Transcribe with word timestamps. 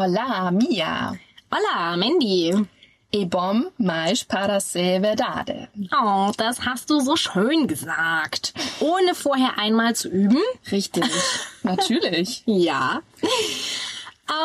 Hola, 0.00 0.52
Mia. 0.52 1.18
Hola, 1.50 1.96
Mandy. 1.96 2.52
E 3.10 3.24
bom 3.24 3.72
mais 3.78 4.22
para 4.22 4.60
ser 4.60 5.00
verdade. 5.00 5.68
Oh, 5.90 6.30
das 6.36 6.64
hast 6.64 6.88
du 6.88 7.00
so 7.00 7.16
schön 7.16 7.66
gesagt. 7.66 8.54
Ohne 8.78 9.16
vorher 9.16 9.58
einmal 9.58 9.96
zu 9.96 10.08
üben. 10.08 10.40
Richtig. 10.70 11.02
Natürlich. 11.64 12.44
Ja. 12.46 13.00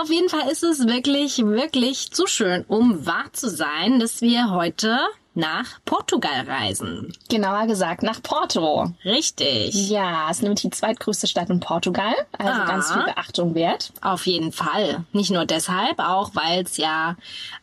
Auf 0.01 0.09
jeden 0.09 0.27
Fall 0.27 0.49
ist 0.49 0.63
es 0.63 0.87
wirklich, 0.87 1.37
wirklich 1.45 2.09
zu 2.09 2.25
schön, 2.25 2.65
um 2.67 3.05
wahr 3.05 3.31
zu 3.33 3.47
sein, 3.47 3.99
dass 3.99 4.21
wir 4.21 4.49
heute 4.49 4.97
nach 5.35 5.79
Portugal 5.85 6.45
reisen. 6.47 7.11
Genauer 7.29 7.65
gesagt 7.67 8.03
nach 8.03 8.21
Porto. 8.21 8.91
Richtig. 9.03 9.73
Ja, 9.89 10.29
es 10.29 10.37
ist 10.37 10.43
nämlich 10.43 10.61
die 10.61 10.69
zweitgrößte 10.69 11.27
Stadt 11.27 11.49
in 11.49 11.59
Portugal, 11.59 12.13
also 12.37 12.61
Ah. 12.61 12.65
ganz 12.65 12.91
viel 12.91 13.03
Beachtung 13.03 13.55
wert. 13.55 13.91
Auf 14.01 14.25
jeden 14.27 14.51
Fall. 14.51 15.05
Nicht 15.11 15.31
nur 15.31 15.45
deshalb, 15.45 15.99
auch 15.99 16.31
weil 16.35 16.63
es 16.63 16.77
ja 16.77 17.15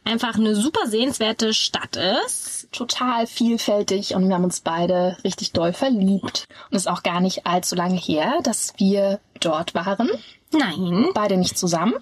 einfach 0.04 0.34
eine 0.34 0.54
super 0.56 0.86
sehenswerte 0.88 1.54
Stadt 1.54 1.96
ist. 1.96 2.68
Total 2.72 3.26
vielfältig 3.26 4.14
und 4.14 4.28
wir 4.28 4.34
haben 4.34 4.44
uns 4.44 4.60
beide 4.60 5.16
richtig 5.24 5.52
doll 5.52 5.72
verliebt. 5.72 6.46
Und 6.70 6.76
es 6.76 6.82
ist 6.82 6.88
auch 6.88 7.02
gar 7.02 7.20
nicht 7.20 7.46
allzu 7.46 7.74
lange 7.76 7.96
her, 7.98 8.34
dass 8.42 8.74
wir 8.78 9.20
dort 9.40 9.74
waren. 9.74 10.08
Nein, 10.52 11.08
Beide 11.14 11.36
nicht 11.36 11.56
zusammen. 11.58 11.94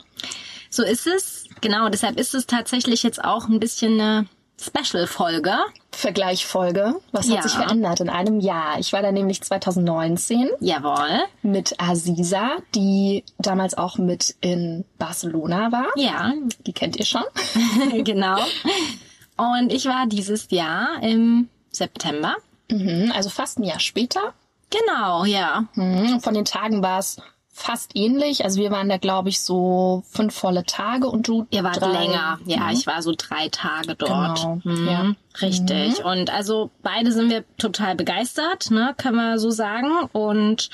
so 0.71 0.83
ist 0.83 1.07
es. 1.07 1.45
Genau, 1.61 1.89
deshalb 1.89 2.19
ist 2.19 2.35
es 2.35 2.47
tatsächlich 2.47 3.03
jetzt 3.03 3.23
auch 3.23 3.49
ein 3.49 3.61
bisschen 3.61 4.01
eine 4.01 4.27
Special-Folge. 4.61 5.53
Vergleichfolge. 5.93 6.97
Was 7.13 7.29
Ja. 7.29 7.37
hat 7.37 7.43
sich 7.45 7.53
verändert 7.53 8.01
in 8.01 8.09
einem 8.09 8.41
Jahr? 8.41 8.79
Ich 8.79 8.93
war 8.93 9.03
da 9.03 9.11
nämlich 9.13 9.43
2019 9.43 10.51
Jawohl. 10.61 11.21
mit 11.43 11.75
Aziza, 11.81 12.51
die 12.75 13.25
damals 13.39 13.77
auch 13.77 13.99
mit 13.99 14.35
in 14.41 14.85
Barcelona 14.99 15.71
war. 15.73 15.87
Ja, 15.97 16.33
Die 16.67 16.73
kennt 16.73 16.97
ihr 16.97 17.05
schon. 17.05 17.23
genau. 18.05 18.39
Und 19.37 19.73
ich 19.73 19.87
war 19.87 20.07
dieses 20.07 20.51
Jahr 20.51 21.03
im 21.03 21.49
September. 21.71 22.35
Mhm, 22.71 23.13
also 23.15 23.29
fast 23.31 23.59
ein 23.59 23.65
Jahr 23.65 23.81
später. 23.81 24.35
Genau, 24.71 25.25
ja. 25.25 25.65
Mhm, 25.75 26.21
Von 26.21 26.35
den 26.35 26.45
Tagen 26.45 26.83
war 26.83 26.99
es 26.99 27.17
fast 27.59 27.93
ähnlich. 27.95 28.45
Also 28.45 28.61
wir 28.61 28.71
waren 28.71 28.89
da, 28.89 28.97
glaube 28.97 29.29
ich, 29.29 29.41
so 29.41 30.03
fünf 30.11 30.35
volle 30.35 30.65
Tage 30.65 31.09
und 31.09 31.29
du 31.29 31.47
Ihr 31.51 31.65
wart 31.65 31.81
drei. 31.81 31.93
länger. 32.05 32.39
Ja, 32.47 32.71
ich 32.73 32.87
war 32.87 33.03
so 33.03 33.13
drei 33.17 33.49
Tage 33.51 33.95
dort. 33.95 34.39
Genau, 34.41 34.61
Mhm, 34.65 34.89
ja. 34.89 35.13
Richtig. 35.41 36.05
Und 36.05 36.31
also 36.33 36.71
beide 36.83 37.13
sind 37.13 37.31
wir 37.31 37.45
total 37.59 37.95
begeistert, 37.95 38.71
ne, 38.71 38.95
kann 38.97 39.15
man 39.15 39.39
so 39.39 39.51
sagen. 39.51 39.91
Und 40.13 40.71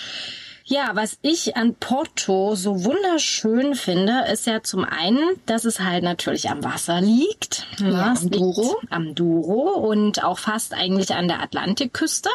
ja, 0.67 0.93
was 0.95 1.19
ich 1.21 1.57
an 1.59 1.75
Porto 1.75 2.55
so 2.55 2.85
wunderschön 2.85 3.75
finde, 3.75 4.25
ist 4.33 4.47
ja 4.47 4.63
zum 4.63 4.85
einen, 4.85 5.21
dass 5.45 5.67
es 5.67 5.81
halt 5.81 6.03
natürlich 6.05 6.49
am 6.49 6.65
Wasser 6.65 7.01
liegt. 7.03 7.67
ne, 7.81 7.91
Ja, 7.93 8.13
es 8.15 8.23
am 8.23 8.31
Douro. 8.31 8.77
Am 8.89 9.15
Douro 9.15 9.73
und 9.91 10.25
auch 10.25 10.39
fast 10.39 10.73
eigentlich 10.73 11.15
an 11.15 11.29
der 11.29 11.43
Atlantikküste. 11.43 12.31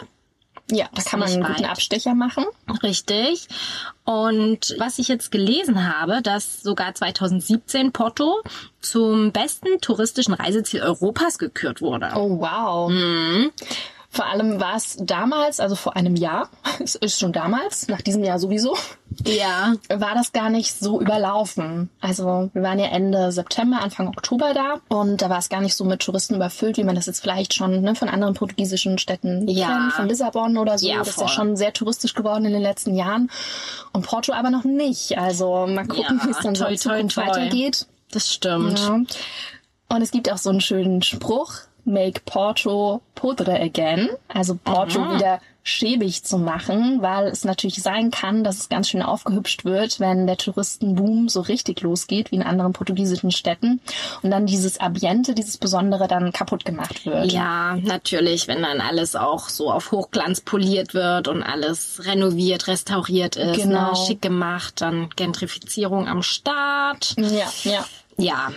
Ja, 0.72 0.88
da 0.94 1.02
kann 1.02 1.20
man 1.20 1.30
einen 1.30 1.44
guten 1.44 1.64
weit. 1.64 1.70
Abstecher 1.70 2.14
machen. 2.14 2.46
Richtig. 2.84 3.48
Und 4.04 4.76
was 4.78 5.00
ich 5.00 5.08
jetzt 5.08 5.32
gelesen 5.32 5.88
habe, 5.88 6.22
dass 6.22 6.62
sogar 6.62 6.94
2017 6.94 7.92
Porto 7.92 8.42
zum 8.82 9.32
besten 9.32 9.80
touristischen 9.82 10.34
Reiseziel 10.34 10.82
Europas 10.82 11.38
gekürt 11.40 11.82
wurde. 11.82 12.12
Oh, 12.16 12.40
wow. 12.40 12.90
Mhm. 12.92 13.52
Vor 14.12 14.26
allem 14.26 14.60
war 14.60 14.76
es 14.76 14.98
damals, 15.00 15.60
also 15.60 15.76
vor 15.76 15.96
einem 15.96 16.16
Jahr, 16.16 16.50
es 16.84 16.96
ist 16.96 17.20
schon 17.20 17.32
damals, 17.32 17.88
nach 17.90 18.02
diesem 18.02 18.24
Jahr 18.24 18.40
sowieso, 18.40 18.76
Ja. 19.26 19.76
war 19.88 20.16
das 20.16 20.32
gar 20.32 20.50
nicht 20.50 20.74
so 20.80 21.00
überlaufen. 21.00 21.90
Also 22.02 22.50
wir 22.54 22.64
waren 22.64 22.80
ja 22.80 22.88
Ende 22.88 23.32
September, 23.32 23.82
Anfang 23.82 24.08
Oktober 24.08 24.54
da 24.56 24.80
und 24.88 25.22
da 25.22 25.30
war 25.30 25.38
es 25.38 25.50
gar 25.50 25.62
nicht 25.62 25.76
so 25.76 25.86
mit 25.86 26.00
Touristen 26.02 26.34
überfüllt, 26.36 26.78
wie 26.78 26.84
man 26.84 26.96
das 26.96 27.06
jetzt 27.06 27.20
vielleicht 27.22 27.54
schon 27.54 27.82
ne, 27.82 27.94
von 27.94 28.10
anderen 28.10 28.34
portugiesischen 28.34 28.98
Städten 28.98 29.48
Ja. 29.48 29.68
kennt, 29.68 29.94
von 29.94 30.08
Lissabon 30.10 30.58
oder 30.58 30.80
so. 30.80 30.88
Ja, 30.88 30.98
das 30.98 31.10
ist 31.10 31.22
ja 31.22 31.28
schon 31.28 31.56
sehr 31.56 31.72
touristisch 31.74 32.16
geworden 32.16 32.46
in 32.46 32.54
den 32.54 32.64
letzten 32.64 32.96
Jahren 32.96 33.30
und 33.94 34.08
Porto 34.08 34.34
aber 34.34 34.50
noch 34.50 34.64
nicht. 34.64 35.20
Also 35.20 35.68
mal 35.68 35.86
gucken, 35.88 36.20
Ja, 36.20 36.26
wie 36.26 36.32
es 36.32 36.40
dann 36.40 36.56
so 36.56 36.64
toi, 36.66 36.72
in 36.72 36.78
Zukunft 36.80 37.16
toi, 37.16 37.22
toi. 37.26 37.30
weitergeht. 37.32 37.86
Das 38.12 38.34
stimmt. 38.34 38.80
Ja. 38.80 38.96
Und 39.92 40.02
es 40.02 40.10
gibt 40.12 40.32
auch 40.32 40.38
so 40.40 40.50
einen 40.50 40.62
schönen 40.62 41.02
Spruch, 41.04 41.54
make 41.86 42.22
Porto 42.26 43.02
podre 43.16 43.60
again, 43.60 44.10
also 44.28 44.56
Porto 44.64 45.00
wieder 45.16 45.42
schäbig 45.62 46.24
zu 46.24 46.40
machen, 46.40 47.02
weil 47.02 47.28
es 47.28 47.44
natürlich 47.44 47.84
sein 47.84 48.10
kann, 48.12 48.44
dass 48.44 48.58
es 48.58 48.70
ganz 48.70 48.90
schön 48.90 49.04
aufgehübscht 49.04 49.66
wird, 49.66 50.00
wenn 50.00 50.26
der 50.26 50.38
Touristenboom 50.38 51.30
so 51.30 51.42
richtig 51.42 51.82
losgeht, 51.82 52.32
wie 52.32 52.38
in 52.38 52.44
anderen 52.44 52.74
portugiesischen 52.74 53.30
Städten 53.32 53.80
und 54.24 54.32
dann 54.32 54.46
dieses 54.48 54.80
Ambiente, 54.80 55.36
dieses 55.36 55.58
Besondere 55.58 56.08
dann 56.08 56.32
kaputt 56.32 56.66
gemacht 56.66 57.06
wird. 57.06 57.32
Ja, 57.32 57.76
natürlich, 57.76 58.48
wenn 58.48 58.64
dann 58.64 58.82
alles 58.82 59.16
auch 59.16 59.50
so 59.50 59.70
auf 59.72 59.92
Hochglanz 59.92 60.42
poliert 60.42 60.94
wird 60.94 61.28
und 61.28 61.44
alles 61.44 62.04
renoviert, 62.06 62.68
restauriert 62.68 63.36
ist, 63.36 63.62
Genau. 63.62 63.92
ne, 63.92 63.96
schick 63.96 64.22
gemacht, 64.22 64.82
dann 64.82 65.10
Gentrifizierung 65.16 66.08
am 66.08 66.24
Start. 66.24 67.16
Ja, 67.18 67.52
ja. 67.64 67.86
Ja, 68.18 68.50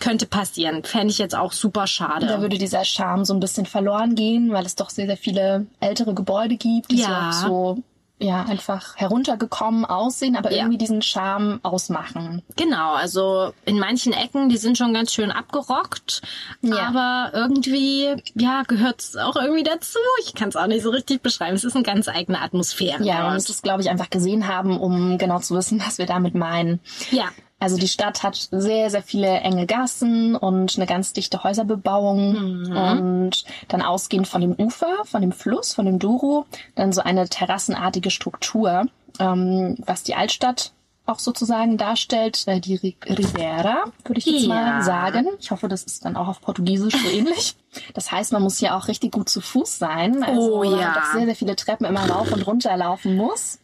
könnte 0.00 0.26
passieren. 0.26 0.84
Fände 0.84 1.08
ich 1.10 1.18
jetzt 1.18 1.34
auch 1.36 1.52
super 1.52 1.86
schade. 1.86 2.26
Da 2.26 2.40
würde 2.40 2.58
dieser 2.58 2.84
Charme 2.84 3.24
so 3.24 3.34
ein 3.34 3.40
bisschen 3.40 3.66
verloren 3.66 4.14
gehen, 4.14 4.52
weil 4.52 4.64
es 4.66 4.74
doch 4.74 4.90
sehr, 4.90 5.06
sehr 5.06 5.16
viele 5.16 5.66
ältere 5.80 6.14
Gebäude 6.14 6.56
gibt, 6.56 6.90
die 6.90 7.00
Ja. 7.00 7.32
so, 7.32 7.46
auch 7.46 7.48
so 7.76 7.82
ja, 8.20 8.42
einfach 8.42 8.96
heruntergekommen 8.96 9.84
aussehen, 9.84 10.34
aber 10.34 10.50
Ja. 10.50 10.58
irgendwie 10.58 10.78
diesen 10.78 11.02
Charme 11.02 11.60
ausmachen. 11.62 12.42
Genau, 12.56 12.94
also 12.94 13.52
in 13.64 13.78
manchen 13.78 14.12
Ecken, 14.12 14.48
die 14.48 14.56
sind 14.56 14.76
schon 14.76 14.92
ganz 14.92 15.12
schön 15.14 15.30
abgerockt, 15.30 16.22
Ja. 16.60 16.88
aber 16.88 17.30
irgendwie, 17.32 18.16
ja, 18.34 18.64
gehört's 18.66 19.16
auch 19.16 19.36
irgendwie 19.36 19.62
dazu. 19.62 20.00
Ich 20.24 20.34
kann 20.34 20.48
es 20.48 20.56
auch 20.56 20.66
nicht 20.66 20.82
so 20.82 20.90
richtig 20.90 21.22
beschreiben. 21.22 21.54
Es 21.54 21.62
ist 21.62 21.76
eine 21.76 21.84
ganz 21.84 22.08
eigene 22.08 22.40
Atmosphäre. 22.40 23.04
Ja, 23.04 23.22
man 23.22 23.34
muss 23.34 23.48
es, 23.48 23.62
glaube 23.62 23.82
ich, 23.82 23.88
einfach 23.88 24.10
gesehen 24.10 24.48
haben, 24.48 24.80
um 24.80 25.16
genau 25.18 25.38
zu 25.38 25.54
wissen, 25.54 25.80
was 25.86 25.98
wir 25.98 26.06
damit 26.06 26.34
meinen. 26.34 26.80
ja, 27.12 27.26
Also 27.60 27.76
die 27.76 27.88
Stadt 27.88 28.22
hat 28.22 28.36
sehr, 28.52 28.88
sehr 28.90 29.02
viele 29.02 29.26
enge 29.40 29.66
Gassen 29.66 30.36
und 30.36 30.76
eine 30.76 30.86
ganz 30.86 31.12
dichte 31.12 31.42
Häuserbebauung 31.42 32.62
Mhm. 32.62 32.76
und 32.76 33.44
dann 33.68 33.82
ausgehend 33.82 34.28
von 34.28 34.40
dem 34.40 34.52
Ufer, 34.54 35.04
von 35.04 35.20
dem 35.22 35.32
Fluss, 35.32 35.74
von 35.74 35.84
dem 35.86 35.98
Douro, 35.98 36.46
dann 36.76 36.92
so 36.92 37.00
eine 37.00 37.28
terrassenartige 37.28 38.10
Struktur, 38.10 38.86
ähm, 39.18 39.76
was 39.84 40.04
die 40.04 40.14
Altstadt 40.14 40.72
auch 41.06 41.18
sozusagen 41.18 41.78
darstellt, 41.78 42.46
äh, 42.46 42.60
die 42.60 42.78
Ri- 42.78 42.96
Riviera, 43.08 43.84
würde 44.04 44.18
ich 44.18 44.26
jetzt 44.26 44.42
Ja. 44.42 44.48
mal 44.48 44.82
sagen. 44.82 45.26
Ich 45.40 45.50
hoffe, 45.50 45.66
das 45.66 45.82
ist 45.84 46.04
dann 46.04 46.16
auch 46.16 46.28
auf 46.28 46.40
Portugiesisch 46.42 46.94
so 46.94 47.08
ähnlich. 47.10 47.56
Das 47.94 48.12
heißt, 48.12 48.30
man 48.32 48.42
muss 48.42 48.58
hier 48.58 48.76
auch 48.76 48.88
richtig 48.88 49.12
gut 49.12 49.28
zu 49.30 49.40
Fuß 49.40 49.78
sein. 49.78 50.22
Also 50.22 50.58
Oh 50.58 50.62
ja. 50.64 50.76
man 50.76 50.94
doch 50.94 51.12
sehr, 51.14 51.24
sehr 51.24 51.34
viele 51.34 51.56
Treppen 51.56 51.86
immer 51.86 52.08
rauf 52.10 52.30
und 52.30 52.46
runter 52.46 52.76
laufen 52.76 53.16
muss. 53.16 53.58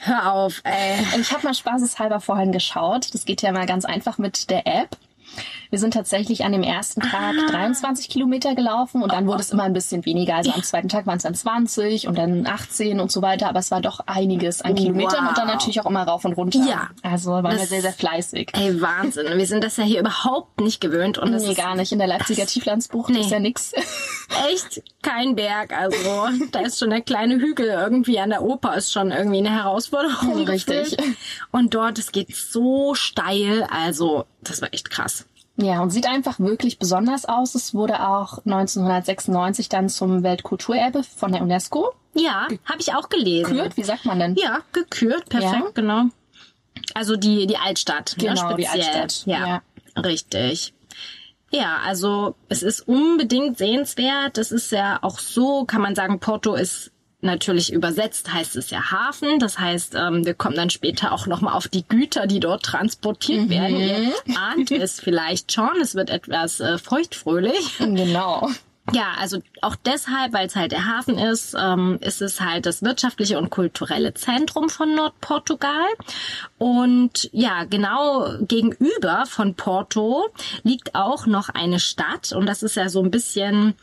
Hör 0.00 0.32
auf, 0.32 0.60
ey. 0.64 1.20
Ich 1.20 1.32
habe 1.32 1.44
mal 1.44 1.54
spaßeshalber 1.54 2.20
vorhin 2.20 2.52
geschaut. 2.52 3.14
Das 3.14 3.24
geht 3.24 3.42
ja 3.42 3.52
mal 3.52 3.66
ganz 3.66 3.84
einfach 3.84 4.18
mit 4.18 4.50
der 4.50 4.66
App. 4.66 4.96
Wir 5.70 5.78
sind 5.78 5.94
tatsächlich 5.94 6.44
an 6.44 6.52
dem 6.52 6.62
ersten 6.62 7.00
Tag 7.00 7.34
Ah. 7.46 7.50
23 7.50 8.08
Kilometer 8.08 8.54
gelaufen 8.54 9.02
und 9.02 9.12
dann 9.12 9.26
wurde 9.26 9.40
es 9.40 9.50
immer 9.50 9.62
ein 9.62 9.72
bisschen 9.72 10.04
weniger. 10.04 10.34
Also 10.36 10.50
am 10.52 10.62
zweiten 10.62 10.88
Tag 10.88 11.06
waren 11.06 11.16
es 11.18 11.22
dann 11.22 11.34
20 11.34 12.08
und 12.08 12.18
dann 12.18 12.46
18 12.46 12.98
und 13.00 13.12
so 13.12 13.22
weiter. 13.22 13.48
Aber 13.48 13.60
es 13.60 13.70
war 13.70 13.80
doch 13.80 14.00
einiges 14.06 14.62
an 14.62 14.74
Kilometern 14.74 15.22
Wow. 15.24 15.28
und 15.30 15.38
dann 15.38 15.46
natürlich 15.46 15.80
auch 15.80 15.86
immer 15.86 16.02
rauf 16.02 16.24
und 16.24 16.32
runter. 16.32 16.58
Ja. 16.68 16.90
Also 17.02 17.30
waren 17.30 17.44
wir 17.44 17.52
Das- 17.52 17.68
sehr, 17.68 17.82
sehr 17.82 17.92
fleißig. 17.92 18.50
Ey, 18.54 18.80
Wahnsinn. 18.80 19.26
Wir 19.38 19.46
sind 19.46 19.62
das 19.62 19.76
ja 19.76 19.84
hier 19.84 20.00
überhaupt 20.00 20.60
nicht 20.60 20.80
gewöhnt 20.80 21.18
und 21.18 21.32
das 21.32 21.42
Nee, 21.44 21.52
ist 21.52 21.56
gar 21.56 21.76
nicht. 21.76 21.92
In 21.92 21.98
der 21.98 22.08
Leipziger 22.08 22.46
Tieflandsbucht 22.46 23.10
Nee. 23.10 23.20
ist 23.20 23.30
ja 23.30 23.38
nix. 23.38 23.72
echt 24.52 24.82
kein 25.02 25.36
Berg. 25.36 25.72
Also 25.76 25.96
da 26.52 26.60
ist 26.60 26.78
schon 26.78 26.90
der 26.90 27.00
kleine 27.00 27.36
Hügel 27.36 27.66
irgendwie 27.68 28.18
an 28.18 28.30
der 28.30 28.42
Oper 28.42 28.74
ist 28.76 28.92
schon 28.92 29.10
irgendwie 29.12 29.38
eine 29.38 29.50
Herausforderung. 29.50 30.44
Richtig. 30.48 30.96
gefühlt. 30.96 31.16
Und 31.52 31.74
dort, 31.74 31.98
es 31.98 32.12
geht 32.12 32.34
so 32.34 32.94
steil. 32.94 33.66
Also 33.70 34.24
das 34.42 34.60
war 34.62 34.72
echt 34.72 34.90
krass. 34.90 35.26
Ja, 35.60 35.80
und 35.82 35.90
sieht 35.90 36.06
einfach 36.08 36.38
wirklich 36.40 36.78
besonders 36.78 37.24
aus. 37.26 37.54
Es 37.54 37.74
wurde 37.74 38.06
auch 38.08 38.38
1996 38.46 39.68
dann 39.68 39.88
zum 39.88 40.22
Weltkulturerbe 40.22 41.02
von 41.02 41.32
der 41.32 41.42
UNESCO 41.42 41.92
Ja, 42.14 42.46
habe 42.64 42.80
ich 42.80 42.94
auch 42.94 43.08
gelesen. 43.08 43.54
gekürt. 43.56 43.76
Wie 43.76 43.82
sagt 43.84 44.04
man 44.06 44.18
denn? 44.18 44.36
Ja, 44.36 44.60
gekürt, 44.72 45.28
perfekt, 45.28 45.52
Ja? 45.64 45.70
genau. 45.74 46.04
Also 46.94 47.16
die, 47.16 47.46
die 47.46 47.56
Altstadt. 47.58 48.16
Genau, 48.18 48.50
ne, 48.50 48.56
die. 48.56 48.68
Altstadt, 48.68 49.22
Ja, 49.26 49.46
ja. 49.46 50.00
richtig. 50.00 50.72
Ja, 51.52 51.78
also 51.84 52.36
es 52.48 52.62
ist 52.62 52.86
unbedingt 52.86 53.58
sehenswert. 53.58 54.36
Das 54.38 54.52
ist 54.52 54.70
ja 54.72 54.98
auch 55.02 55.18
so, 55.18 55.64
kann 55.64 55.82
man 55.82 55.94
sagen, 55.96 56.20
Porto 56.20 56.54
ist 56.54 56.92
natürlich 57.22 57.72
übersetzt, 57.72 58.32
heißt 58.32 58.56
es 58.56 58.70
ja 58.70 58.90
Hafen. 58.90 59.38
Das 59.38 59.58
heißt, 59.58 59.94
ähm, 59.94 60.24
wir 60.24 60.34
kommen 60.34 60.56
dann 60.56 60.70
später 60.70 61.12
auch 61.12 61.26
nochmal 61.26 61.54
auf 61.54 61.68
die 61.68 61.84
Güter, 61.86 62.26
die 62.26 62.40
dort 62.40 62.62
transportiert 62.64 63.42
Mhm. 63.42 63.50
werden. 63.50 63.76
Ihr 63.78 64.12
ahnt 64.36 64.70
es 64.70 65.00
vielleicht 65.00 65.52
schon. 65.52 65.80
Es 65.80 65.94
wird 65.94 66.10
etwas 66.10 66.60
äh, 66.60 66.78
feuchtfröhlich. 66.78 67.78
Genau. 67.78 68.48
ja, 68.92 69.12
also 69.20 69.38
auch 69.60 69.76
deshalb, 69.76 70.32
weil 70.32 70.46
es 70.46 70.56
halt 70.56 70.72
der 70.72 70.86
Hafen 70.86 71.16
ist, 71.18 71.54
ähm, 71.56 71.98
ist 72.00 72.22
es 72.22 72.40
halt 72.40 72.66
das 72.66 72.82
wirtschaftliche 72.82 73.38
und 73.38 73.50
kulturelle 73.50 74.14
Zentrum 74.14 74.68
von 74.68 74.94
Nordportugal. 74.94 75.86
Und 76.58 77.28
ja, 77.32 77.64
genau 77.64 78.26
gegenüber 78.40 79.24
von 79.26 79.54
Porto 79.54 80.28
liegt 80.62 80.94
auch 80.94 81.26
noch 81.26 81.50
eine 81.50 81.78
Stadt. 81.78 82.32
Und 82.32 82.46
das 82.46 82.62
ist 82.62 82.76
ja 82.76 82.88
so 82.88 83.02
ein 83.02 83.10
bisschen 83.10 83.74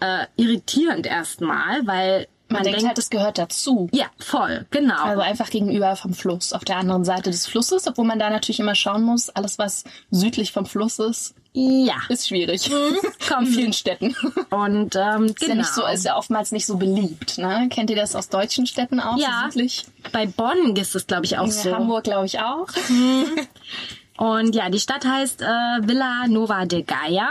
äh, 0.00 0.26
irritierend 0.36 1.06
erstmal, 1.06 1.86
weil 1.86 2.26
man, 2.50 2.58
man 2.58 2.64
denkt, 2.64 2.78
denkt 2.78 2.88
halt, 2.88 2.98
es 2.98 3.10
gehört 3.10 3.38
dazu. 3.38 3.88
Ja, 3.92 4.06
voll, 4.18 4.66
genau. 4.70 5.02
Also 5.02 5.22
einfach 5.22 5.50
gegenüber 5.50 5.96
vom 5.96 6.14
Fluss, 6.14 6.52
auf 6.52 6.64
der 6.64 6.76
anderen 6.76 7.04
Seite 7.04 7.30
des 7.30 7.46
Flusses, 7.46 7.86
obwohl 7.86 8.04
man 8.04 8.18
da 8.18 8.30
natürlich 8.30 8.60
immer 8.60 8.74
schauen 8.74 9.02
muss, 9.02 9.30
alles 9.30 9.58
was 9.58 9.84
südlich 10.10 10.52
vom 10.52 10.66
Fluss 10.66 10.98
ist, 10.98 11.34
ja. 11.52 11.96
Ist 12.08 12.28
schwierig. 12.28 12.70
Mhm. 12.70 12.98
In 13.40 13.46
vielen 13.46 13.72
Städten. 13.72 14.14
Und 14.50 14.94
ähm, 14.96 15.26
ist 15.26 15.40
genau. 15.40 15.48
ja 15.48 15.54
nicht 15.56 15.74
so, 15.74 15.84
ist 15.84 16.04
ja 16.04 16.16
oftmals 16.16 16.52
nicht 16.52 16.66
so 16.66 16.76
beliebt. 16.76 17.38
Ne? 17.38 17.68
Kennt 17.70 17.90
ihr 17.90 17.96
das 17.96 18.14
aus 18.14 18.28
deutschen 18.28 18.66
Städten 18.66 19.00
auch? 19.00 19.18
Ja. 19.18 19.48
Südlich? 19.50 19.86
Bei 20.12 20.26
Bonn 20.26 20.76
ist 20.76 20.94
es, 20.94 21.06
glaube 21.06 21.24
ich, 21.24 21.38
auch 21.38 21.46
In 21.46 21.50
so. 21.50 21.74
Hamburg, 21.74 22.04
glaube 22.04 22.26
ich, 22.26 22.38
auch. 22.38 22.68
Mhm. 22.88 23.46
Und 24.16 24.54
ja, 24.54 24.68
die 24.68 24.78
Stadt 24.78 25.04
heißt 25.04 25.42
äh, 25.42 25.46
Villa 25.80 26.26
Nova 26.28 26.66
de 26.66 26.82
Gaia. 26.82 27.30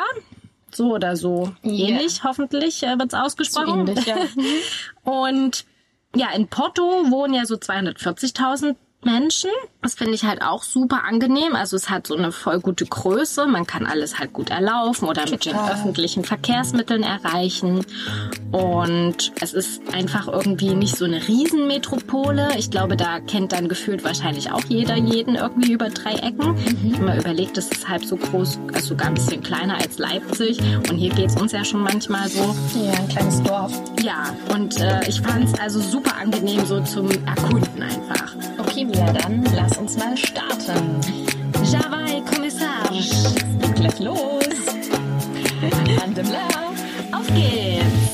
So 0.79 0.93
oder 0.95 1.17
so. 1.17 1.51
Yeah. 1.61 1.89
Ähnlich, 1.89 2.23
hoffentlich 2.23 2.81
äh, 2.83 2.97
wird's 2.97 3.13
ausgesprochen. 3.13 3.85
So 3.85 3.91
ähnlich, 3.91 4.05
ja. 4.05 4.15
Und 5.03 5.65
ja, 6.15 6.31
in 6.31 6.47
Porto 6.47 6.81
wohnen 7.11 7.33
ja 7.33 7.45
so 7.45 7.55
240.000 7.55 8.77
Menschen. 9.03 9.49
Das 9.81 9.93
finde 9.93 10.13
ich 10.13 10.25
halt 10.25 10.41
auch 10.41 10.63
super 10.63 11.05
angenehm. 11.05 11.55
Also 11.55 11.77
es 11.77 11.89
hat 11.89 12.05
so 12.05 12.15
eine 12.15 12.33
voll 12.33 12.59
gute 12.59 12.85
Größe. 12.85 13.47
Man 13.47 13.65
kann 13.65 13.85
alles 13.85 14.19
halt 14.19 14.33
gut 14.33 14.49
erlaufen 14.49 15.07
oder 15.07 15.23
Total. 15.23 15.31
mit 15.31 15.45
den 15.45 15.55
öffentlichen 15.55 16.25
Verkehrsmitteln 16.25 17.03
erreichen. 17.03 17.85
Und 18.51 19.31
es 19.39 19.53
ist 19.53 19.81
einfach 19.93 20.27
irgendwie 20.27 20.73
nicht 20.73 20.97
so 20.97 21.05
eine 21.05 21.25
Riesenmetropole. 21.25 22.49
Ich 22.57 22.71
glaube, 22.71 22.97
da 22.97 23.21
kennt 23.21 23.53
dann 23.53 23.69
gefühlt 23.69 24.03
wahrscheinlich 24.03 24.51
auch 24.51 24.63
jeder 24.67 24.95
jeden 24.95 25.35
irgendwie 25.35 25.71
über 25.71 25.89
drei 25.89 26.13
Ecken. 26.15 26.51
Mhm. 26.51 26.93
Wenn 26.97 27.05
man 27.05 27.19
überlegt, 27.19 27.57
es 27.57 27.69
ist 27.69 27.87
halb 27.87 28.03
so 28.03 28.17
groß, 28.17 28.59
also 28.73 28.89
sogar 28.89 29.07
ein 29.07 29.13
bisschen 29.13 29.41
kleiner 29.41 29.75
als 29.77 29.97
Leipzig. 29.97 30.59
Und 30.89 30.97
hier 30.97 31.11
geht's 31.11 31.39
uns 31.39 31.53
ja 31.53 31.63
schon 31.63 31.81
manchmal 31.83 32.27
so. 32.27 32.53
Ja, 32.83 32.93
ein 32.93 33.07
kleines 33.07 33.41
Dorf. 33.43 33.71
Ja, 34.01 34.35
und 34.53 34.77
äh, 34.81 35.07
ich 35.07 35.21
fand 35.21 35.45
es 35.45 35.59
also 35.59 35.79
super 35.79 36.17
angenehm 36.17 36.65
so 36.65 36.81
zum 36.83 37.09
Erkunden 37.25 37.81
einfach. 37.81 38.35
Mia, 38.85 39.11
dann 39.13 39.43
lass 39.55 39.77
uns 39.77 39.97
mal 39.97 40.15
starten. 40.15 41.01
Jawai, 41.71 42.21
Kommissar. 42.33 42.89
Gleich 43.75 43.99
los. 43.99 44.45
Hand 46.01 46.17
im 46.17 46.31
Lauf. 46.31 46.75
Auf 47.11 47.27
geht's. 47.27 48.08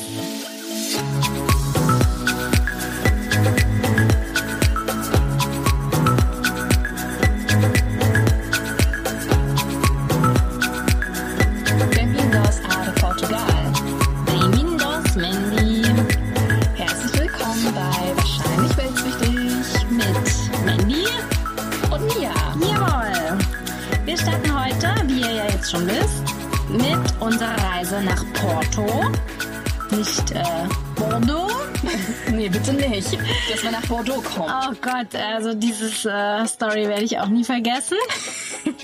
Nicht, 33.11 33.23
dass 33.51 33.63
wir 33.63 33.71
nach 33.71 33.85
Bordeaux 33.87 34.21
kommen. 34.21 34.53
Oh 34.69 34.73
Gott, 34.81 35.15
also 35.15 35.53
dieses 35.53 36.05
äh, 36.05 36.45
Story 36.45 36.87
werde 36.87 37.03
ich 37.03 37.19
auch 37.19 37.27
nie 37.27 37.43
vergessen. 37.43 37.97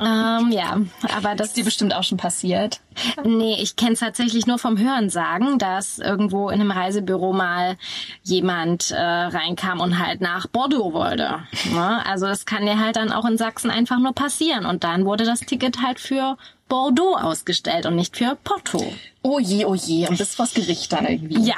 Ähm, 0.00 0.50
ja, 0.50 0.80
aber 1.14 1.34
das 1.34 1.48
ist 1.48 1.58
dir 1.58 1.64
bestimmt 1.64 1.94
auch 1.94 2.04
schon 2.04 2.16
passiert. 2.16 2.80
Nee, 3.22 3.58
ich 3.60 3.76
kenne 3.76 3.92
es 3.92 4.00
tatsächlich 4.00 4.46
nur 4.46 4.58
vom 4.58 4.78
Hören 4.78 5.10
sagen, 5.10 5.58
dass 5.58 5.98
irgendwo 5.98 6.48
in 6.48 6.58
einem 6.58 6.70
Reisebüro 6.70 7.34
mal 7.34 7.76
jemand 8.22 8.92
äh, 8.92 8.96
reinkam 8.98 9.80
und 9.80 9.98
halt 9.98 10.22
nach 10.22 10.46
Bordeaux 10.46 10.94
wollte. 10.94 11.40
Ne? 11.70 12.06
Also 12.06 12.26
das 12.26 12.46
kann 12.46 12.64
dir 12.64 12.78
halt 12.78 12.96
dann 12.96 13.12
auch 13.12 13.26
in 13.26 13.36
Sachsen 13.36 13.70
einfach 13.70 13.98
nur 13.98 14.14
passieren. 14.14 14.64
Und 14.64 14.84
dann 14.84 15.04
wurde 15.04 15.24
das 15.24 15.40
Ticket 15.40 15.82
halt 15.82 16.00
für 16.00 16.38
Bordeaux 16.68 17.16
ausgestellt 17.16 17.84
und 17.84 17.96
nicht 17.96 18.16
für 18.16 18.38
Porto. 18.42 18.94
Oh 19.20 19.38
je, 19.38 19.66
oh 19.66 19.74
je. 19.74 20.08
Und 20.08 20.18
das 20.18 20.38
was 20.38 20.54
Gericht 20.54 20.92
dann 20.94 21.06
irgendwie. 21.06 21.42
Ja. 21.42 21.56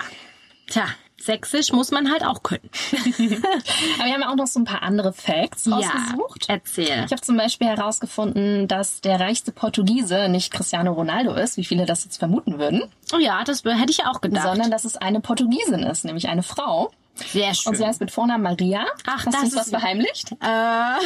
Tja, 0.67 0.87
Sächsisch 1.23 1.73
muss 1.73 1.93
man 1.93 2.11
halt 2.11 2.25
auch 2.25 2.43
können. 2.43 2.69
Aber 2.93 4.07
wir 4.07 4.13
haben 4.13 4.25
auch 4.25 4.35
noch 4.35 4.49
so 4.49 4.59
ein 4.59 4.65
paar 4.65 4.83
andere 4.83 5.13
Facts 5.13 5.67
ja, 5.67 5.77
rausgesucht. 5.77 6.47
Erzähl. 6.49 7.05
Ich 7.07 7.13
habe 7.13 7.21
zum 7.21 7.37
Beispiel 7.37 7.69
herausgefunden, 7.69 8.67
dass 8.67 9.01
der 9.03 9.21
reichste 9.21 9.53
Portugiese 9.53 10.29
nicht 10.29 10.53
Cristiano 10.53 10.93
Ronaldo 10.93 11.35
ist, 11.35 11.57
wie 11.57 11.65
viele 11.65 11.87
das 11.87 12.05
jetzt 12.05 12.17
vermuten 12.17 12.59
würden. 12.59 12.83
Oh 13.15 13.19
ja, 13.19 13.45
das 13.45 13.63
hätte 13.65 13.93
ich 13.93 14.05
auch 14.05 14.21
gedacht. 14.21 14.43
Sondern 14.43 14.73
dass 14.73 14.85
es 14.85 14.97
eine 14.97 15.21
Portugiesin 15.21 15.85
ist, 15.85 16.05
nämlich 16.05 16.29
eine 16.29 16.43
Frau. 16.43 16.91
Sehr 17.15 17.55
schön. 17.55 17.71
Und 17.71 17.77
sie 17.77 17.87
heißt 17.87 18.01
mit 18.01 18.11
Vornamen 18.11 18.43
Maria. 18.43 18.85
Ach, 19.07 19.25
Hast 19.25 19.35
das 19.35 19.43
ist 19.45 19.57
was 19.57 19.71
verheimlicht? 19.71 20.33
Äh, 20.33 20.37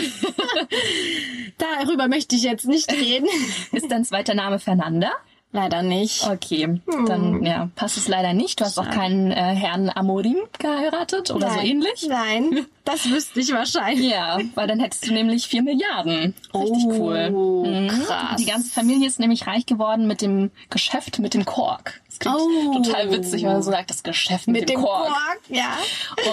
darüber 1.58 2.08
möchte 2.08 2.36
ich 2.36 2.42
jetzt 2.42 2.66
nicht 2.66 2.90
reden. 2.90 3.28
ist 3.72 3.90
dein 3.90 4.04
zweiter 4.04 4.34
Name 4.34 4.58
Fernanda? 4.60 5.10
Leider 5.56 5.82
nicht. 5.82 6.22
Okay, 6.22 6.64
hm. 6.64 7.06
dann 7.06 7.42
ja, 7.42 7.70
passt 7.76 7.96
es 7.96 8.08
leider 8.08 8.34
nicht. 8.34 8.60
Du 8.60 8.66
hast 8.66 8.78
auch 8.78 8.90
keinen 8.90 9.30
äh, 9.30 9.54
Herrn 9.54 9.88
Amorim 9.88 10.36
geheiratet 10.58 11.30
oder 11.30 11.46
Nein. 11.46 11.58
so 11.58 11.66
ähnlich. 11.66 12.06
Nein, 12.10 12.66
das 12.84 13.08
wüsste 13.08 13.40
ich 13.40 13.54
wahrscheinlich. 13.54 14.10
Ja, 14.10 14.38
weil 14.54 14.66
dann 14.66 14.80
hättest 14.80 15.06
du 15.06 15.14
nämlich 15.14 15.46
vier 15.46 15.62
Milliarden. 15.62 16.34
Richtig 16.52 16.84
oh, 16.84 16.92
cool. 16.98 17.30
Mhm. 17.30 17.88
Krass. 17.88 18.36
Die 18.36 18.44
ganze 18.44 18.70
Familie 18.70 19.06
ist 19.06 19.18
nämlich 19.18 19.46
reich 19.46 19.64
geworden 19.64 20.06
mit 20.06 20.20
dem 20.20 20.50
Geschäft 20.68 21.20
mit 21.20 21.32
dem 21.32 21.46
Kork. 21.46 22.02
Das 22.08 22.18
klingt 22.18 22.36
oh. 22.36 22.82
total 22.82 23.10
witzig, 23.10 23.42
wenn 23.44 23.52
man 23.52 23.62
so 23.62 23.70
sagt, 23.70 23.88
das 23.88 24.02
Geschäft 24.02 24.48
mit, 24.48 24.60
mit 24.60 24.68
dem, 24.68 24.76
dem 24.76 24.84
Kork. 24.84 25.08
Kork. 25.08 25.40
Ja. 25.48 25.78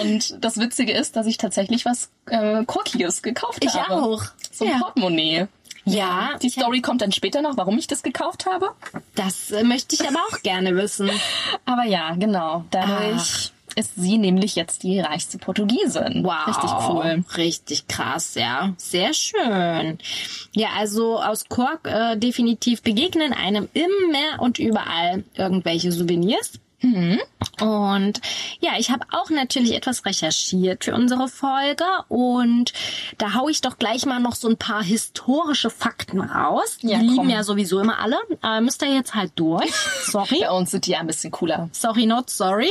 Und 0.02 0.36
das 0.44 0.58
Witzige 0.58 0.92
ist, 0.92 1.16
dass 1.16 1.26
ich 1.26 1.38
tatsächlich 1.38 1.86
was 1.86 2.10
äh, 2.26 2.62
Korkiges 2.66 3.22
gekauft 3.22 3.64
ich 3.64 3.72
habe. 3.72 3.94
Ich 3.94 3.98
auch. 3.98 4.22
So 4.52 4.66
ein 4.66 4.72
ja. 4.72 4.78
Portemonnaie. 4.80 5.46
Ja. 5.84 6.38
Die 6.42 6.48
Story 6.48 6.80
kommt 6.80 7.02
dann 7.02 7.12
später 7.12 7.42
noch, 7.42 7.56
warum 7.56 7.78
ich 7.78 7.86
das 7.86 8.02
gekauft 8.02 8.46
habe. 8.46 8.70
Das 9.14 9.50
äh, 9.50 9.64
möchte 9.64 9.94
ich 9.94 10.08
aber 10.08 10.20
auch 10.30 10.42
gerne 10.42 10.76
wissen. 10.76 11.10
Aber 11.64 11.84
ja, 11.84 12.14
genau. 12.14 12.64
Dadurch 12.70 13.52
Ach. 13.52 13.76
ist 13.76 13.94
sie 13.96 14.18
nämlich 14.18 14.54
jetzt 14.54 14.82
die 14.82 15.00
reichste 15.00 15.38
Portugiesin. 15.38 16.24
Wow. 16.24 16.46
Richtig 16.46 16.70
cool. 16.88 17.24
Richtig 17.36 17.86
krass, 17.86 18.34
ja. 18.34 18.72
Sehr 18.76 19.12
schön. 19.14 19.98
Ja, 20.52 20.68
also 20.76 21.20
aus 21.20 21.48
Kork 21.48 21.86
äh, 21.86 22.16
definitiv 22.16 22.82
begegnen 22.82 23.32
einem 23.32 23.68
immer 23.74 24.40
und 24.42 24.58
überall 24.58 25.24
irgendwelche 25.36 25.92
Souvenirs. 25.92 26.52
Mhm. 26.84 27.20
Und 27.60 28.20
ja, 28.60 28.72
ich 28.78 28.90
habe 28.90 29.06
auch 29.12 29.30
natürlich 29.30 29.74
etwas 29.74 30.04
recherchiert 30.04 30.84
für 30.84 30.94
unsere 30.94 31.28
Folge 31.28 31.84
und 32.08 32.72
da 33.18 33.34
hau 33.34 33.48
ich 33.48 33.60
doch 33.60 33.78
gleich 33.78 34.06
mal 34.06 34.20
noch 34.20 34.34
so 34.34 34.48
ein 34.48 34.56
paar 34.56 34.82
historische 34.82 35.70
Fakten 35.70 36.20
raus. 36.20 36.78
Die 36.82 36.88
ja, 36.88 36.98
lieben 36.98 37.30
ja 37.30 37.42
sowieso 37.42 37.80
immer 37.80 38.00
alle. 38.00 38.16
Aber 38.42 38.60
müsst 38.60 38.82
ihr 38.82 38.92
jetzt 38.92 39.14
halt 39.14 39.32
durch. 39.36 39.72
Sorry. 40.04 40.40
Bei 40.40 40.50
uns 40.50 40.72
sind 40.72 40.86
die 40.86 40.92
ja 40.92 41.00
ein 41.00 41.06
bisschen 41.06 41.30
cooler. 41.30 41.68
Sorry, 41.72 42.06
not 42.06 42.28
sorry. 42.28 42.70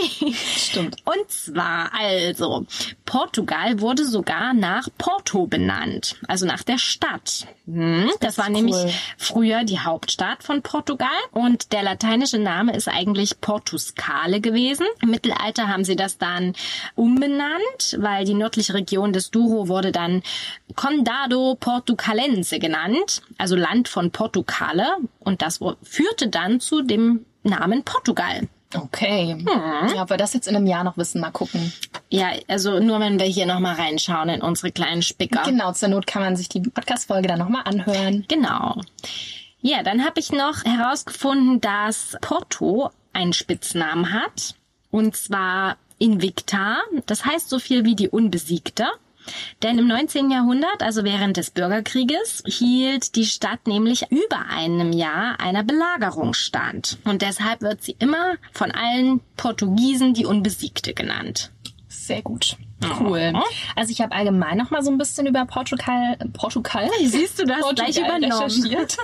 Stimmt. 0.57 0.97
Und 1.05 1.29
zwar 1.29 1.91
also, 1.97 2.65
Portugal 3.05 3.79
wurde 3.79 4.05
sogar 4.05 4.53
nach 4.53 4.87
Porto 4.97 5.47
benannt, 5.47 6.17
also 6.27 6.45
nach 6.45 6.63
der 6.63 6.77
Stadt. 6.77 7.47
Hm, 7.65 8.07
das, 8.19 8.35
das 8.35 8.37
war 8.39 8.47
cool. 8.47 8.53
nämlich 8.53 8.75
früher 9.17 9.63
die 9.63 9.79
Hauptstadt 9.79 10.43
von 10.43 10.61
Portugal 10.61 11.07
und 11.31 11.71
der 11.71 11.81
lateinische 11.81 12.37
Name 12.37 12.75
ist 12.75 12.89
eigentlich 12.89 13.39
Portuscale 13.39 14.41
gewesen. 14.41 14.85
Im 15.01 15.11
Mittelalter 15.11 15.69
haben 15.69 15.85
sie 15.85 15.95
das 15.95 16.17
dann 16.17 16.53
umbenannt, 16.95 17.97
weil 17.99 18.25
die 18.25 18.33
nördliche 18.33 18.73
Region 18.73 19.13
des 19.13 19.31
Douro 19.31 19.69
wurde 19.69 19.93
dann 19.93 20.23
Condado 20.75 21.55
Portucalense 21.57 22.59
genannt, 22.59 23.21
also 23.37 23.55
Land 23.55 23.87
von 23.87 24.11
Portugale 24.11 24.97
und 25.19 25.41
das 25.41 25.59
führte 25.83 26.27
dann 26.27 26.59
zu 26.59 26.81
dem 26.81 27.25
Namen 27.43 27.83
Portugal. 27.83 28.49
Okay. 28.73 29.33
Hm. 29.33 29.95
Ja, 29.95 30.03
ob 30.03 30.09
wir 30.09 30.17
das 30.17 30.33
jetzt 30.33 30.47
in 30.47 30.55
einem 30.55 30.67
Jahr 30.67 30.83
noch 30.83 30.97
wissen, 30.97 31.21
mal 31.21 31.31
gucken. 31.31 31.71
Ja, 32.09 32.31
also 32.47 32.79
nur 32.79 32.99
wenn 32.99 33.19
wir 33.19 33.25
hier 33.25 33.45
nochmal 33.45 33.75
reinschauen 33.75 34.29
in 34.29 34.41
unsere 34.41 34.71
kleinen 34.71 35.01
Spicker. 35.01 35.43
Genau, 35.43 35.71
zur 35.73 35.89
Not 35.89 36.07
kann 36.07 36.21
man 36.21 36.35
sich 36.35 36.49
die 36.49 36.61
Podcast-Folge 36.61 37.27
dann 37.27 37.39
nochmal 37.39 37.63
anhören. 37.65 38.25
Genau. 38.27 38.81
Ja, 39.61 39.83
dann 39.83 40.03
habe 40.03 40.19
ich 40.19 40.31
noch 40.31 40.65
herausgefunden, 40.65 41.61
dass 41.61 42.17
Porto 42.21 42.91
einen 43.13 43.33
Spitznamen 43.33 44.11
hat. 44.11 44.55
Und 44.91 45.15
zwar 45.15 45.77
Invicta. 45.97 46.77
Das 47.05 47.25
heißt 47.25 47.49
so 47.49 47.59
viel 47.59 47.85
wie 47.85 47.95
die 47.95 48.09
Unbesiegte. 48.09 48.87
Denn 49.61 49.77
im 49.77 49.87
19. 49.87 50.31
Jahrhundert, 50.31 50.81
also 50.81 51.03
während 51.03 51.37
des 51.37 51.51
Bürgerkrieges, 51.51 52.43
hielt 52.45 53.15
die 53.15 53.25
Stadt 53.25 53.67
nämlich 53.67 54.11
über 54.11 54.45
einem 54.49 54.91
Jahr 54.91 55.39
einer 55.39 55.63
Belagerung 55.63 56.33
stand. 56.33 56.97
Und 57.05 57.21
deshalb 57.21 57.61
wird 57.61 57.83
sie 57.83 57.95
immer 57.99 58.35
von 58.51 58.71
allen 58.71 59.21
Portugiesen 59.37 60.13
die 60.13 60.25
Unbesiegte 60.25 60.93
genannt. 60.93 61.51
Sehr 61.87 62.21
gut. 62.21 62.57
Cool. 62.99 63.33
Also 63.75 63.91
ich 63.91 64.01
habe 64.01 64.13
allgemein 64.13 64.57
noch 64.57 64.71
mal 64.71 64.83
so 64.83 64.91
ein 64.91 64.97
bisschen 64.97 65.25
über 65.25 65.45
Portugal, 65.45 66.17
Portugal. 66.33 66.89
Siehst 67.05 67.39
du 67.39 67.45
das 67.45 67.61
Portugal 67.61 67.91
gleich 67.91 67.97
übernommen? 67.97 68.43
recherchiert 68.43 68.97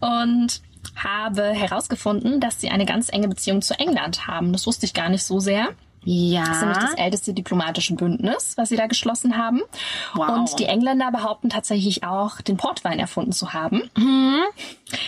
und 0.00 0.60
habe 0.96 1.44
herausgefunden, 1.44 2.40
dass 2.40 2.60
sie 2.60 2.70
eine 2.70 2.86
ganz 2.86 3.12
enge 3.12 3.28
Beziehung 3.28 3.62
zu 3.62 3.78
England 3.78 4.26
haben. 4.26 4.52
Das 4.52 4.66
wusste 4.66 4.86
ich 4.86 4.94
gar 4.94 5.08
nicht 5.08 5.24
so 5.24 5.38
sehr. 5.38 5.68
Das 6.02 6.48
ist 6.56 6.60
nämlich 6.60 6.78
das 6.78 6.92
Ja. 6.96 7.04
älteste 7.04 7.34
diplomatische 7.34 7.94
Bündnis, 7.94 8.54
was 8.56 8.70
sie 8.70 8.76
da 8.76 8.86
geschlossen 8.86 9.36
haben. 9.36 9.60
Wow. 10.14 10.30
Und 10.30 10.58
die 10.58 10.64
Engländer 10.64 11.10
behaupten 11.12 11.50
tatsächlich 11.50 12.04
auch, 12.04 12.40
den 12.40 12.56
Portwein 12.56 12.98
erfunden 12.98 13.32
zu 13.32 13.52
haben, 13.52 13.82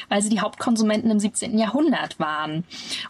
weil 0.08 0.20
sie 0.22 0.28
die 0.28 0.40
Hauptkonsumenten 0.40 1.11
im 1.11 1.18
17. 1.18 1.58
Jahrhundert 1.58 2.20
waren. 2.20 2.64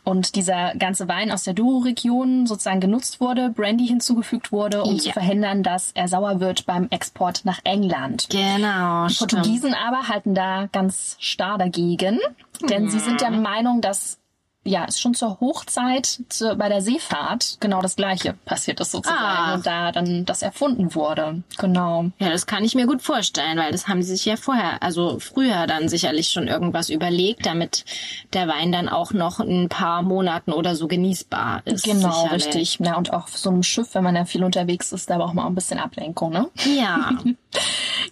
Und 0.05 0.37
dieser 0.37 0.75
ganze 0.77 1.09
Wein 1.09 1.33
aus 1.33 1.43
der 1.43 1.55
Douro-Region 1.55 2.47
sozusagen 2.47 2.81
genutzt 2.81 3.21
wurde, 3.21 3.51
Brandy 3.51 3.87
hinzugefügt 3.89 4.53
wurde, 4.53 4.83
um 4.85 4.95
Ja. 4.95 4.99
zu 5.03 5.11
verhindern, 5.13 5.63
dass 5.65 5.91
er 5.93 6.07
sauer 6.09 6.39
wird 6.41 6.67
beim 6.67 6.87
Export 6.91 7.45
nach 7.45 7.59
England. 7.65 8.29
Genau, 8.31 9.09
Die 9.09 9.15
stimmt. 9.15 9.33
Portugiesen 9.33 9.75
aber 9.75 10.09
halten 10.09 10.35
da 10.35 10.69
ganz 10.71 11.17
starr 11.19 11.59
dagegen, 11.59 12.21
denn 12.71 12.89
sie 12.89 13.01
sind 13.01 13.21
der 13.21 13.33
Meinung, 13.33 13.81
dass 13.81 14.19
ja, 14.65 14.85
es 14.89 15.01
schon 15.01 15.15
zur 15.15 15.41
Hochzeit 15.41 16.21
zu, 16.29 16.55
bei 16.57 16.69
der 16.69 16.81
Seefahrt 16.83 17.57
genau 17.61 17.83
das 17.83 17.97
Gleiche 17.97 18.35
passiert 18.45 18.79
ist 18.81 18.93
sozusagen 18.93 19.19
Ah. 19.23 19.55
und 19.55 19.67
da 19.67 19.91
dann 19.93 20.25
das 20.25 20.43
erfunden 20.43 20.95
wurde. 20.95 21.43
Genau. 21.59 22.07
Ja, 22.19 22.31
das 22.31 22.47
kann 22.47 22.63
ich 22.65 22.75
mir 22.77 22.87
gut 22.87 23.03
vorstellen, 23.03 23.59
weil 23.59 23.73
das 23.73 23.89
haben 23.89 24.03
sie 24.03 24.13
sich 24.13 24.25
ja 24.25 24.37
vorher, 24.37 24.83
also 24.83 25.19
früher 25.19 25.67
dann 25.67 25.89
sicherlich 25.89 26.29
schon 26.29 26.47
irgendwas 26.47 26.91
überlegt, 26.91 27.45
damit 27.47 27.85
der 28.35 28.47
Wein 28.47 28.71
dann 28.71 28.89
auch 28.89 29.13
noch 29.13 29.41
in 29.41 29.65
ein 29.65 29.69
paar 29.69 30.03
Monaten 30.03 30.53
oder 30.53 30.77
so 30.77 30.87
genießbar 30.87 31.63
ist. 31.65 31.85
Genau, 31.85 32.13
sicherlich. 32.23 32.33
richtig. 32.47 32.79
Ja, 32.81 32.97
und 32.97 33.13
auch 33.13 33.25
auf 33.25 33.37
so 33.37 33.51
einem 33.51 33.63
Schiff, 33.65 33.95
wenn 33.95 34.05
man 34.05 34.15
ja 34.15 34.25
viel 34.25 34.45
unterwegs 34.45 34.93
ist, 34.93 35.11
da 35.11 35.19
braucht 35.19 35.35
man 35.35 35.45
auch 35.45 35.49
ein 35.51 35.55
bisschen 35.57 35.79
Ablenkung, 35.81 36.31
ne? 36.33 36.49
Ja, 36.79 37.11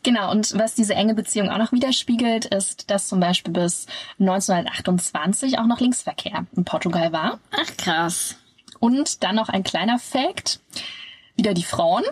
Genau, 0.03 0.31
und 0.31 0.57
was 0.59 0.75
diese 0.75 0.95
enge 0.95 1.15
Beziehung 1.15 1.51
auch 1.51 1.59
noch 1.59 1.73
widerspiegelt, 1.73 2.47
ist, 2.47 2.91
dass 2.91 3.09
zum 3.09 3.21
Beispiel 3.21 3.53
bis 3.53 3.85
1928 4.19 5.59
auch 5.59 5.67
noch 5.67 5.81
Linksverkehr 5.81 6.47
in 6.57 6.65
Portugal 6.65 7.13
war. 7.13 7.39
ach 7.53 7.77
krass. 7.77 8.37
Und 8.79 9.23
dann 9.23 9.35
noch 9.35 9.51
ein 9.51 9.63
kleiner 9.63 9.99
Fact. 9.99 10.61
Wieder 11.37 11.53
die 11.55 11.63
Frauen. 11.65 12.05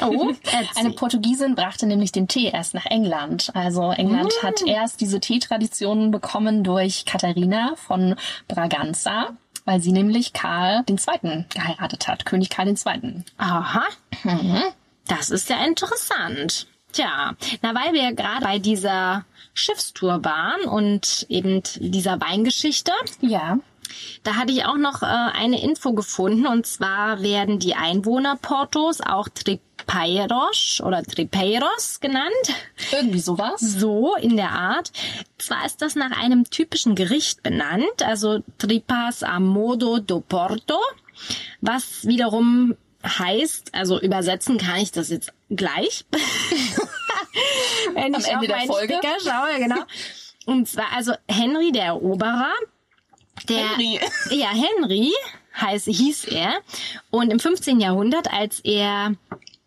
Oh, 0.00 0.32
Eine. 0.76 0.90
Portugiesin 0.90 1.54
brachte 1.54 1.86
nämlich 1.86 2.10
den 2.12 2.26
Tee 2.28 2.46
erst 2.52 2.74
nach 2.74 2.86
England. 2.86 3.50
Also 3.54 3.90
England 3.92 4.32
Mm. 4.42 4.46
hat 4.46 4.62
erst 4.66 5.00
diese 5.00 5.20
Teetradition 5.20 6.10
bekommen 6.10 6.64
durch 6.64 7.04
Katharina 7.04 7.74
von 7.76 8.16
Braganza, 8.48 9.30
weil 9.64 9.80
sie 9.80 9.92
nämlich 9.92 10.32
Karl 10.32 10.84
II. 10.88 11.44
geheiratet 11.52 12.08
hat. 12.08 12.24
König 12.24 12.50
Karl 12.50 12.68
II. 12.68 13.24
Aha. 13.36 13.84
Das 15.08 15.30
ist 15.30 15.48
ja 15.48 15.64
interessant. 15.64 16.66
Tja, 16.92 17.34
na 17.62 17.74
weil 17.74 17.92
wir 17.92 18.12
gerade 18.14 18.44
bei 18.44 18.58
dieser 18.58 19.24
Schiffstour 19.52 20.24
waren 20.24 20.62
und 20.62 21.26
eben 21.28 21.62
dieser 21.80 22.20
Weingeschichte, 22.20 22.92
Ja. 23.20 23.58
Da 24.22 24.34
hatte 24.34 24.52
ich 24.52 24.64
auch 24.66 24.76
noch 24.76 25.02
äh, 25.02 25.06
eine 25.06 25.62
Info 25.62 25.92
gefunden 25.92 26.46
und 26.46 26.66
zwar 26.66 27.22
werden 27.22 27.58
die 27.58 27.74
Einwohner 27.74 28.36
Portos 28.36 29.00
auch 29.00 29.28
Tripeiros 29.28 30.82
oder 30.84 31.02
Tripeiros 31.02 32.00
genannt. 32.00 32.32
Irgendwie 32.92 33.20
sowas. 33.20 33.60
So 33.60 34.14
in 34.16 34.36
der 34.36 34.50
Art. 34.50 34.92
Zwar 35.38 35.64
ist 35.64 35.80
das 35.82 35.94
nach 35.94 36.10
einem 36.10 36.44
typischen 36.50 36.94
Gericht 36.94 37.42
benannt, 37.42 38.02
also 38.04 38.40
Tripas 38.58 39.22
a 39.22 39.40
modo 39.40 39.98
do 39.98 40.20
Porto, 40.20 40.78
was 41.60 42.06
wiederum 42.06 42.76
heißt, 43.04 43.74
also 43.74 44.00
übersetzen 44.00 44.58
kann 44.58 44.80
ich 44.80 44.92
das 44.92 45.08
jetzt 45.08 45.32
gleich. 45.50 46.04
Wenn 47.94 48.14
Am 48.14 48.20
ich 48.20 48.26
Ende 48.26 48.38
auf 48.38 48.46
der 48.46 48.56
meinen 48.56 48.68
Folge. 48.68 48.94
Sticker 48.94 49.16
schaue, 49.22 49.58
genau. 49.58 49.82
Und 50.46 50.68
zwar 50.68 50.92
also 50.96 51.12
Henry 51.28 51.72
der 51.72 51.86
Eroberer, 51.86 52.52
der 53.48 53.76
Henry. 53.76 54.00
ja 54.30 54.48
Henry 54.48 55.12
heißt 55.60 55.86
hieß 55.86 56.24
er 56.26 56.60
und 57.10 57.32
im 57.32 57.40
15. 57.40 57.80
Jahrhundert, 57.80 58.32
als 58.32 58.60
er 58.60 59.14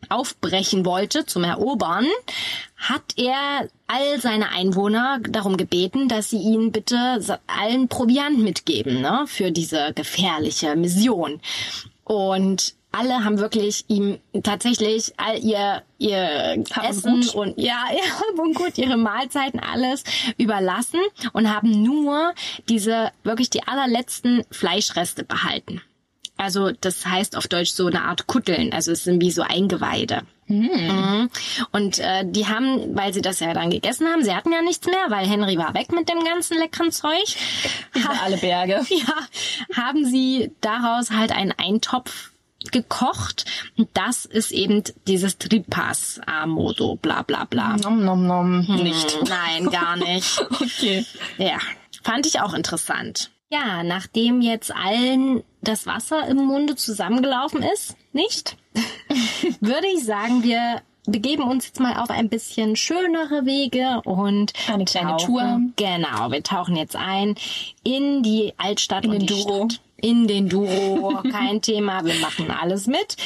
aufbrechen 0.09 0.85
wollte 0.85 1.25
zum 1.25 1.43
Erobern, 1.43 2.07
hat 2.75 3.17
er 3.17 3.69
all 3.87 4.19
seine 4.19 4.49
Einwohner 4.49 5.19
darum 5.19 5.57
gebeten, 5.57 6.07
dass 6.07 6.29
sie 6.29 6.39
ihn 6.39 6.71
bitte 6.71 7.19
allen 7.47 7.87
Proviant 7.87 8.39
mitgeben, 8.39 9.01
ne, 9.01 9.25
für 9.27 9.51
diese 9.51 9.93
gefährliche 9.93 10.75
Mission. 10.75 11.39
Und 12.03 12.73
alle 12.91 13.23
haben 13.23 13.39
wirklich 13.39 13.85
ihm 13.87 14.19
tatsächlich 14.43 15.13
all 15.17 15.39
ihr 15.39 15.83
ihr 15.97 16.63
Hab 16.71 16.83
und 16.83 16.89
Essen 16.89 17.21
Gut. 17.21 17.35
und 17.35 17.57
ja, 17.57 17.85
ja, 17.91 18.41
und 18.43 18.55
gut, 18.55 18.77
ihre 18.77 18.97
Mahlzeiten 18.97 19.59
alles 19.59 20.03
überlassen 20.37 20.99
und 21.33 21.53
haben 21.53 21.83
nur 21.83 22.33
diese 22.69 23.11
wirklich 23.23 23.49
die 23.49 23.67
allerletzten 23.67 24.43
Fleischreste 24.51 25.23
behalten. 25.23 25.81
Also 26.37 26.71
das 26.71 27.05
heißt 27.05 27.37
auf 27.37 27.47
Deutsch 27.47 27.71
so 27.71 27.85
eine 27.85 28.03
Art 28.03 28.25
Kutteln, 28.25 28.73
also 28.73 28.91
es 28.91 29.03
sind 29.03 29.21
wie 29.21 29.31
so 29.31 29.43
Eingeweide. 29.43 30.23
Mhm. 30.47 31.29
Und 31.71 31.99
äh, 31.99 32.23
die 32.25 32.47
haben, 32.47 32.95
weil 32.95 33.13
sie 33.13 33.21
das 33.21 33.39
ja 33.39 33.53
dann 33.53 33.69
gegessen 33.69 34.07
haben, 34.07 34.23
sie 34.23 34.33
hatten 34.33 34.51
ja 34.51 34.61
nichts 34.61 34.85
mehr, 34.85 35.05
weil 35.09 35.25
Henry 35.25 35.57
war 35.57 35.73
weg 35.73 35.91
mit 35.93 36.09
dem 36.09 36.23
ganzen 36.23 36.57
leckeren 36.57 36.91
Zeug. 36.91 37.35
Über 37.93 38.21
alle 38.23 38.37
Berge. 38.37 38.81
Ja, 38.89 39.77
haben 39.77 40.05
sie 40.05 40.51
daraus 40.59 41.11
halt 41.11 41.31
einen 41.31 41.53
Eintopf 41.53 42.30
gekocht. 42.71 43.45
Und 43.77 43.89
das 43.93 44.25
ist 44.25 44.51
eben 44.51 44.83
dieses 45.07 45.37
Tripas 45.37 46.19
a 46.25 46.45
modo, 46.45 46.95
bla 46.95 47.23
bla 47.23 47.45
bla. 47.45 47.77
Nom 47.77 48.03
nom 48.03 48.25
nom. 48.25 48.59
Nicht. 48.61 49.17
Nein, 49.29 49.69
gar 49.69 49.95
nicht. 49.95 50.39
Okay. 50.39 51.05
Ja, 51.37 51.57
fand 52.03 52.25
ich 52.25 52.41
auch 52.41 52.53
interessant. 52.53 53.31
Ja, 53.49 53.83
nachdem 53.83 54.41
jetzt 54.41 54.73
allen 54.73 55.43
das 55.61 55.85
Wasser 55.85 56.25
im 56.27 56.37
Munde 56.37 56.75
zusammengelaufen 56.75 57.61
ist, 57.63 57.95
nicht? 58.13 58.55
würde 59.59 59.87
ich 59.93 60.05
sagen, 60.05 60.43
wir 60.43 60.81
begeben 61.05 61.43
uns 61.43 61.65
jetzt 61.65 61.79
mal 61.79 61.97
auf 62.01 62.09
ein 62.09 62.29
bisschen 62.29 62.75
schönere 62.75 63.45
Wege 63.45 64.01
und 64.05 64.53
Eine 64.67 64.85
kleine 64.85 65.11
tauchen, 65.11 65.25
Tour. 65.25 65.61
Genau, 65.75 66.31
wir 66.31 66.43
tauchen 66.43 66.75
jetzt 66.75 66.95
ein 66.95 67.35
in 67.83 68.23
die 68.23 68.53
Altstadt 68.57 69.05
In 69.05 69.11
und 69.11 69.21
die 69.21 69.25
Douro. 69.25 69.67
Stadt. 69.69 69.81
In 70.01 70.27
den 70.27 70.49
Duro, 70.49 71.21
kein 71.31 71.61
Thema, 71.61 72.03
wir 72.03 72.15
machen 72.15 72.49
alles 72.51 72.87
mit. 72.87 73.17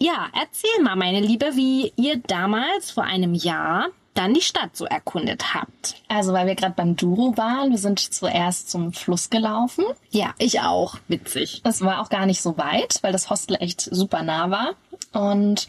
Ja, 0.00 0.28
erzähl 0.32 0.82
mal, 0.82 0.96
meine 0.96 1.20
Liebe, 1.20 1.50
wie 1.54 1.92
ihr 1.96 2.18
damals 2.26 2.90
vor 2.90 3.04
einem 3.04 3.34
Jahr 3.34 3.88
dann 4.14 4.34
die 4.34 4.40
Stadt 4.40 4.76
so 4.76 4.84
erkundet 4.84 5.54
habt. 5.54 6.02
Also, 6.08 6.32
weil 6.32 6.48
wir 6.48 6.56
gerade 6.56 6.74
beim 6.74 6.96
Duro 6.96 7.36
waren, 7.36 7.70
wir 7.70 7.78
sind 7.78 8.00
zuerst 8.00 8.68
zum 8.68 8.92
Fluss 8.92 9.30
gelaufen. 9.30 9.84
Ja, 10.10 10.34
ich 10.38 10.60
auch. 10.60 10.96
Witzig. 11.06 11.60
Es 11.64 11.82
war 11.82 12.00
auch 12.00 12.08
gar 12.08 12.26
nicht 12.26 12.42
so 12.42 12.58
weit, 12.58 12.98
weil 13.02 13.12
das 13.12 13.30
Hostel 13.30 13.56
echt 13.60 13.80
super 13.80 14.22
nah 14.22 14.50
war. 14.50 14.74
Und 15.12 15.68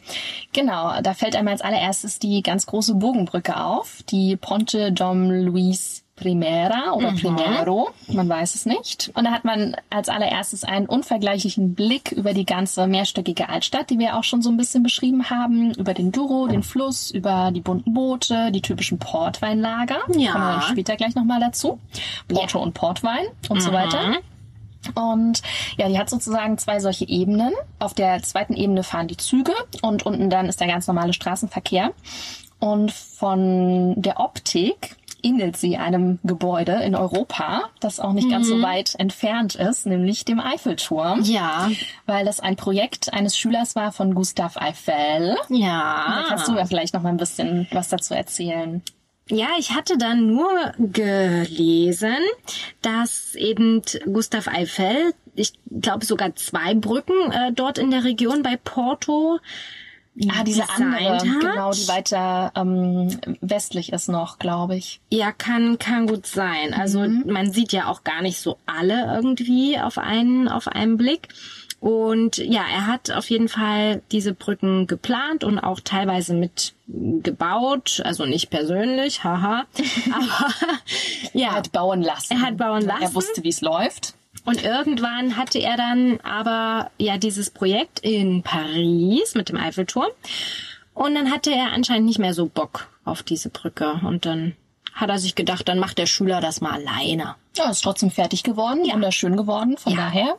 genau, 0.52 1.00
da 1.02 1.14
fällt 1.14 1.36
einem 1.36 1.48
als 1.48 1.62
allererstes 1.62 2.18
die 2.18 2.42
ganz 2.42 2.66
große 2.66 2.96
Bogenbrücke 2.96 3.56
auf, 3.56 4.04
die 4.10 4.36
Ponte 4.36 4.92
Dom 4.92 5.30
Luis 5.30 6.04
Primera 6.20 6.94
oder 6.94 7.12
Primero, 7.14 7.90
man 8.08 8.28
weiß 8.28 8.56
es 8.56 8.66
nicht. 8.66 9.12
Und 9.14 9.26
da 9.26 9.32
hat 9.32 9.46
man 9.46 9.76
als 9.90 10.10
allererstes 10.10 10.64
einen 10.64 10.86
unvergleichlichen 10.86 11.76
Blick 11.76 12.12
über 12.12 12.34
die 12.34 12.46
ganze 12.46 12.88
mehrstöckige 12.88 13.50
Altstadt, 13.50 13.90
die 13.90 14.00
wir 14.00 14.18
auch 14.18 14.24
schon 14.24 14.42
so 14.42 14.50
ein 14.50 14.58
bisschen 14.58 14.84
beschrieben 14.84 15.30
haben, 15.30 15.74
über 15.74 15.94
den 15.94 16.12
Duro, 16.12 16.48
den 16.48 16.64
Fluss, 16.64 17.12
über 17.12 17.52
die 17.54 17.62
bunten 17.62 17.94
Boote, 17.94 18.52
die 18.52 18.62
typischen 18.62 19.00
Portweinlager. 19.00 20.00
Ja. 20.16 20.32
Kommen 20.32 20.46
wir 20.46 20.52
dann 20.54 20.62
später 20.64 20.96
gleich 20.96 21.16
nochmal 21.16 21.40
dazu. 21.40 21.80
Porto 22.28 22.60
und 22.62 22.74
Portwein 22.74 23.26
und 23.50 23.62
so 23.62 23.72
weiter. 23.72 24.18
Und 24.96 25.42
ja, 25.78 25.90
die 25.90 26.00
hat 26.00 26.10
sozusagen 26.10 26.58
zwei 26.58 26.80
solche 26.80 27.08
Ebenen. 27.08 27.54
Auf 27.80 27.94
der 27.94 28.22
zweiten 28.24 28.54
Ebene 28.54 28.84
fahren 28.84 29.08
die 29.08 29.18
Züge 29.18 29.54
und 29.82 30.06
unten 30.06 30.30
dann 30.30 30.48
ist 30.48 30.60
der 30.60 30.68
ganz 30.68 30.88
normale 30.88 31.14
Straßenverkehr. 31.14 31.92
Und 32.60 32.92
von 32.92 34.02
der 34.02 34.20
Optik 34.20 34.98
ähnelt 35.24 35.58
sie 35.58 35.78
einem 35.78 36.20
Gebäude 36.24 36.74
in 36.84 36.96
Europa, 36.96 37.70
das 37.80 38.00
auch 38.00 38.14
nicht 38.14 38.30
ganz 38.30 38.48
so 38.48 38.62
weit 38.62 38.96
entfernt 38.98 39.56
ist, 39.56 39.86
nämlich 39.86 40.26
dem 40.26 40.40
Eiffelturm. 40.40 41.22
Ja. 41.24 41.70
Weil 42.06 42.26
das 42.26 42.40
ein 42.40 42.56
Projekt 42.56 43.14
eines 43.14 43.38
Schülers 43.38 43.76
war 43.76 43.92
von 43.92 44.16
Gustav 44.16 44.58
Eiffel. 44.58 45.38
Ja. 45.50 46.24
Da 46.24 46.26
kannst 46.30 46.48
du 46.48 46.56
ja 46.56 46.66
vielleicht 46.66 46.94
noch 46.94 47.02
mal 47.02 47.10
ein 47.10 47.18
bisschen 47.18 47.68
was 47.72 47.90
dazu 47.90 48.14
erzählen. 48.14 48.82
Ja, 49.32 49.50
ich 49.60 49.76
hatte 49.76 49.98
dann 49.98 50.26
nur 50.26 50.50
gelesen, 50.78 52.18
dass 52.82 53.36
eben 53.36 53.84
Gustav 54.12 54.48
Eiffel, 54.48 55.14
ich 55.36 55.54
glaube 55.70 56.04
sogar 56.04 56.36
zwei 56.36 56.74
Brücken 56.74 57.32
äh, 57.32 57.54
dort 57.54 57.78
in 57.78 57.92
der 57.92 58.04
Region 58.04 58.42
bei 58.42 58.58
Porto 58.58 59.40
Ah, 60.30 60.44
diese 60.44 60.70
andere, 60.70 61.16
hat. 61.16 61.24
genau, 61.24 61.72
die 61.72 61.88
weiter 61.88 62.52
ähm, 62.56 63.18
westlich 63.42 63.94
ist 63.94 64.10
noch, 64.10 64.38
glaube 64.38 64.76
ich. 64.76 65.00
Ja, 65.10 65.32
kann, 65.32 65.80
kann 65.80 66.08
gut 66.08 66.26
sein. 66.26 66.74
Also 66.74 67.08
man 67.26 67.52
sieht 67.52 67.72
ja 67.72 67.88
auch 67.88 68.04
gar 68.04 68.22
nicht 68.22 68.40
so 68.40 68.58
alle 68.66 69.14
irgendwie 69.16 69.80
auf 69.80 69.98
einen, 69.98 70.48
auf 70.50 70.68
einen 70.68 70.98
Blick. 70.98 71.30
Und 71.80 72.36
ja, 72.38 72.64
er 72.70 72.88
hat 72.88 73.12
auf 73.12 73.30
jeden 73.30 73.48
Fall 73.48 74.02
diese 74.12 74.34
Brücken 74.34 74.86
geplant 74.88 75.46
und 75.46 75.60
auch 75.60 75.80
teilweise 75.80 76.34
mit 76.34 76.74
gebaut, 76.88 78.02
also 78.04 78.26
nicht 78.26 78.50
persönlich, 78.50 79.24
haha. 79.24 79.64
Aber 80.12 80.54
Er 81.34 81.40
ja, 81.40 81.52
hat 81.54 81.72
bauen 81.72 82.02
lassen. 82.02 82.34
Er 82.34 82.42
hat 82.42 82.58
bauen 82.58 82.90
Er 82.90 83.00
lassen. 83.00 83.16
wusste, 83.16 83.44
wie 83.44 83.50
es 83.50 83.62
läuft. 83.62 84.16
Und 84.46 84.64
irgendwann 84.64 85.38
hatte 85.38 85.60
er 85.60 85.78
dann 85.78 86.20
aber 86.22 86.92
ja 86.98 87.18
dieses 87.18 87.50
Projekt 87.50 88.00
in 88.00 88.44
Paris 88.44 89.36
mit 89.36 89.50
dem 89.50 89.58
Eiffelturm. 89.58 90.10
Und 90.94 91.16
dann 91.16 91.32
hatte 91.32 91.52
er 91.52 91.72
anscheinend 91.72 92.08
nicht 92.08 92.20
mehr 92.20 92.34
so 92.34 92.48
Bock 92.48 92.90
auf 93.06 93.24
diese 93.24 93.50
Brücke. 93.50 94.00
Und 94.06 94.26
dann 94.26 94.56
hat 94.94 95.10
er 95.10 95.20
sich 95.20 95.36
gedacht, 95.36 95.68
dann 95.68 95.80
macht 95.80 95.98
der 95.98 96.08
Schüler 96.08 96.42
das 96.42 96.62
mal 96.62 96.74
alleine. 96.74 97.36
Ja, 97.56 97.70
ist 97.70 97.84
trotzdem 97.84 98.12
fertig 98.12 98.44
geworden, 98.44 98.82
wunderschön 98.92 99.38
geworden, 99.38 99.78
von 99.78 99.94
Ja. 99.94 100.00
daher. 100.00 100.36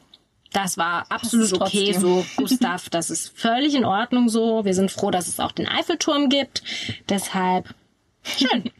Das 0.52 0.76
war 0.76 1.06
absolut 1.10 1.46
ist 1.46 1.60
okay 1.60 1.92
so. 1.92 2.26
Gustav. 2.36 2.90
Das 2.90 3.08
ist 3.10 3.32
völlig 3.38 3.74
in 3.74 3.84
Ordnung 3.84 4.28
so. 4.28 4.64
Wir 4.64 4.74
sind 4.74 4.90
froh, 4.90 5.10
dass 5.10 5.28
es 5.28 5.38
auch 5.40 5.52
den 5.52 5.68
Eiffelturm 5.68 6.28
gibt. 6.28 6.62
Deshalb 7.08 7.72
schön. 8.22 8.70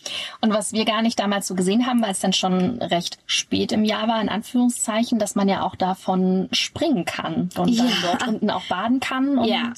Und 0.40 0.52
was 0.52 0.73
wir 0.73 0.85
gar 0.85 1.02
nicht 1.02 1.18
damals 1.18 1.47
so 1.47 1.54
gesehen 1.54 1.87
haben, 1.87 2.02
weil 2.02 2.11
es 2.12 2.20
dann 2.20 2.32
schon 2.32 2.80
recht 2.82 3.18
spät 3.26 3.73
im 3.73 3.85
Jahr 3.85 4.06
war, 4.09 4.20
in 4.20 4.28
Anführungszeichen, 4.28 5.18
dass 5.18 5.35
man 5.35 5.49
ja 5.49 5.62
auch 5.62 5.76
davon 5.76 6.49
springen 6.52 7.04
kann 7.04 7.50
und 7.56 7.56
dann 7.56 7.68
Ja. 7.68 7.85
dort 8.02 8.28
unten 8.28 8.50
auch 8.50 8.64
baden 8.64 9.00
kann. 9.00 9.38
Und 9.38 9.49
Ja. 9.49 9.73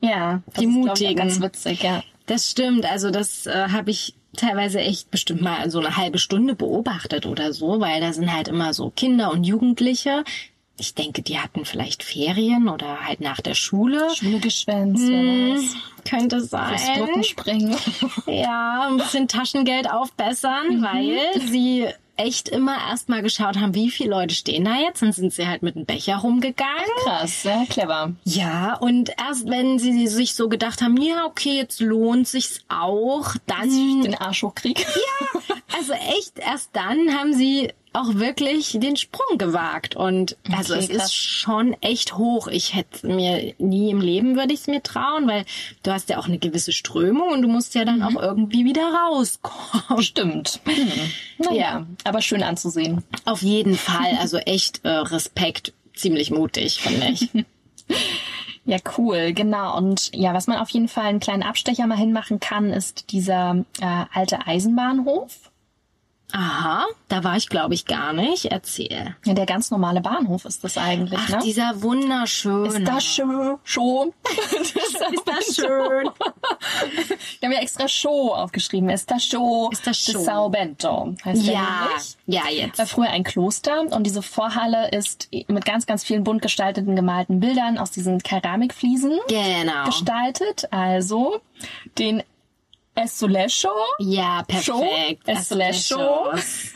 Ja, 0.00 0.42
das 0.46 0.54
Die 0.60 0.64
ist, 0.66 0.70
ich, 0.70 0.76
Mutigen. 0.76 1.12
auch 1.12 1.16
ganz 1.16 1.40
witzig, 1.40 1.82
ja. 1.82 2.02
Das 2.26 2.50
stimmt. 2.50 2.84
Also 2.90 3.10
das 3.10 3.46
äh, 3.46 3.68
habe 3.70 3.90
ich 3.90 4.14
teilweise 4.36 4.80
echt 4.80 5.10
bestimmt 5.10 5.40
mal 5.42 5.70
so 5.70 5.78
eine 5.78 5.96
halbe 5.96 6.18
Stunde 6.18 6.54
beobachtet 6.54 7.24
oder 7.26 7.52
so, 7.52 7.80
weil 7.80 8.00
da 8.00 8.12
sind 8.12 8.32
halt 8.34 8.48
immer 8.48 8.74
so 8.74 8.90
Kinder 8.90 9.30
und 9.30 9.44
Jugendliche. 9.44 10.24
Ich 10.76 10.94
denke, 10.94 11.22
die 11.22 11.38
hatten 11.38 11.64
vielleicht 11.64 12.02
Ferien 12.02 12.68
oder 12.68 13.00
halt 13.06 13.20
nach 13.20 13.40
der 13.40 13.54
Schule. 13.54 14.08
Schule 14.14 14.40
geschwänzt, 14.40 15.02
Hm. 15.06 15.68
Könnte 16.08 16.40
sein. 16.40 16.76
Brückenspringen. 16.98 17.76
Ja, 18.26 18.88
ein 18.88 18.96
bisschen 18.98 19.28
Taschengeld 19.28 19.88
aufbessern, 19.90 20.82
weil 20.82 21.40
sie 21.48 21.86
echt 22.16 22.48
immer 22.48 22.76
erstmal 22.88 23.22
geschaut 23.22 23.56
haben, 23.58 23.74
wie 23.74 23.90
viele 23.90 24.10
Leute 24.10 24.34
stehen 24.34 24.64
da 24.64 24.76
jetzt. 24.76 25.00
Dann 25.02 25.12
sind 25.12 25.32
sie 25.32 25.46
halt 25.48 25.62
mit 25.62 25.76
dem 25.76 25.84
Becher 25.86 26.16
rumgegangen. 26.18 26.84
Krass, 27.04 27.42
sehr 27.42 27.64
clever. 27.68 28.12
Ja, 28.24 28.74
und 28.76 29.10
erst 29.18 29.48
wenn 29.48 29.78
sie 29.78 30.06
sich 30.08 30.34
so 30.34 30.48
gedacht 30.48 30.82
haben, 30.82 30.96
ja, 31.00 31.24
okay, 31.24 31.56
jetzt 31.56 31.80
lohnt 31.80 32.28
sich's 32.28 32.60
auch, 32.68 33.34
dann, 33.46 34.02
Den 34.02 34.14
Arsch 34.16 34.42
hochkrieg. 34.42 34.84
also 35.76 35.92
echt, 36.18 36.38
erst 36.38 36.70
dann 36.72 37.14
haben 37.18 37.32
sie 37.32 37.72
auch 37.94 38.14
wirklich 38.14 38.76
den 38.80 38.96
Sprung 38.96 39.38
gewagt. 39.38 39.96
Und 39.96 40.36
also 40.52 40.74
Okay, 40.74 40.82
es 40.84 40.88
krass. 40.90 41.04
ist 41.06 41.14
schon 41.14 41.76
echt 41.80 42.16
hoch. 42.18 42.48
Ich 42.48 42.74
hätte 42.74 43.06
mir 43.06 43.54
nie 43.58 43.90
im 43.90 44.00
Leben 44.00 44.36
würde 44.36 44.52
ich 44.52 44.60
es 44.60 44.66
mir 44.66 44.82
trauen, 44.82 45.26
weil 45.28 45.44
du 45.82 45.92
hast 45.92 46.08
ja 46.10 46.18
auch 46.18 46.26
eine 46.26 46.38
gewisse 46.38 46.72
Strömung 46.72 47.30
und 47.30 47.42
du 47.42 47.48
musst 47.48 47.74
ja 47.74 47.84
dann 47.84 48.02
auch 48.02 48.20
irgendwie 48.20 48.64
wieder 48.64 48.82
rauskommen. 48.92 50.02
Stimmt. 50.02 50.60
Hm. 50.74 50.90
Naja, 51.38 51.56
Ja. 51.56 51.86
aber 52.04 52.20
schön 52.20 52.42
anzusehen. 52.42 53.02
Auf 53.24 53.42
jeden 53.42 53.76
Fall, 53.76 54.16
also 54.20 54.36
echt 54.38 54.84
äh, 54.84 54.88
Respekt, 54.88 55.72
ziemlich 55.94 56.30
mutig, 56.30 56.80
finde 56.80 57.08
ich. 57.08 57.28
Ja, 58.66 58.78
cool, 58.96 59.34
genau. 59.34 59.76
Und 59.76 60.10
ja, 60.14 60.32
was 60.32 60.46
man 60.46 60.56
auf 60.56 60.70
jeden 60.70 60.88
Fall 60.88 61.04
einen 61.04 61.20
kleinen 61.20 61.42
Abstecher 61.42 61.86
mal 61.86 61.98
hinmachen 61.98 62.40
kann, 62.40 62.70
ist 62.70 63.10
dieser 63.12 63.62
äh, 63.80 64.04
alte 64.14 64.46
Eisenbahnhof. 64.46 65.50
Aha, 66.32 66.86
da 67.08 67.22
war 67.22 67.36
ich 67.36 67.48
glaube 67.48 67.74
ich 67.74 67.84
gar 67.86 68.12
nicht. 68.12 68.46
Erzähl. 68.46 69.14
Ja, 69.24 69.34
der 69.34 69.46
ganz 69.46 69.70
normale 69.70 70.00
Bahnhof 70.00 70.44
ist 70.46 70.64
das 70.64 70.76
eigentlich, 70.78 71.20
Ach, 71.22 71.28
ne? 71.28 71.38
dieser 71.44 71.80
wunderschöne. 71.82 72.68
ist 72.80 72.88
das 72.88 73.04
schön? 73.04 73.56
Schon? 73.62 74.12
Ist 75.14 75.26
das 75.26 75.54
schön? 75.54 75.66
Wir 77.40 77.46
haben 77.48 77.52
ja 77.52 77.60
extra 77.60 77.86
Show 77.88 78.30
aufgeschrieben. 78.32 78.88
Ist 78.90 79.10
das 79.10 79.24
Show? 79.24 79.68
Ist 79.70 79.86
das 79.86 79.96
Show? 79.98 80.18
Sao 80.18 80.48
Bento. 80.48 81.14
Heißt 81.24 81.46
der 81.46 81.54
Ja, 81.54 81.88
nämlich. 81.88 82.16
ja, 82.26 82.42
war 82.42 82.50
jetzt. 82.50 82.90
früher 82.90 83.10
ein 83.10 83.22
Kloster 83.22 83.82
und 83.82 84.04
diese 84.04 84.22
Vorhalle 84.22 84.88
ist 84.90 85.28
mit 85.48 85.64
ganz, 85.64 85.86
ganz 85.86 86.02
vielen 86.04 86.24
bunt 86.24 86.42
gestalteten 86.42 86.96
gemalten 86.96 87.38
Bildern 87.40 87.78
aus 87.78 87.90
diesen 87.92 88.20
Keramikfliesen 88.22 89.18
Genau. 89.28 89.84
gestaltet. 89.86 90.66
Also 90.72 91.40
den 91.98 92.22
Essolecho. 92.94 93.68
Ja, 93.98 94.42
perfekt. 94.46 95.22
Es 95.26 95.48
Das 95.48 95.58
lässt 95.58 95.78
ist 95.80 95.88
Show. 95.88 96.30
Shows. 96.32 96.72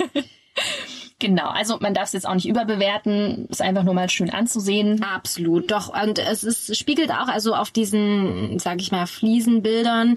Genau, 1.21 1.49
also 1.49 1.79
man 1.81 1.95
darf 1.95 2.05
es 2.05 2.13
jetzt 2.13 2.29
auch 2.29 2.35
nicht 2.35 2.47
überbewerten, 2.47 3.47
ist 3.49 3.61
einfach 3.61 3.83
nur 3.83 3.95
mal 3.95 4.09
schön 4.09 4.31
anzusehen. 4.31 5.03
Absolut, 5.03 5.71
doch. 5.71 5.89
Und 6.01 6.21
es 6.21 6.45
ist, 6.45 6.77
spiegelt 6.77 7.11
auch, 7.11 7.27
also 7.27 7.55
auf 7.55 7.71
diesen, 7.73 8.59
sag 8.61 8.81
ich 8.81 8.93
mal, 8.93 9.07
Fliesenbildern 9.07 10.17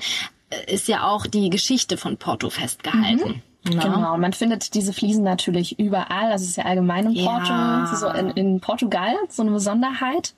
äh, 0.51 0.73
ist 0.73 0.87
ja 0.87 1.07
auch 1.07 1.25
die 1.25 1.49
Geschichte 1.49 1.97
von 1.97 2.17
Porto 2.17 2.51
festgehalten. 2.51 3.41
Ne? 3.63 3.77
Genau, 3.77 4.13
und 4.13 4.21
man 4.21 4.33
findet 4.33 4.73
diese 4.75 4.93
Fliesen 4.93 5.23
natürlich 5.23 5.79
überall. 5.79 6.29
Das 6.31 6.41
ist 6.43 6.57
ja 6.57 6.65
allgemein 6.65 7.07
in 7.11 7.25
Porto, 7.25 7.49
Ja. 7.51 7.95
So 7.95 8.07
in, 8.07 8.29
in 8.31 8.59
Portugal 8.59 9.15
so 9.29 9.41
eine 9.43 9.51
Besonderheit. 9.51 10.33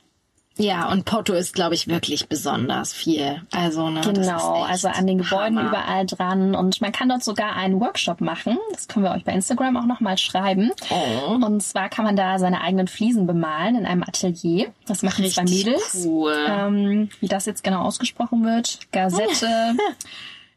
Ja, 0.56 0.92
und 0.92 1.06
Porto 1.06 1.34
ist, 1.34 1.56
glaube 1.56 1.74
ich, 1.74 1.88
wirklich 1.88 2.28
besonders 2.30 2.94
viel. 2.94 3.42
Also, 3.52 3.90
ne, 3.90 4.02
Genau, 4.02 4.62
also 4.64 4.88
an 4.88 5.08
den 5.08 5.18
Gebäuden 5.18 5.58
Hammer. 5.58 5.70
überall 5.70 6.06
dran. 6.06 6.54
Und 6.56 6.80
man 6.80 6.92
kann 6.92 7.10
dort 7.10 7.24
sogar 7.24 7.56
einen 7.56 7.80
Workshop 7.80 8.22
machen. 8.22 8.60
Das 8.72 8.88
können 8.88 9.04
wir 9.04 9.12
euch 9.14 9.24
bei 9.24 9.32
Instagram 9.34 9.78
auch 9.78 9.86
nochmal 9.88 10.18
schreiben. 10.20 10.72
Oh. 10.92 11.34
Und 11.44 11.62
zwar 11.64 11.90
kann 11.90 12.06
man 12.06 12.16
da 12.16 12.38
seine 12.38 12.62
eigenen 12.62 12.88
Fliesen 12.88 13.26
bemalen 13.26 13.76
in 13.78 13.86
einem 13.88 14.04
Atelier. 14.04 14.72
Das 14.86 15.02
machen 15.02 15.26
zwei 15.26 15.42
Richtig 15.42 15.66
Mädels. 15.66 16.04
cool. 16.06 16.36
Ähm, 16.48 17.10
wie 17.20 17.28
das 17.28 17.48
jetzt 17.48 17.64
genau 17.64 17.82
ausgesprochen 17.82 18.46
wird. 18.46 18.80
Gazette 18.92 19.48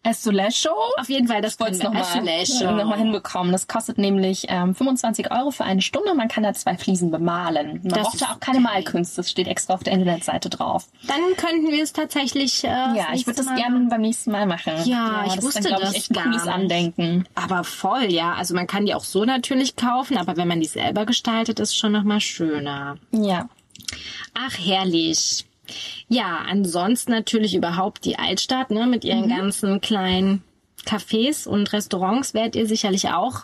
Estolecho. 0.07 0.71
Auf 0.99 1.09
jeden 1.09 1.27
Fall, 1.29 1.43
das 1.43 1.59
wollte 1.59 1.79
wir. 1.79 1.85
nochmal 1.85 2.05
noch 2.77 2.85
mal 2.85 2.99
hinbekommen. 2.99 3.53
Das 3.53 3.67
kostet 3.67 3.99
nämlich 3.99 4.47
ähm, 4.49 4.75
25 4.75 5.31
Euro 5.33 5.51
für 5.51 5.65
eine 5.65 5.83
Stunde. 5.83 6.15
Man 6.15 6.29
kann 6.29 6.43
da 6.43 6.53
zwei 6.55 6.77
Fliesen 6.77 7.11
bemalen. 7.11 7.81
Man 7.83 7.89
Das 7.89 8.03
braucht 8.03 8.23
da 8.23 8.27
auch 8.27 8.41
keine 8.41 8.63
geil. 8.63 8.73
Malkünste. 8.75 9.17
Das 9.17 9.31
steht 9.31 9.49
extra 9.49 9.75
auf 9.75 9.83
der 9.83 9.95
Internetseite 9.95 10.49
drauf. 10.49 10.87
Dann 11.07 11.21
könnten 11.37 11.71
wir 11.71 11.83
es 11.83 11.93
tatsächlich. 11.93 12.65
Äh, 12.65 12.69
Ja, 12.69 13.07
ich 13.15 13.27
würde 13.27 13.43
das 13.43 13.55
gerne 13.55 13.87
beim 13.89 14.01
nächsten 14.01 14.31
Mal 14.31 14.47
machen. 14.47 14.73
Ja, 14.85 15.25
ich 15.27 15.35
das 15.35 15.45
wusste 15.45 15.69
dann, 15.71 15.81
das 15.81 15.91
ich, 15.91 15.97
echt 15.97 16.15
gar 16.15 16.29
nicht. 16.29 16.47
Andenken. 16.47 17.27
Aber 17.35 17.65
voll, 17.65 18.05
ja. 18.05 18.35
Also 18.35 18.55
man 18.55 18.67
kann 18.67 18.87
die 18.87 18.95
auch 18.95 19.05
so 19.05 19.25
natürlich 19.25 19.75
kaufen, 19.77 20.17
aber 20.17 20.37
wenn 20.37 20.47
man 20.49 20.61
die 20.61 20.67
selber 20.67 21.05
gestaltet, 21.07 21.59
ist 21.61 21.77
schon 21.77 21.93
noch 21.93 22.05
mal 22.05 22.21
schöner. 22.21 22.97
Ja. 23.11 23.49
Ach, 24.35 24.57
herrlich. 24.59 25.45
Ja, 26.09 26.39
ansonsten 26.49 27.13
natürlich 27.13 27.55
überhaupt 27.55 28.05
die 28.05 28.19
Altstadt, 28.19 28.71
ne, 28.71 28.87
mit 28.87 29.05
ihren 29.05 29.29
ganzen 29.29 29.81
kleinen 29.81 30.43
Cafés 30.87 31.49
und 31.49 31.73
Restaurants 31.73 32.33
werdet 32.33 32.55
ihr 32.55 32.67
sicherlich 32.67 33.09
auch 33.09 33.41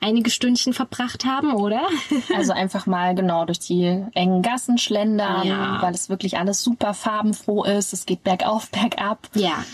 einige 0.00 0.30
Stündchen 0.30 0.74
verbracht 0.74 1.24
haben, 1.24 1.54
oder? 1.54 1.80
Also 2.36 2.52
einfach 2.52 2.86
mal 2.86 3.14
genau 3.14 3.46
durch 3.46 3.60
die 3.60 4.04
engen 4.14 4.42
Gassen 4.42 4.76
schlendern, 4.76 5.46
Ja. 5.46 5.78
weil 5.80 5.94
es 5.94 6.08
wirklich 6.10 6.36
alles 6.38 6.62
super 6.62 6.92
farbenfroh 6.92 7.64
ist. 7.64 7.92
Es 7.94 8.04
geht 8.04 8.22
bergauf, 8.24 8.70
bergab. 8.72 9.28
ja. 9.34 9.64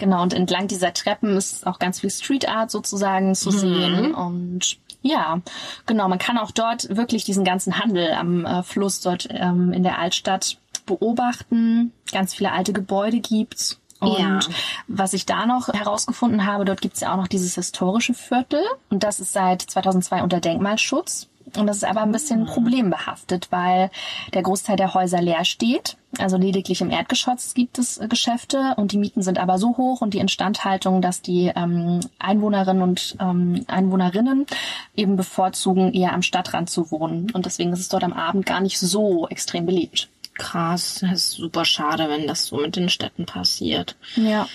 Genau, 0.00 0.22
und 0.22 0.32
entlang 0.32 0.68
dieser 0.68 0.94
Treppen 0.94 1.36
ist 1.36 1.66
auch 1.66 1.80
ganz 1.80 1.98
viel 1.98 2.10
Street 2.10 2.48
Art 2.48 2.70
sozusagen 2.70 3.34
zu 3.34 3.50
sehen. 3.50 4.14
Und 4.14 4.76
ja, 5.02 5.40
genau, 5.86 6.06
man 6.08 6.20
kann 6.20 6.38
auch 6.38 6.52
dort 6.52 6.96
wirklich 6.96 7.24
diesen 7.24 7.42
ganzen 7.42 7.80
Handel 7.80 8.12
am 8.12 8.44
äh, 8.46 8.62
Fluss 8.62 9.00
dort 9.00 9.26
ähm, 9.32 9.72
in 9.72 9.82
der 9.82 9.98
Altstadt 9.98 10.58
beobachten. 10.88 11.92
Ganz 12.12 12.34
viele 12.34 12.52
alte 12.52 12.72
Gebäude 12.72 13.20
gibt's. 13.20 13.80
Und 14.00 14.18
Ja. 14.18 14.38
was 14.86 15.12
ich 15.12 15.26
da 15.26 15.46
noch 15.46 15.68
herausgefunden 15.68 16.46
habe, 16.46 16.64
dort 16.64 16.80
gibt's 16.80 17.00
ja 17.00 17.12
auch 17.12 17.16
noch 17.16 17.28
dieses 17.28 17.54
historische 17.56 18.14
Viertel. 18.14 18.60
Und 18.90 19.02
das 19.02 19.20
ist 19.20 19.32
seit 19.32 19.62
2002 19.62 20.22
unter 20.22 20.40
Denkmalschutz. 20.40 21.28
Und 21.56 21.66
das 21.66 21.78
ist 21.78 21.84
aber 21.84 22.02
ein 22.02 22.12
bisschen 22.12 22.44
problembehaftet, 22.44 23.48
weil 23.50 23.90
der 24.34 24.42
Großteil 24.42 24.76
der 24.76 24.92
Häuser 24.92 25.22
leer 25.22 25.44
steht. 25.46 25.96
Also 26.18 26.36
lediglich 26.36 26.80
im 26.80 26.90
Erdgeschoss 26.90 27.54
gibt 27.54 27.78
es 27.78 27.98
äh, 27.98 28.06
Geschäfte 28.06 28.74
und 28.76 28.92
die 28.92 28.98
Mieten 28.98 29.22
sind 29.22 29.38
aber 29.38 29.58
so 29.58 29.76
hoch 29.76 30.00
und 30.00 30.14
die 30.14 30.18
Instandhaltung, 30.18 31.00
dass 31.02 31.22
die 31.22 31.50
ähm, 31.54 32.00
Einwohnerinnen 32.18 32.82
und 32.82 33.16
ähm, 33.20 33.64
Einwohnerinnen 33.66 34.46
eben 34.94 35.16
bevorzugen, 35.16 35.92
eher 35.92 36.12
am 36.12 36.22
Stadtrand 36.22 36.70
zu 36.70 36.90
wohnen. 36.90 37.30
Und 37.32 37.46
deswegen 37.46 37.72
ist 37.72 37.80
es 37.80 37.88
dort 37.88 38.04
am 38.04 38.12
Abend 38.12 38.46
gar 38.46 38.60
nicht 38.60 38.78
so 38.78 39.26
extrem 39.28 39.66
beliebt. 39.66 40.08
Krass, 40.38 41.00
das 41.02 41.10
ist 41.12 41.30
super 41.32 41.64
schade, 41.64 42.08
wenn 42.08 42.26
das 42.26 42.46
so 42.46 42.56
mit 42.56 42.76
den 42.76 42.88
Städten 42.88 43.26
passiert. 43.26 43.96
Ja. 44.16 44.48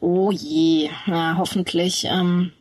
Oh 0.00 0.30
je, 0.30 0.90
ja, 1.06 1.36
hoffentlich 1.38 2.06
ähm, 2.08 2.52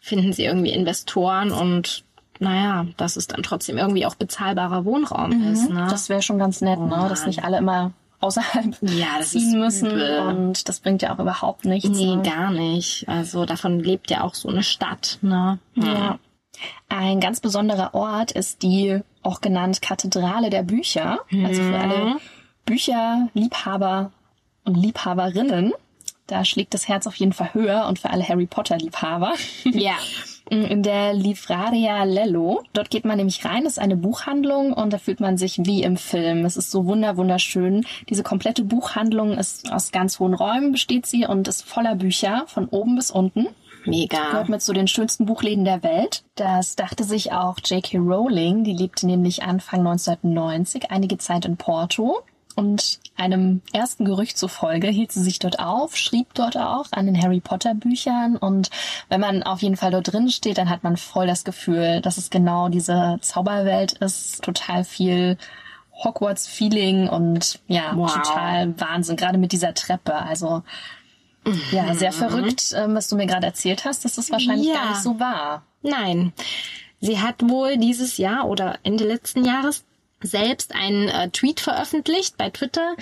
finden 0.00 0.32
sie 0.32 0.44
irgendwie 0.44 0.70
Investoren 0.72 1.50
und 1.52 2.04
naja, 2.38 2.86
dass 2.96 3.16
es 3.16 3.26
dann 3.26 3.42
trotzdem 3.42 3.76
irgendwie 3.78 4.06
auch 4.06 4.14
bezahlbarer 4.14 4.84
Wohnraum 4.84 5.52
ist. 5.52 5.68
Ne? 5.70 5.86
Das 5.90 6.08
wäre 6.08 6.22
schon 6.22 6.38
ganz 6.38 6.60
nett, 6.62 6.80
ne? 6.80 7.06
dass 7.08 7.26
nicht 7.26 7.44
alle 7.44 7.58
immer 7.58 7.92
außerhalb 8.20 8.76
Ja, 8.82 9.20
ziehen 9.20 9.58
müssen. 9.60 9.90
übel. 9.90 10.20
Und 10.20 10.68
das 10.68 10.80
bringt 10.80 11.02
ja 11.02 11.14
auch 11.14 11.18
überhaupt 11.18 11.64
nichts. 11.66 11.90
Nee, 11.90 12.16
ne? 12.16 12.22
gar 12.22 12.50
nicht. 12.50 13.06
Also 13.08 13.44
davon 13.44 13.80
lebt 13.80 14.10
ja 14.10 14.22
auch 14.22 14.34
so 14.34 14.48
eine 14.48 14.62
Stadt, 14.62 15.18
ne? 15.22 15.58
Ja. 15.74 16.18
Ein 16.88 17.20
ganz 17.20 17.40
besonderer 17.40 17.94
Ort 17.94 18.32
ist 18.32 18.62
die 18.62 19.00
auch 19.22 19.40
genannt 19.40 19.82
Kathedrale 19.82 20.50
der 20.50 20.62
Bücher. 20.62 21.20
Also 21.44 21.62
für 21.62 21.78
alle 21.78 22.16
Bücherliebhaber 22.64 24.12
und 24.64 24.74
Liebhaberinnen. 24.76 25.72
Da 26.26 26.44
schlägt 26.44 26.74
das 26.74 26.86
Herz 26.86 27.08
auf 27.08 27.16
jeden 27.16 27.32
Fall 27.32 27.52
höher 27.54 27.86
und 27.88 27.98
für 27.98 28.10
alle 28.10 28.26
Harry 28.26 28.46
Potter 28.46 28.78
Liebhaber. 28.78 29.34
Ja. 29.64 29.94
In 30.48 30.82
der 30.82 31.14
Livraria 31.14 32.02
Lello. 32.02 32.64
Dort 32.72 32.90
geht 32.90 33.04
man 33.04 33.18
nämlich 33.18 33.44
rein, 33.44 33.62
das 33.62 33.74
ist 33.74 33.78
eine 33.78 33.96
Buchhandlung 33.96 34.72
und 34.72 34.92
da 34.92 34.98
fühlt 34.98 35.20
man 35.20 35.36
sich 35.36 35.60
wie 35.64 35.84
im 35.84 35.96
Film. 35.96 36.44
Es 36.44 36.56
ist 36.56 36.72
so 36.72 36.86
wunder 36.86 37.16
wunderschön. 37.16 37.86
Diese 38.08 38.24
komplette 38.24 38.64
Buchhandlung 38.64 39.38
ist 39.38 39.70
aus 39.70 39.92
ganz 39.92 40.18
hohen 40.18 40.34
Räumen 40.34 40.72
besteht 40.72 41.06
sie 41.06 41.24
und 41.24 41.46
ist 41.46 41.62
voller 41.62 41.94
Bücher 41.94 42.44
von 42.48 42.66
oben 42.66 42.96
bis 42.96 43.12
unten. 43.12 43.46
Mega. 43.84 44.30
Gehört 44.30 44.48
mit 44.48 44.62
zu 44.62 44.72
den 44.72 44.88
schönsten 44.88 45.26
Buchläden 45.26 45.64
der 45.64 45.82
Welt. 45.82 46.22
Das 46.34 46.76
dachte 46.76 47.04
sich 47.04 47.32
auch 47.32 47.56
J.K. 47.64 47.98
Rowling. 47.98 48.64
Die 48.64 48.74
lebte 48.74 49.06
nämlich 49.06 49.42
Anfang 49.42 49.80
1990 49.80 50.90
einige 50.90 51.18
Zeit 51.18 51.44
in 51.44 51.56
Porto. 51.56 52.22
Und 52.56 52.98
einem 53.16 53.62
ersten 53.72 54.04
Gerücht 54.04 54.36
zufolge 54.36 54.88
hielt 54.88 55.12
sie 55.12 55.22
sich 55.22 55.38
dort 55.38 55.60
auf, 55.60 55.96
schrieb 55.96 56.34
dort 56.34 56.56
auch 56.58 56.86
an 56.90 57.06
den 57.06 57.20
Harry 57.20 57.40
Potter 57.40 57.74
Büchern. 57.74 58.36
Und 58.36 58.70
wenn 59.08 59.20
man 59.20 59.42
auf 59.44 59.62
jeden 59.62 59.76
Fall 59.76 59.92
dort 59.92 60.12
drin 60.12 60.28
steht, 60.28 60.58
dann 60.58 60.68
hat 60.68 60.82
man 60.82 60.96
voll 60.96 61.26
das 61.26 61.44
Gefühl, 61.44 62.00
dass 62.02 62.18
es 62.18 62.28
genau 62.28 62.68
diese 62.68 63.18
Zauberwelt 63.22 63.92
ist. 63.92 64.42
Total 64.42 64.84
viel 64.84 65.38
Hogwarts-Feeling 66.04 67.08
und 67.08 67.60
ja, 67.66 67.92
Wow. 67.94 68.12
total 68.14 68.78
Wahnsinn. 68.78 69.16
Gerade 69.16 69.38
mit 69.38 69.52
dieser 69.52 69.72
Treppe. 69.72 70.14
Also 70.14 70.62
ja, 71.72 71.94
sehr 71.94 72.12
verrückt, 72.12 72.72
ähm, 72.76 72.94
was 72.94 73.08
du 73.08 73.16
mir 73.16 73.26
gerade 73.26 73.46
erzählt 73.46 73.84
hast, 73.84 74.04
dass 74.04 74.16
das 74.16 74.30
wahrscheinlich 74.30 74.68
Ja. 74.68 74.74
gar 74.74 74.90
nicht 74.90 75.02
so 75.02 75.18
war. 75.18 75.64
Nein. 75.82 76.32
Sie 77.00 77.18
hat 77.18 77.36
wohl 77.48 77.78
dieses 77.78 78.18
Jahr 78.18 78.46
oder 78.48 78.78
Ende 78.82 79.04
letzten 79.04 79.44
Jahres 79.44 79.84
selbst 80.22 80.74
einen 80.74 81.08
äh, 81.08 81.30
Tweet 81.30 81.60
veröffentlicht 81.60 82.36
bei 82.36 82.50
Twitter, 82.50 82.94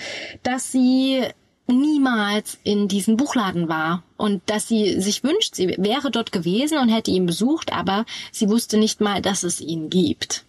dass 0.43 0.71
sie 0.71 1.23
niemals 1.67 2.57
in 2.63 2.87
diesem 2.87 3.17
Buchladen 3.17 3.67
war 3.67 4.03
und 4.17 4.41
dass 4.47 4.67
sie 4.67 4.99
sich 5.01 5.23
wünscht, 5.23 5.55
sie 5.55 5.75
wäre 5.77 6.09
dort 6.11 6.31
gewesen 6.31 6.77
und 6.79 6.89
hätte 6.89 7.11
ihn 7.11 7.25
besucht, 7.25 7.73
aber 7.73 8.05
sie 8.31 8.49
wusste 8.49 8.77
nicht 8.77 9.01
mal, 9.01 9.21
dass 9.21 9.43
es 9.43 9.61
ihn 9.61 9.89
gibt. 9.89 10.45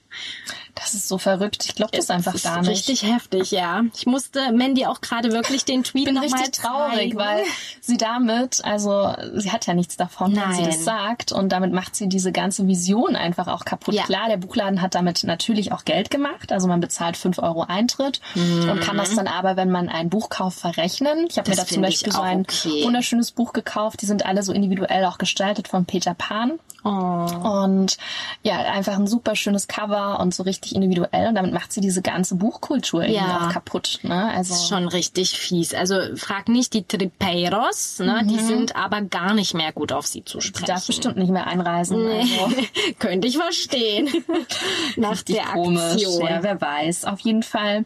Das 0.75 0.95
ist 0.95 1.09
so 1.09 1.19
verrückt. 1.19 1.65
Ich 1.67 1.75
glaube 1.75 1.97
das 1.97 2.11
einfach 2.11 2.35
ist 2.35 2.45
gar 2.45 2.61
nicht. 2.61 2.71
Richtig 2.71 3.05
heftig, 3.05 3.51
ja. 3.53 3.83
Ich 3.95 4.07
musste 4.07 4.53
Mandy 4.53 4.87
auch 4.87 5.01
gerade 5.01 5.33
wirklich 5.33 5.65
den 5.65 5.85
Tweet 5.85 6.03
Ich 6.03 6.05
bin 6.07 6.15
noch 6.15 6.29
mal 6.29 6.41
richtig 6.41 6.63
traurig, 6.63 7.15
weil 7.17 7.45
sie 7.81 7.97
damit, 7.97 8.65
also 8.65 9.15
sie 9.35 9.53
hat 9.53 9.67
ja 9.67 9.75
nichts 9.75 9.97
davon, 9.97 10.35
wenn 10.35 10.53
sie 10.55 10.63
Nein. 10.63 10.71
das 10.71 10.85
sagt 10.85 11.31
und 11.33 11.51
damit 11.51 11.73
macht 11.73 11.95
sie 11.95 12.09
diese 12.09 12.33
ganze 12.33 12.67
Vision 12.67 13.15
einfach 13.15 13.47
auch 13.47 13.65
kaputt. 13.65 13.95
Ja. 13.95 14.03
Klar, 14.05 14.29
der 14.29 14.39
Buchladen 14.39 14.83
hat 14.83 14.95
damit 14.95 15.25
natürlich 15.25 15.73
auch 15.73 15.85
Geld 15.85 16.11
gemacht, 16.11 16.51
also 16.53 16.67
man 16.67 16.81
bezahlt 16.81 17.17
fünf 17.17 17.39
Euro 17.39 17.63
Eintritt 17.63 18.21
und 18.35 18.81
kann 18.81 18.97
das 18.97 19.15
dann 19.15 19.29
aber, 19.29 19.57
wenn 19.57 19.71
man 19.71 19.89
einen 19.89 20.11
Buchkauf 20.11 20.55
verrechnen. 20.55 21.27
Ich 21.29 21.39
habe 21.39 21.49
mir 21.49 21.61
Mhm. 21.61 21.67
Da 21.67 21.67
zum 21.67 21.83
Beispiel 21.83 22.13
so 22.13 22.21
ein 22.21 22.41
okay. 22.41 22.85
wunderschönes 22.85 23.33
Buch 23.33 23.53
gekauft, 23.53 24.03
die 24.03 24.07
sind 24.07 24.25
alle 24.25 24.43
so 24.43 24.53
individuell 24.53 25.05
auch 25.05 25.19
gestaltet 25.19 25.69
von 25.69 25.85
Peter 25.85 26.15
Pan. 26.15 26.59
Oh. 26.83 26.89
Und 26.89 27.99
ja, 28.43 28.57
einfach 28.57 28.95
ein 28.95 29.07
super 29.07 29.37
schönes 29.37 29.69
Cover 29.69 30.19
und 30.21 30.35
so 30.35 30.43
richtig 30.45 30.70
individuell. 30.75 31.29
Und 31.29 31.35
damit 31.35 31.53
macht 31.53 31.73
sie 31.73 31.81
diese 31.81 32.03
ganze 32.03 32.35
Buchkultur 32.37 33.03
irgendwie 33.03 33.21
Ja. 33.21 33.47
auch 33.47 33.53
kaputt. 33.53 33.99
Ne? 34.03 34.31
Also 34.33 34.55
ist 34.55 34.69
schon 34.69 34.89
richtig 34.89 35.31
fies. 35.39 35.75
Also 35.75 35.95
frag 36.17 36.49
nicht 36.49 36.75
die 36.75 36.85
Tripeiros, 36.85 37.99
ne? 37.99 38.23
Die 38.25 38.39
sind 38.39 38.77
aber 38.77 39.03
gar 39.03 39.35
nicht 39.35 39.55
mehr 39.55 39.73
gut 39.73 39.93
auf 39.93 40.07
sie 40.07 40.25
zu 40.25 40.39
die 40.39 40.47
sprechen. 40.49 40.67
darf 40.67 40.87
bestimmt 40.87 41.17
nicht 41.17 41.31
mehr 41.31 41.47
einreisen. 41.47 42.07
Also, 42.07 42.53
Könnte 42.99 43.29
ich 43.29 43.37
verstehen. 43.39 44.09
Nach 44.97 45.13
richtig 45.13 45.37
der 45.37 45.45
komisch. 45.47 45.81
Aktion. 45.83 46.27
Ja, 46.29 46.43
wer 46.43 46.61
weiß. 46.61 47.05
Auf 47.05 47.21
jeden 47.21 47.43
Fall 47.43 47.85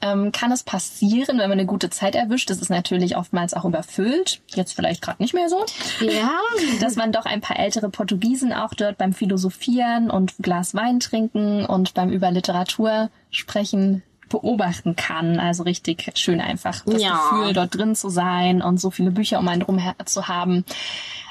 ähm, 0.00 0.32
kann 0.32 0.52
es 0.52 0.62
passieren, 0.62 1.38
wenn 1.38 1.48
man 1.48 1.52
eine 1.58 1.66
gute 1.66 1.90
Zeit 1.90 2.14
erwischt. 2.14 2.50
Das 2.50 2.58
ist 2.58 2.70
natürlich 2.70 3.16
oftmals 3.16 3.54
auch 3.54 3.64
überfüllt. 3.64 4.40
Jetzt 4.54 4.72
vielleicht 4.74 5.02
gerade 5.02 5.22
nicht 5.22 5.34
mehr 5.34 5.48
so. 5.48 5.64
Ja. 6.00 6.30
dass 6.80 6.96
man 6.96 7.12
doch 7.12 7.24
ein 7.26 7.40
paar 7.40 7.58
ältere 7.58 7.88
Portugiesen 7.88 8.52
auch 8.52 8.74
dort 8.74 8.98
beim 8.98 9.12
Philosophieren 9.12 10.10
und 10.10 10.32
Glas 10.40 10.74
Wein 10.74 11.00
trinken 11.00 11.64
und 11.64 11.94
beim 11.94 12.10
über 12.14 12.30
Literatur 12.30 13.10
sprechen 13.30 14.02
beobachten 14.28 14.96
kann. 14.96 15.38
Also 15.38 15.64
richtig 15.64 16.10
schön 16.14 16.40
einfach 16.40 16.82
das 16.86 17.02
Ja. 17.02 17.30
Gefühl, 17.30 17.52
dort 17.52 17.76
drin 17.76 17.94
zu 17.94 18.08
sein 18.08 18.62
und 18.62 18.80
so 18.80 18.90
viele 18.90 19.10
Bücher 19.10 19.38
um 19.38 19.48
einen 19.48 19.62
drum 19.62 19.80
zu 20.06 20.28
haben. 20.28 20.64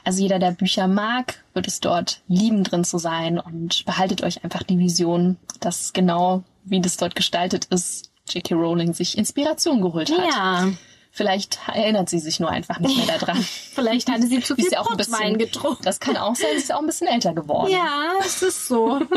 Also 0.04 0.22
jeder, 0.22 0.38
der 0.38 0.52
Bücher 0.52 0.88
mag, 0.88 1.44
wird 1.54 1.68
es 1.68 1.80
dort 1.80 2.22
lieben, 2.28 2.64
drin 2.64 2.84
zu 2.84 2.98
sein 2.98 3.40
und 3.40 3.86
behaltet 3.86 4.22
euch 4.22 4.44
einfach 4.44 4.64
die 4.64 4.78
Vision, 4.78 5.38
dass 5.60 5.94
genau 5.94 6.44
wie 6.66 6.82
das 6.82 6.98
dort 6.98 7.16
gestaltet 7.16 7.66
ist, 7.66 8.12
J.K. 8.30 8.56
Rowling 8.56 8.94
sich 8.94 9.18
Inspiration 9.18 9.82
geholt 9.82 10.12
hat. 10.12 10.26
Ja. 10.30 10.68
Vielleicht 11.16 11.60
erinnert 11.68 12.10
sie 12.10 12.18
sich 12.18 12.40
nur 12.40 12.50
einfach 12.50 12.80
nicht 12.80 12.98
mehr 12.98 13.20
daran. 13.20 13.38
Vielleicht 13.76 14.10
hatte 14.10 14.26
sie 14.26 14.40
zu 14.40 14.56
viel 14.56 14.66
ist 14.66 14.72
ja 14.72 14.80
auch 14.80 14.90
ein 14.90 14.98
bisschen 14.98 15.38
getrunken. 15.38 15.84
Das 15.84 16.00
kann 16.00 16.18
auch 16.18 16.36
sein, 16.36 16.50
sie 16.54 16.64
ist 16.64 16.74
auch 16.74 16.80
ein 16.80 16.88
bisschen 16.88 17.06
älter 17.06 17.36
geworden. 17.36 17.72
Ja, 17.72 18.14
es 18.20 18.42
ist 18.42 18.68
so. 18.68 19.00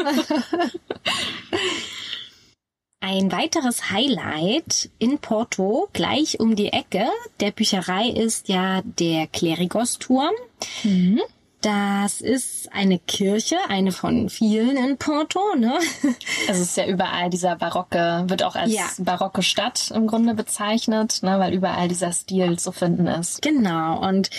Ein 3.00 3.32
weiteres 3.32 3.90
Highlight 3.90 4.90
in 4.98 5.18
Porto, 5.20 5.88
gleich 5.94 6.38
um 6.38 6.54
die 6.54 6.72
Ecke 6.72 7.09
der 7.40 7.50
Bücherei, 7.50 8.11
ist 8.11 8.48
ja 8.48 8.82
der 8.82 9.26
Klerigos-Turm. 9.28 10.35
Das 11.66 12.20
ist 12.20 12.72
eine 12.72 13.00
Kirche, 13.00 13.57
eine 13.68 13.90
von 13.90 14.29
vielen 14.29 14.76
in 14.76 14.98
Porto, 14.98 15.40
ne? 15.59 15.74
Also 16.46 16.62
es 16.62 16.68
ist 16.68 16.76
ja 16.76 16.87
überall 16.87 17.29
dieser 17.29 17.57
barocke, 17.57 18.22
wird 18.29 18.44
auch 18.44 18.55
als 18.55 18.72
Ja. 18.72 18.85
barocke 18.98 19.42
Stadt 19.42 19.90
im 19.92 20.07
Grunde 20.07 20.35
bezeichnet, 20.35 21.24
ne, 21.24 21.40
weil 21.40 21.52
überall 21.52 21.88
dieser 21.88 22.12
Stil 22.12 22.57
zu 22.57 22.70
finden 22.70 23.09
ist. 23.09 23.42
Genau. 23.42 23.98
Und 24.09 24.31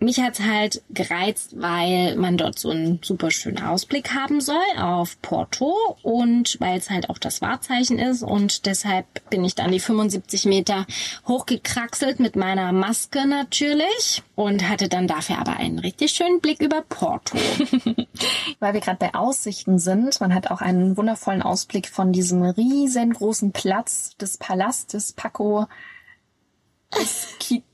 mich 0.00 0.20
hat's 0.20 0.40
halt 0.40 0.82
gereizt, 0.90 1.60
weil 1.60 2.16
man 2.16 2.36
dort 2.36 2.58
so 2.58 2.70
einen 2.70 3.00
super 3.02 3.30
schönen 3.30 3.62
Ausblick 3.62 4.14
haben 4.14 4.40
soll 4.40 4.56
auf 4.76 5.20
Porto 5.22 5.96
und 6.02 6.56
weil 6.60 6.78
es 6.78 6.90
halt 6.90 7.10
auch 7.10 7.18
das 7.18 7.40
Wahrzeichen 7.42 7.98
ist 7.98 8.22
und 8.22 8.66
deshalb 8.66 9.06
bin 9.30 9.44
ich 9.44 9.54
dann 9.54 9.72
die 9.72 9.80
75 9.80 10.44
Meter 10.44 10.86
hochgekraxelt 11.26 12.20
mit 12.20 12.36
meiner 12.36 12.72
Maske 12.72 13.26
natürlich 13.26 14.22
und 14.36 14.68
hatte 14.68 14.88
dann 14.88 15.08
dafür 15.08 15.38
aber 15.38 15.56
einen 15.56 15.80
richtig 15.80 16.12
schönen 16.12 16.40
Blick 16.40 16.60
über 16.60 16.82
Porto. 16.82 17.36
Weil 18.60 18.74
wir 18.74 18.80
gerade 18.80 18.98
bei 18.98 19.14
Aussichten 19.14 19.78
sind, 19.78 20.20
man 20.20 20.34
hat 20.34 20.50
auch 20.50 20.60
einen 20.60 20.96
wundervollen 20.96 21.42
Ausblick 21.42 21.88
von 21.88 22.12
diesem 22.12 22.42
riesengroßen 22.42 23.52
Platz 23.52 24.16
des 24.16 24.36
Palastes 24.36 25.12
Paco 25.12 25.66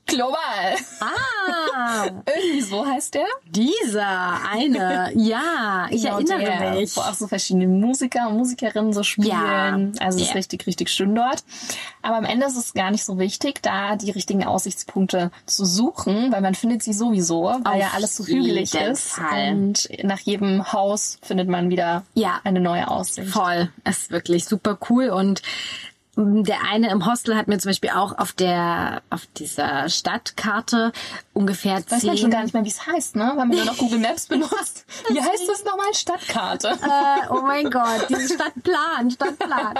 Global. 0.06 0.76
Ah, 1.00 2.04
Irgendwie 2.26 2.60
so 2.60 2.84
heißt 2.86 3.14
der. 3.14 3.24
dieser 3.46 4.38
eine, 4.52 5.10
ja, 5.16 5.86
ich 5.90 6.02
Genau 6.02 6.16
erinnere 6.18 6.40
der, 6.44 6.70
mich. 6.72 6.94
Wo 6.94 7.00
auch 7.00 7.14
so 7.14 7.26
verschiedene 7.26 7.66
Musiker 7.66 8.28
und 8.28 8.36
Musikerinnen 8.36 8.92
so 8.92 9.02
spielen. 9.02 9.26
Ja. 9.28 10.04
Also 10.04 10.18
es 10.18 10.24
ist 10.24 10.28
Ja. 10.30 10.34
richtig, 10.34 10.66
richtig 10.66 10.90
schön 10.90 11.14
dort. 11.14 11.42
Aber 12.02 12.16
am 12.16 12.24
Ende 12.26 12.44
ist 12.46 12.56
es 12.58 12.74
gar 12.74 12.90
nicht 12.90 13.02
so 13.04 13.18
wichtig, 13.18 13.62
da 13.62 13.96
die 13.96 14.10
richtigen 14.10 14.44
Aussichtspunkte 14.44 15.30
zu 15.46 15.64
suchen, 15.64 16.30
weil 16.30 16.42
man 16.42 16.54
findet 16.54 16.82
sie 16.82 16.92
sowieso, 16.92 17.44
weil 17.44 17.60
Auf 17.64 17.76
ja 17.80 17.90
alles 17.94 18.14
so 18.16 18.26
hügelig 18.26 18.74
ist. 18.74 19.12
Fall. 19.14 19.52
Und 19.52 19.88
nach 20.02 20.20
jedem 20.20 20.70
Haus 20.72 21.18
findet 21.22 21.48
man 21.48 21.70
wieder 21.70 22.04
Ja. 22.12 22.40
eine 22.44 22.60
neue 22.60 22.88
Aussicht. 22.88 23.30
Voll. 23.30 23.70
Es 23.84 24.02
ist 24.02 24.10
wirklich 24.10 24.44
super 24.44 24.78
cool 24.90 25.08
und 25.08 25.40
der 26.16 26.58
eine 26.70 26.90
im 26.90 27.06
Hostel 27.06 27.36
hat 27.36 27.48
mir 27.48 27.58
zum 27.58 27.70
Beispiel 27.70 27.90
auch 27.90 28.16
auf 28.18 28.32
der, 28.32 29.02
auf 29.10 29.26
dieser 29.36 29.88
Stadtkarte 29.88 30.92
ungefähr 31.34 31.74
Weiß 31.76 31.90
man 31.90 32.00
zehn, 32.00 32.16
schon 32.16 32.30
gar 32.30 32.42
nicht 32.42 32.54
mehr, 32.54 32.64
wie 32.64 32.68
es 32.70 32.86
heißt, 32.86 33.16
ne? 33.16 33.24
Weil 33.36 33.46
man 33.46 33.50
nur 33.50 33.64
noch 33.66 33.76
Google 33.76 33.98
Maps 33.98 34.26
benutzt. 34.26 34.86
Wie 35.08 35.20
heißt 35.20 35.48
das 35.48 35.64
nochmal? 35.64 35.92
Stadtkarte. 35.92 36.68
äh, 36.68 37.28
oh 37.30 37.42
mein 37.42 37.70
Gott, 37.70 38.08
diesen 38.08 38.28
Stadtplan, 38.36 39.10
Stadtplan. 39.10 39.74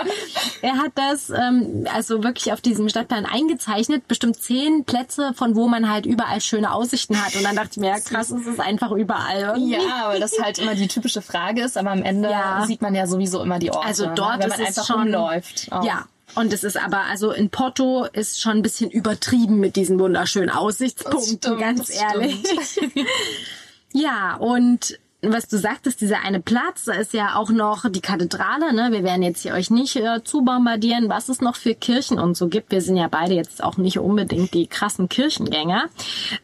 Er 0.63 0.77
hat 0.77 0.93
das 0.97 1.31
ähm, 1.31 1.87
also 1.93 2.23
wirklich 2.23 2.53
auf 2.53 2.61
diesem 2.61 2.89
Stadtplan 2.89 3.25
eingezeichnet, 3.27 4.07
bestimmt 4.09 4.37
zehn 4.37 4.85
Plätze, 4.85 5.33
von 5.35 5.55
wo 5.57 5.69
man 5.69 5.89
halt 5.91 6.05
überall 6.07 6.41
schöne 6.41 6.73
Aussichten 6.73 7.17
hat. 7.25 7.35
Und 7.37 7.45
dann 7.45 7.57
dachte 7.57 7.71
ich 7.73 7.77
mir, 7.79 7.89
ja 7.89 8.01
krass, 8.01 8.31
es 8.31 8.47
ist 8.47 8.61
einfach 8.61 8.91
überall. 8.91 9.41
irgendwie. 9.57 9.73
Ja, 9.75 10.09
weil 10.09 10.21
das 10.21 10.33
halt 10.43 10.59
immer 10.59 10.75
die 10.75 10.89
typische 10.89 11.23
Frage 11.23 11.63
ist, 11.63 11.79
aber 11.79 11.93
am 11.93 12.03
Ende 12.03 12.31
Ja. 12.31 12.65
sieht 12.67 12.83
man 12.83 12.95
ja 12.95 13.07
sowieso 13.07 13.41
immer 13.43 13.59
die 13.59 13.71
Orte. 13.71 13.87
Also 13.87 14.07
ne? 14.07 14.13
dort 14.17 14.41
wenn 14.41 14.49
ist 14.49 14.59
man 14.59 14.61
es 14.67 14.67
einfach 14.79 14.87
schon 14.87 15.15
rumläuft. 15.15 15.69
Auch. 15.71 15.85
Ja. 15.85 16.05
Und 16.37 16.53
es 16.53 16.65
ist 16.65 16.77
aber, 16.77 17.03
also 17.09 17.31
in 17.31 17.49
Porto 17.51 18.07
ist 18.13 18.41
schon 18.41 18.53
ein 18.57 18.63
bisschen 18.63 18.91
übertrieben 18.91 19.61
mit 19.61 19.77
diesen 19.77 20.01
wunderschönen 20.01 20.51
Aussichtspunkten, 20.51 21.39
Das 21.41 21.44
stimmt, 21.45 21.61
ganz 21.61 21.91
ehrlich. 21.91 22.43
ja, 23.93 24.37
und 24.37 24.99
was 25.33 25.49
du 25.49 25.59
sagtest, 25.59 26.01
dieser 26.01 26.21
eine 26.25 26.41
Platz, 26.41 26.85
da 26.85 26.95
ist 26.95 27.13
ja 27.13 27.37
auch 27.37 27.51
noch 27.51 27.89
die 27.91 28.01
Kathedrale. 28.01 28.73
Ne? 28.73 28.89
Wir 28.93 29.03
werden 29.03 29.23
jetzt 29.23 29.43
hier 29.43 29.55
euch 29.55 29.71
nicht 29.71 29.97
äh, 29.97 30.23
zu 30.25 30.43
bombardieren, 30.43 31.09
was 31.09 31.29
es 31.29 31.41
noch 31.41 31.57
für 31.57 31.75
Kirchen 31.75 32.19
und 32.19 32.37
so 32.37 32.49
gibt. 32.49 32.71
Wir 32.71 32.81
sind 32.81 32.97
ja 32.97 33.09
beide 33.09 33.35
jetzt 33.35 33.63
auch 33.63 33.77
nicht 33.77 33.99
unbedingt 33.99 34.55
die 34.55 34.67
krassen 34.67 35.09
Kirchengänger. 35.09 35.85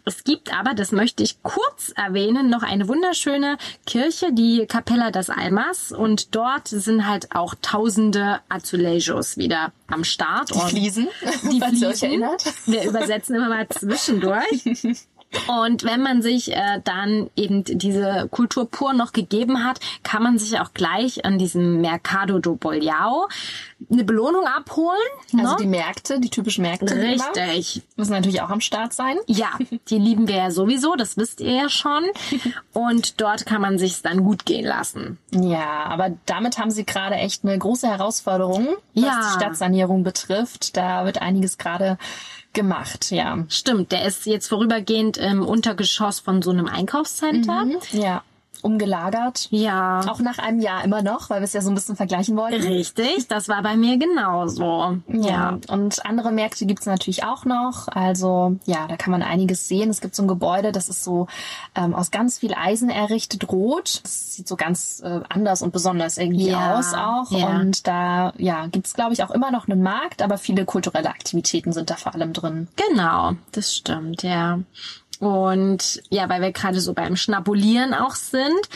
Es 0.05 0.25
gibt 0.25 0.57
aber, 0.57 0.75
das 0.75 0.93
möchte 0.93 1.23
ich 1.23 1.43
kurz 1.43 1.93
erwähnen, 1.97 2.49
noch 2.51 2.63
eine 2.63 2.89
wunderschöne 2.89 3.57
Kirche, 3.87 4.33
die 4.33 4.67
Capella 4.67 5.11
das 5.11 5.31
Almas. 5.31 5.93
Und 5.93 6.35
dort 6.35 6.69
sind 6.69 7.07
halt 7.07 7.35
auch 7.35 7.55
tausende 7.61 8.41
Azulejos 8.49 9.37
wieder 9.37 9.73
am 9.89 10.05
Start. 10.05 10.51
Die 10.55 10.71
Fliesen, 10.71 11.09
die 11.51 11.61
Fliesen. 11.69 12.09
erinnert. 12.09 12.45
Wir 12.67 12.85
übersetzen 12.85 13.35
immer 13.37 13.49
mal 13.49 13.69
zwischendurch. 13.69 14.65
Und 15.47 15.85
wenn 15.85 16.03
man 16.03 16.23
sich 16.23 16.53
äh, 16.53 16.81
dann 16.83 17.31
eben 17.37 17.63
diese 17.65 18.29
Kultur 18.31 18.69
pur 18.69 18.93
noch 18.93 19.13
gegeben 19.13 19.65
hat, 19.65 19.79
kann 20.03 20.23
man 20.23 20.39
sich 20.39 20.59
auch 20.59 20.73
gleich 20.75 21.25
an 21.25 21.39
diesem 21.39 21.81
Mercado 21.81 22.41
do 22.41 22.57
Bolhao 22.57 23.29
eine 23.91 24.03
Belohnung 24.05 24.45
abholen. 24.47 24.99
Also 25.39 25.53
ne? 25.53 25.57
die 25.61 25.67
Märkte, 25.67 26.19
die 26.21 26.31
typischen 26.31 26.63
Märkte. 26.63 26.97
wie 26.97 27.15
immer, 27.15 27.29
Richtig. 27.37 27.83
Müssen 27.97 28.13
natürlich 28.13 28.43
auch 28.43 28.51
am 28.51 28.61
Start 28.61 28.93
sein. 28.93 29.17
Ja, 29.27 29.51
die 29.89 29.99
lieben 29.99 30.27
wir 30.27 30.37
ja 30.37 30.51
sowieso, 30.51 30.97
das 30.97 31.17
wisst 31.17 31.41
ihr 31.41 31.53
ja 31.55 31.69
schon. 31.69 32.05
Und 32.73 33.21
dort 33.21 33.47
kann 33.47 33.61
man 33.61 33.79
sich's 33.79 34.03
dann 34.03 34.25
gut 34.25 34.45
gehen 34.47 34.67
lassen. 34.67 35.19
Ja, 35.31 35.85
aber 35.85 36.11
damit 36.27 36.59
haben 36.59 36.71
sie 36.73 36.85
gerade 36.85 37.15
echt 37.15 37.45
eine 37.45 37.57
große 37.57 37.87
Herausforderung, 37.89 38.67
was 38.95 39.05
Ja. 39.05 39.21
die 39.23 39.35
Stadtsanierung 39.41 40.03
betrifft. 40.03 40.77
Da 40.77 41.05
wird 41.05 41.23
einiges 41.23 41.57
gerade 41.57 41.99
gemacht, 42.53 43.11
ja. 43.11 43.45
Stimmt, 43.49 43.93
der 43.93 44.05
ist 44.05 44.27
jetzt 44.27 44.49
vorübergehend 44.49 45.17
im 45.17 45.47
Untergeschoss 45.47 46.21
von 46.21 46.43
so 46.43 46.51
einem 46.51 46.67
Einkaufscenter. 46.67 47.67
Ja, 47.93 48.23
umgelagert. 48.65 49.49
Ja. 49.51 50.01
Auch 50.09 50.21
nach 50.21 50.39
einem 50.39 50.61
Jahr 50.61 50.85
immer 50.85 51.03
noch, 51.03 51.31
weil 51.31 51.41
wir 51.41 51.45
es 51.45 51.53
ja 51.53 51.61
so 51.63 51.71
ein 51.71 51.75
bisschen 51.75 51.97
vergleichen 51.97 52.37
wollten. 52.37 52.63
Richtig, 52.63 53.29
das 53.29 53.49
war 53.49 53.63
bei 53.63 53.77
mir 53.77 53.99
genauso. 53.99 54.99
Ja, 55.09 55.59
und 55.69 56.05
andere 56.07 56.33
Märkte 56.33 56.67
gibt's 56.67 56.87
natürlich 56.87 57.25
auch 57.25 57.45
noch. 57.45 57.89
Also 57.89 58.57
ja, 58.67 58.87
da 58.89 58.97
kann 58.97 59.11
man 59.11 59.23
einiges 59.23 59.69
sehen. 59.69 59.91
Es 59.91 60.01
gibt 60.01 60.15
so 60.15 60.23
ein 60.23 60.29
Gebäude, 60.29 60.73
das 60.73 60.89
ist 60.89 61.05
so 61.05 61.27
ähm, 61.75 61.95
aus 61.95 62.11
ganz 62.11 62.39
viel 62.39 62.55
Eisen 62.55 62.91
errichtet, 62.91 63.51
rot. 63.51 64.01
Das 64.03 64.35
sieht 64.35 64.49
so 64.49 64.57
ganz 64.57 65.01
äh, 65.05 65.21
anders 65.29 65.63
und 65.63 65.73
besonders 65.73 66.19
irgendwie 66.19 66.51
Ja, 66.51 66.79
aus 66.79 66.95
auch. 66.95 67.31
ja. 67.31 67.49
Und 67.61 67.87
da 67.87 68.33
ja 68.39 68.67
gibt's 68.67 68.95
glaube 68.95 69.13
ich 69.13 69.23
auch 69.23 69.31
immer 69.31 69.51
noch 69.51 69.69
einen 69.69 69.83
Markt, 69.83 70.23
aber 70.23 70.39
viele 70.39 70.65
kulturelle 70.65 71.09
Aktivitäten 71.11 71.73
sind 71.73 71.91
da 71.91 71.97
vor 71.97 72.15
allem 72.15 72.33
drin. 72.33 72.69
Genau, 72.77 73.33
das 73.53 73.75
stimmt, 73.75 74.23
ja. 74.23 74.61
Und 75.21 76.03
ja, 76.11 76.29
weil 76.29 76.41
wir 76.43 76.51
gerade 76.51 76.81
so 76.81 76.95
beim 76.95 77.15
Schnabulieren 77.15 77.95
auch 77.95 78.17
sind, 78.17 78.69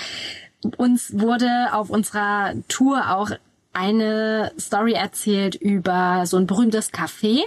uns 0.76 1.18
wurde 1.18 1.48
auf 1.72 1.90
unserer 1.90 2.54
Tour 2.68 3.10
auch 3.10 3.30
eine 3.72 4.52
Story 4.58 4.92
erzählt 4.92 5.56
über 5.56 6.26
so 6.26 6.36
ein 6.36 6.46
berühmtes 6.46 6.92
Café 6.92 7.42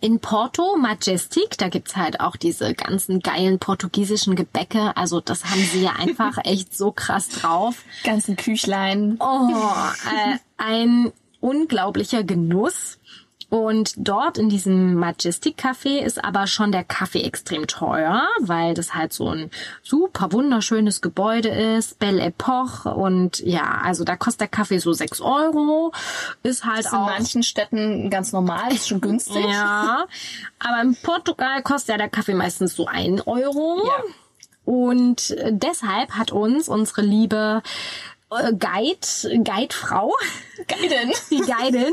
in 0.00 0.20
Porto, 0.20 0.76
Majestic. 0.76 1.58
Da 1.58 1.68
gibt's 1.68 1.96
halt 1.96 2.20
auch 2.20 2.36
diese 2.36 2.74
ganzen 2.74 3.20
geilen 3.20 3.58
portugiesischen 3.58 4.36
Gebäcke. 4.36 4.96
Also 4.96 5.20
das 5.20 5.44
haben 5.44 5.62
sie 5.62 5.82
ja 5.82 5.92
einfach 5.98 6.38
echt 6.44 6.76
so 6.76 6.92
krass 6.92 7.28
drauf. 7.28 7.82
Ganzen 8.04 8.36
Küchlein. 8.36 9.16
Oh, 9.20 9.50
äh, 10.06 10.36
ein 10.56 11.12
unglaublicher 11.40 12.24
Genuss. 12.24 12.98
Und 13.52 13.92
dort 13.98 14.38
in 14.38 14.48
diesem 14.48 14.94
Majestic 14.94 15.58
Café 15.58 15.98
ist 15.98 16.24
aber 16.24 16.46
schon 16.46 16.72
der 16.72 16.84
Kaffee 16.84 17.20
extrem 17.20 17.66
teuer, 17.66 18.26
weil 18.40 18.72
das 18.72 18.94
halt 18.94 19.12
so 19.12 19.28
ein 19.28 19.50
super 19.82 20.32
wunderschönes 20.32 21.02
Gebäude 21.02 21.50
ist, 21.50 21.98
Belle 21.98 22.22
Epoche 22.22 22.94
und 22.94 23.40
ja, 23.40 23.82
also 23.84 24.04
da 24.04 24.16
kostet 24.16 24.40
der 24.40 24.48
Kaffee 24.48 24.78
so 24.78 24.94
sechs 24.94 25.20
Euro, 25.20 25.92
ist 26.42 26.64
halt 26.64 26.86
ist 26.86 26.92
in 26.94 26.98
auch 26.98 27.04
manchen 27.04 27.42
Städten 27.42 28.08
ganz 28.08 28.32
normal, 28.32 28.72
ist 28.72 28.88
schon 28.88 29.02
günstig. 29.02 29.44
ja, 29.44 30.06
aber 30.58 30.80
in 30.80 30.96
Portugal 31.02 31.62
kostet 31.62 31.90
ja 31.90 31.98
der 31.98 32.08
Kaffee 32.08 32.32
meistens 32.32 32.74
so 32.74 32.86
ein 32.86 33.20
Euro. 33.20 33.82
Ja. 33.84 34.02
Und 34.64 35.36
deshalb 35.50 36.12
hat 36.12 36.30
uns 36.30 36.68
unsere 36.68 37.02
liebe 37.02 37.62
Guide, 38.58 39.42
Guidefrau, 39.44 40.12
Geil. 40.68 41.10
die 41.30 41.40
Guidin, 41.40 41.92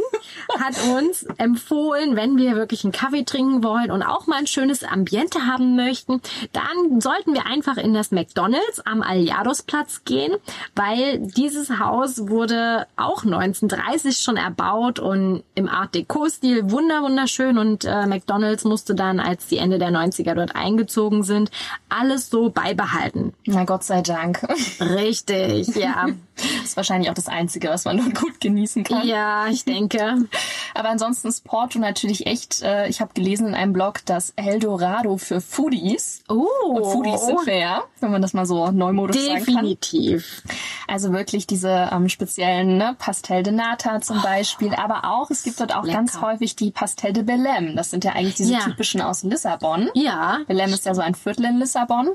hat 0.60 0.76
uns 0.96 1.24
empfohlen, 1.38 2.16
wenn 2.16 2.38
wir 2.38 2.56
wirklich 2.56 2.84
einen 2.84 2.94
Kaffee 2.94 3.24
trinken 3.24 3.64
wollen 3.64 3.92
und 3.92 4.04
auch 4.04 4.28
mal 4.28 4.38
ein 4.38 4.48
schönes 4.48 4.84
Ambiente 4.84 5.46
haben 5.46 5.76
möchten, 5.76 6.22
dann 6.52 7.02
sollten 7.02 7.34
wir 7.34 7.46
einfach 7.46 7.78
in 7.78 7.94
das 7.94 8.12
McDonald's 8.12 8.80
am 8.86 9.02
Aliados-Platz 9.02 10.04
gehen, 10.06 10.34
weil 10.76 11.20
dieses 11.20 11.80
Haus 11.80 12.30
wurde 12.30 12.88
auch 12.96 13.24
1930 13.24 14.18
schon 14.18 14.38
erbaut 14.38 15.00
und 15.00 15.44
im 15.56 15.68
Art 15.68 15.96
Deco-Stil 15.96 16.72
wunder 16.72 17.04
wunderschön 17.04 17.58
und 17.58 17.86
äh, 17.86 18.06
McDonald's 18.06 18.64
musste 18.64 18.96
dann, 18.96 19.20
als 19.20 19.48
die 19.48 19.58
Ende 19.58 19.80
der 19.80 19.90
90er 19.90 20.36
dort 20.36 20.56
eingezogen 20.56 21.24
sind, 21.24 21.52
alles 21.88 22.30
so 22.30 22.50
beibehalten. 22.50 23.34
Na 23.46 23.64
Gott 23.64 23.84
sei 23.84 24.02
Dank. 24.02 24.46
Richtig, 24.80 25.76
ja. 25.76 26.08
Das 26.40 26.64
ist 26.70 26.78
wahrscheinlich 26.78 27.10
auch 27.10 27.14
das 27.16 27.28
Einzige, 27.28 27.70
was 27.70 27.86
man 27.86 27.98
dort 27.98 28.16
gut 28.16 28.40
genießen 28.40 28.84
kann. 28.84 29.08
Ja, 29.08 29.48
ich 29.48 29.66
denke. 29.66 30.18
Aber 30.74 30.90
ansonsten 30.90 31.28
ist 31.28 31.44
Porto 31.44 31.80
natürlich 31.80 32.28
echt, 32.28 32.62
äh, 32.62 32.88
ich 32.88 33.02
habe 33.02 33.14
gelesen 33.14 33.48
in 33.48 33.56
einem 33.56 33.74
Blog, 33.74 34.02
das 34.06 34.34
Eldorado 34.36 35.18
für 35.18 35.42
Foodies. 35.42 36.24
Oh, 36.30 36.46
Und 36.68 36.86
Foodies 36.92 37.26
sind 37.26 37.46
wir 37.46 37.58
ja, 37.58 37.84
wenn 38.00 38.12
man 38.12 38.22
das 38.22 38.34
mal 38.34 38.46
so 38.46 38.72
neumodisch 38.72 39.18
sagen 39.22 39.46
kann. 39.46 39.54
Definitiv. 39.56 40.44
Also 40.88 41.12
wirklich 41.12 41.48
diese 41.48 41.90
ähm, 41.92 42.10
speziellen 42.10 42.78
ne, 42.78 42.96
Pastel 42.98 43.44
de 43.44 43.54
Nata 43.54 44.02
zum 44.02 44.22
Beispiel. 44.22 44.74
Aber 44.74 45.06
auch, 45.06 45.30
es 45.30 45.44
gibt 45.44 45.60
dort 45.60 45.76
auch 45.76 45.84
lecker. 45.84 45.98
ganz 45.98 46.22
häufig 46.22 46.56
die 46.56 46.72
Pastel 46.72 47.14
de 47.14 47.24
Belém. 47.24 47.76
Das 47.76 47.92
sind 47.92 48.04
ja 48.04 48.14
eigentlich 48.14 48.36
diese 48.36 48.54
Ja. 48.54 48.60
typischen 48.60 49.02
aus 49.02 49.24
Lissabon. 49.24 49.90
Ja. 49.94 50.40
Belém 50.48 50.72
ist 50.74 50.86
ja 50.86 50.94
so 50.96 51.02
ein 51.02 51.16
Viertel 51.16 51.46
in 51.46 51.58
Lissabon. 51.58 52.10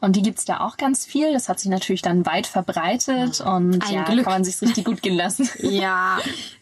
Und 0.00 0.16
die 0.16 0.22
gibt's 0.22 0.44
da 0.44 0.60
auch 0.60 0.76
ganz 0.76 1.04
viel. 1.04 1.32
Das 1.32 1.48
hat 1.48 1.60
sich 1.60 1.70
natürlich 1.70 2.02
dann 2.02 2.26
weit 2.26 2.46
verbreitet. 2.46 3.40
Und 3.66 3.84
Ein 3.84 3.94
ja, 3.94 4.04
Glück. 4.04 4.24
kann 4.24 4.34
man 4.34 4.44
sich 4.44 4.60
richtig 4.62 4.84
gut 4.84 5.02
gehen 5.02 5.16
lassen. 5.16 5.48
Ja, 5.58 6.18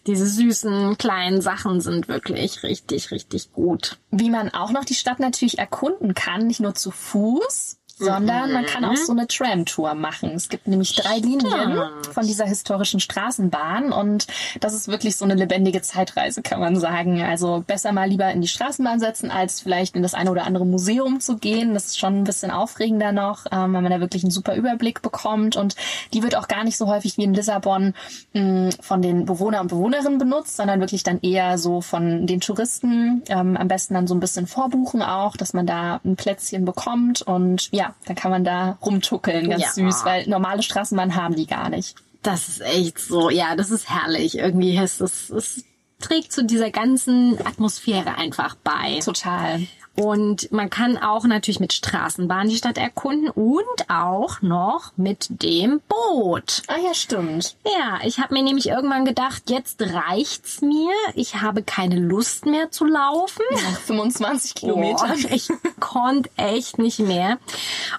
diese 0.06 0.26
süßen 0.26 0.98
kleinen 0.98 1.40
Sachen 1.40 1.80
sind 1.80 2.08
wirklich 2.08 2.62
richtig, 2.62 3.10
richtig 3.10 3.52
gut. 3.52 3.98
Wie 4.10 4.30
man 4.30 4.52
auch 4.52 4.70
noch 4.70 4.84
die 4.84 4.94
Stadt 4.94 5.20
natürlich 5.20 5.58
erkunden 5.58 6.14
kann, 6.14 6.46
nicht 6.46 6.60
nur 6.60 6.74
zu 6.74 6.90
Fuß, 6.90 7.78
sondern 7.98 8.52
man 8.52 8.66
kann 8.66 8.84
auch 8.84 8.96
so 8.96 9.12
eine 9.12 9.26
Tram-Tour 9.26 9.94
machen. 9.94 10.32
Es 10.34 10.48
gibt 10.50 10.68
nämlich 10.68 10.94
drei 10.94 11.16
Linien 11.18 11.80
von 12.12 12.26
dieser 12.26 12.44
historischen 12.44 13.00
Straßenbahn 13.00 13.90
und 13.90 14.26
das 14.60 14.74
ist 14.74 14.88
wirklich 14.88 15.16
so 15.16 15.24
eine 15.24 15.34
lebendige 15.34 15.80
Zeitreise, 15.80 16.42
kann 16.42 16.60
man 16.60 16.76
sagen. 16.76 17.22
Also 17.22 17.64
besser 17.66 17.92
mal 17.92 18.08
lieber 18.08 18.30
in 18.30 18.42
die 18.42 18.48
Straßenbahn 18.48 19.00
setzen, 19.00 19.30
als 19.30 19.62
vielleicht 19.62 19.96
in 19.96 20.02
das 20.02 20.12
eine 20.12 20.30
oder 20.30 20.44
andere 20.44 20.66
Museum 20.66 21.20
zu 21.20 21.38
gehen. 21.38 21.72
Das 21.72 21.86
ist 21.86 21.98
schon 21.98 22.20
ein 22.20 22.24
bisschen 22.24 22.50
aufregender 22.50 23.12
noch, 23.12 23.46
ähm, 23.50 23.72
weil 23.72 23.82
man 23.82 23.90
da 23.90 24.00
wirklich 24.00 24.24
einen 24.24 24.30
super 24.30 24.54
Überblick 24.56 25.00
bekommt 25.00 25.56
und 25.56 25.74
die 26.12 26.22
wird 26.22 26.36
auch 26.36 26.48
gar 26.48 26.64
nicht 26.64 26.76
so 26.76 26.88
häufig 26.88 27.16
wie 27.16 27.24
in 27.24 27.32
Lissabon 27.32 27.94
mh, 28.34 28.70
von 28.80 29.00
den 29.00 29.24
Bewohner 29.24 29.62
und 29.62 29.68
Bewohnerinnen 29.68 30.18
benutzt, 30.18 30.56
sondern 30.56 30.80
wirklich 30.80 31.02
dann 31.02 31.20
eher 31.22 31.56
so 31.56 31.80
von 31.80 32.26
den 32.26 32.40
Touristen. 32.40 33.22
Ähm, 33.28 33.56
am 33.56 33.68
besten 33.68 33.94
dann 33.94 34.06
so 34.06 34.14
ein 34.14 34.20
bisschen 34.20 34.46
vorbuchen 34.46 35.00
auch, 35.00 35.36
dass 35.36 35.54
man 35.54 35.66
da 35.66 36.00
ein 36.04 36.16
Plätzchen 36.16 36.66
bekommt 36.66 37.22
und 37.22 37.68
ja, 37.72 37.85
dann 38.06 38.16
kann 38.16 38.30
man 38.30 38.44
da 38.44 38.78
rumtuckeln, 38.82 39.48
ganz 39.50 39.62
Ja. 39.62 39.70
süß, 39.72 40.04
weil 40.04 40.26
normale 40.28 40.62
Straßenbahnen 40.62 41.14
haben 41.16 41.36
die 41.36 41.46
gar 41.46 41.68
nicht. 41.68 41.96
Das 42.22 42.48
ist 42.48 42.60
echt 42.60 42.98
so, 42.98 43.30
ja, 43.30 43.54
das 43.56 43.70
ist 43.70 43.88
herrlich. 43.88 44.36
Irgendwie 44.38 44.76
ist 44.76 45.00
es, 45.00 45.30
es 45.30 45.64
trägt 46.00 46.32
zu 46.32 46.44
dieser 46.44 46.70
ganzen 46.70 47.38
Atmosphäre 47.46 48.16
einfach 48.16 48.56
bei. 48.56 48.98
Total. 49.04 49.66
Und 49.96 50.52
man 50.52 50.68
kann 50.68 50.98
auch 50.98 51.24
natürlich 51.24 51.60
mit 51.60 51.72
Straßenbahn 51.72 52.48
die 52.48 52.56
Stadt 52.56 52.78
erkunden 52.78 53.30
und 53.30 53.88
auch 53.88 54.42
noch 54.42 54.92
mit 54.96 55.26
dem 55.42 55.80
Boot. 55.88 56.62
Ah 56.66 56.76
ja, 56.84 56.92
stimmt. 56.92 57.56
Ja, 57.64 57.98
ich 58.04 58.18
habe 58.18 58.34
mir 58.34 58.42
nämlich 58.42 58.68
irgendwann 58.68 59.04
gedacht, 59.04 59.44
jetzt 59.48 59.80
reicht's 59.80 60.60
mir. 60.60 60.92
Ich 61.14 61.36
habe 61.36 61.62
keine 61.62 61.98
Lust 61.98 62.46
mehr 62.46 62.70
zu 62.70 62.84
laufen. 62.84 63.42
Nach 63.52 63.80
25 63.80 64.54
Kilometern. 64.54 65.22
Boah, 65.22 65.30
ich 65.30 65.48
konnte 65.80 66.30
echt 66.36 66.78
nicht 66.78 66.98
mehr. 66.98 67.38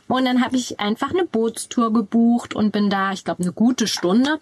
Und 0.08 0.26
dann 0.26 0.44
habe 0.44 0.56
ich 0.56 0.80
einfach 0.80 1.10
eine 1.10 1.26
Bootstour 1.26 1.92
gebucht 1.92 2.54
und 2.54 2.72
bin 2.72 2.90
da, 2.90 3.12
ich 3.12 3.24
glaube, 3.24 3.44
eine 3.44 3.52
gute 3.54 3.88
Stunde, 3.88 4.40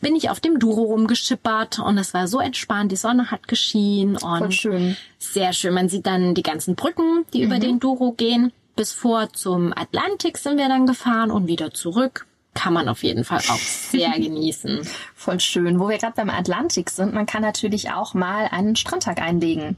bin 0.00 0.14
ich 0.14 0.30
auf 0.30 0.40
dem 0.40 0.58
Duro 0.58 0.82
rumgeschippert 0.82 1.80
und 1.80 1.98
es 1.98 2.14
war 2.14 2.28
so 2.28 2.38
entspannt. 2.38 2.92
Die 2.92 2.96
Sonne 2.96 3.30
hat 3.30 3.48
geschienen 3.48 4.16
und 4.16 4.38
Voll 4.38 4.52
schön. 4.52 4.96
Sehr 5.22 5.52
schön. 5.52 5.74
Man 5.74 5.88
sieht 5.88 6.06
dann 6.06 6.34
die 6.34 6.42
ganzen 6.42 6.74
Brücken, 6.74 7.24
die 7.32 7.42
über 7.42 7.58
den 7.58 7.80
Duro 7.80 8.12
gehen. 8.12 8.52
Bis 8.74 8.92
vor 8.92 9.32
zum 9.32 9.72
Atlantik 9.76 10.38
sind 10.38 10.58
wir 10.58 10.68
dann 10.68 10.86
gefahren 10.86 11.30
und 11.30 11.46
wieder 11.46 11.72
zurück. 11.72 12.26
Kann 12.54 12.74
man 12.74 12.88
auf 12.88 13.02
jeden 13.02 13.24
Fall 13.24 13.38
auch 13.38 13.56
sehr 13.56 14.10
genießen. 14.16 14.86
Voll 15.14 15.40
schön. 15.40 15.80
Wo 15.80 15.88
wir 15.88 15.98
gerade 15.98 16.14
beim 16.16 16.30
Atlantik 16.30 16.90
sind, 16.90 17.14
man 17.14 17.26
kann 17.26 17.42
natürlich 17.42 17.92
auch 17.92 18.14
mal 18.14 18.48
einen 18.50 18.76
Strandtag 18.76 19.20
einlegen. 19.20 19.76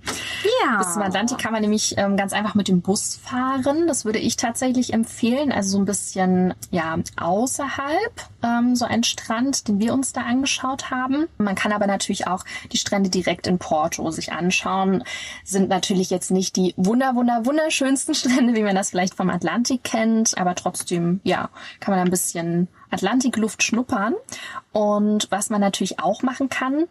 Ja. 0.64 0.78
Bis 0.78 0.94
zum 0.94 1.02
Atlantik 1.02 1.38
kann 1.38 1.52
man 1.52 1.60
nämlich 1.60 1.94
ähm, 1.98 2.16
ganz 2.16 2.32
einfach 2.32 2.54
mit 2.54 2.68
dem 2.68 2.80
Bus 2.80 3.16
fahren. 3.22 3.87
Das 3.87 4.04
würde 4.04 4.18
ich 4.18 4.37
tatsächlich 4.37 4.92
empfehlen. 4.92 5.52
Also 5.52 5.70
so 5.70 5.78
ein 5.78 5.84
bisschen 5.84 6.54
ja 6.70 6.96
außerhalb 7.16 8.28
ähm, 8.42 8.74
so 8.74 8.84
ein 8.84 9.04
Strand, 9.04 9.68
den 9.68 9.80
wir 9.80 9.92
uns 9.92 10.12
da 10.12 10.22
angeschaut 10.22 10.90
haben. 10.90 11.26
Man 11.38 11.54
kann 11.54 11.72
aber 11.72 11.87
natürlich 11.87 12.26
auch 12.26 12.44
die 12.72 12.78
Strände 12.78 13.10
direkt 13.10 13.46
in 13.46 13.58
Porto 13.58 14.10
sich 14.10 14.32
anschauen. 14.32 15.04
Sind 15.44 15.68
natürlich 15.68 16.10
jetzt 16.10 16.30
nicht 16.30 16.56
die 16.56 16.74
wunder 16.76 17.14
wunder 17.14 17.44
wunderschönsten 17.44 18.14
Strände, 18.14 18.54
wie 18.54 18.62
man 18.62 18.74
das 18.74 18.90
vielleicht 18.90 19.14
vom 19.14 19.30
Atlantik 19.30 19.84
kennt, 19.84 20.37
aber 20.38 20.54
trotzdem 20.54 21.20
ja 21.22 21.50
kann 21.80 21.94
man 21.94 22.04
ein 22.04 22.10
bisschen 22.10 22.63
Atlantikluft 22.90 23.62
schnuppern. 23.62 24.14
Und 24.72 25.29
was 25.31 25.50
man 25.50 25.61
natürlich 25.61 26.00
auch 26.00 26.22
machen 26.22 26.48
kann, 26.48 26.85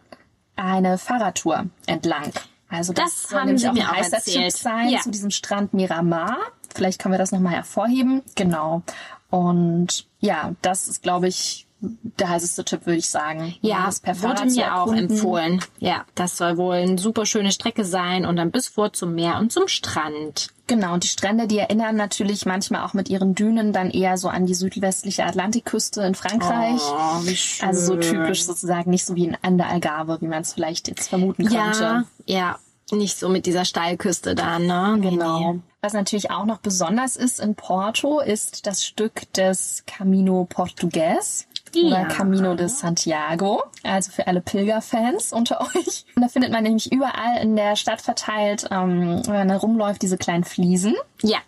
eine 0.56 0.98
Fahrradtour 0.98 1.66
entlang. 1.86 2.32
Also 2.68 2.92
das, 2.92 3.22
Das 3.28 3.34
haben 3.34 3.46
nämlich 3.46 3.62
Sie 3.62 3.68
auch 3.68 3.72
mir 3.72 3.84
ein 3.84 3.90
auch 3.90 3.96
heißer 3.96 4.16
erzählt. 4.16 4.52
Tipp 4.52 4.62
sein 4.62 4.88
Ja. 4.88 5.00
zu 5.00 5.10
diesem 5.10 5.30
Strand 5.30 5.74
Miramar. 5.74 6.36
Vielleicht 6.74 7.00
können 7.00 7.14
wir 7.14 7.18
das 7.18 7.32
nochmal 7.32 7.52
hervorheben. 7.54 8.22
Genau. 8.34 8.82
Und 9.30 10.06
ja, 10.20 10.52
das 10.62 10.88
ist, 10.88 11.02
glaube 11.02 11.28
ich, 11.28 11.66
der 12.02 12.28
heißeste 12.28 12.64
Tipp, 12.64 12.86
würde 12.86 12.98
ich 12.98 13.08
sagen. 13.08 13.54
Ja, 13.60 13.86
das 13.86 14.00
per 14.00 14.20
wurde 14.22 14.46
mir 14.46 14.74
auch 14.74 14.88
erkunden. 14.88 15.10
empfohlen. 15.10 15.60
Ja, 15.78 16.04
das 16.14 16.36
soll 16.36 16.56
wohl 16.56 16.76
eine 16.76 16.98
super 16.98 17.26
schöne 17.26 17.52
Strecke 17.52 17.84
sein 17.84 18.24
und 18.26 18.36
dann 18.36 18.50
bis 18.50 18.68
vor 18.68 18.92
zum 18.92 19.14
Meer 19.14 19.38
und 19.38 19.52
zum 19.52 19.68
Strand. 19.68 20.48
Genau, 20.66 20.94
und 20.94 21.04
die 21.04 21.08
Strände, 21.08 21.46
die 21.46 21.58
erinnern 21.58 21.96
natürlich 21.96 22.46
manchmal 22.46 22.84
auch 22.84 22.94
mit 22.94 23.10
ihren 23.10 23.34
Dünen 23.34 23.72
dann 23.72 23.90
eher 23.90 24.16
so 24.16 24.28
an 24.28 24.46
die 24.46 24.54
südwestliche 24.54 25.24
Atlantikküste 25.24 26.02
in 26.02 26.14
Frankreich. 26.14 26.80
Oh, 26.80 27.26
wie 27.26 27.36
schön. 27.36 27.68
Also 27.68 27.94
so 27.94 27.96
typisch 28.00 28.44
sozusagen, 28.44 28.90
nicht 28.90 29.04
so 29.04 29.14
wie 29.14 29.26
in, 29.26 29.36
an 29.42 29.58
der 29.58 29.68
Algarve, 29.68 30.18
wie 30.20 30.26
man 30.26 30.40
es 30.42 30.54
vielleicht 30.54 30.88
jetzt 30.88 31.08
vermuten 31.08 31.44
könnte. 31.44 31.82
Ja, 31.82 32.04
ja, 32.26 32.58
nicht 32.92 33.18
so 33.18 33.28
mit 33.28 33.44
dieser 33.46 33.64
Steilküste 33.64 34.34
da, 34.34 34.58
ne? 34.58 34.98
Genau. 35.00 35.56
Was 35.82 35.92
natürlich 35.92 36.30
auch 36.30 36.46
noch 36.46 36.58
besonders 36.58 37.16
ist 37.16 37.40
in 37.40 37.54
Porto, 37.54 38.20
ist 38.20 38.66
das 38.66 38.84
Stück 38.84 39.30
des 39.34 39.82
Camino 39.86 40.46
Portugues. 40.48 41.46
Oder 41.76 42.00
Ja. 42.02 42.04
Camino 42.06 42.54
de 42.54 42.68
Santiago, 42.68 43.62
also 43.82 44.10
für 44.12 44.26
alle 44.26 44.40
Pilgerfans 44.40 45.32
unter 45.32 45.60
euch. 45.74 46.04
Und 46.16 46.22
da 46.22 46.28
findet 46.28 46.52
man 46.52 46.62
nämlich 46.64 46.92
überall 46.92 47.38
in 47.42 47.56
der 47.56 47.76
Stadt 47.76 48.00
verteilt, 48.00 48.66
ähm, 48.70 49.22
wenn 49.26 49.34
man 49.34 49.48
da 49.48 49.56
rumläuft, 49.56 50.02
diese 50.02 50.18
kleinen 50.18 50.44
Fliesen, 50.44 50.94
Ja, 51.22 51.38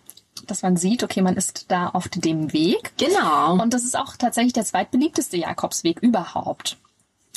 dass 0.47 0.63
man 0.63 0.77
sieht, 0.77 1.03
okay, 1.03 1.23
man 1.23 1.37
ist 1.37 1.71
da 1.73 1.89
auf 1.89 2.09
dem 2.09 2.53
Weg. 2.53 2.93
genau. 2.99 3.55
Und 3.61 3.75
das 3.75 3.85
ist 3.85 3.99
auch 3.99 4.17
tatsächlich 4.17 4.53
der 4.53 4.65
zweitbeliebteste 4.65 5.37
Jakobsweg 5.37 6.01
überhaupt. 6.01 6.77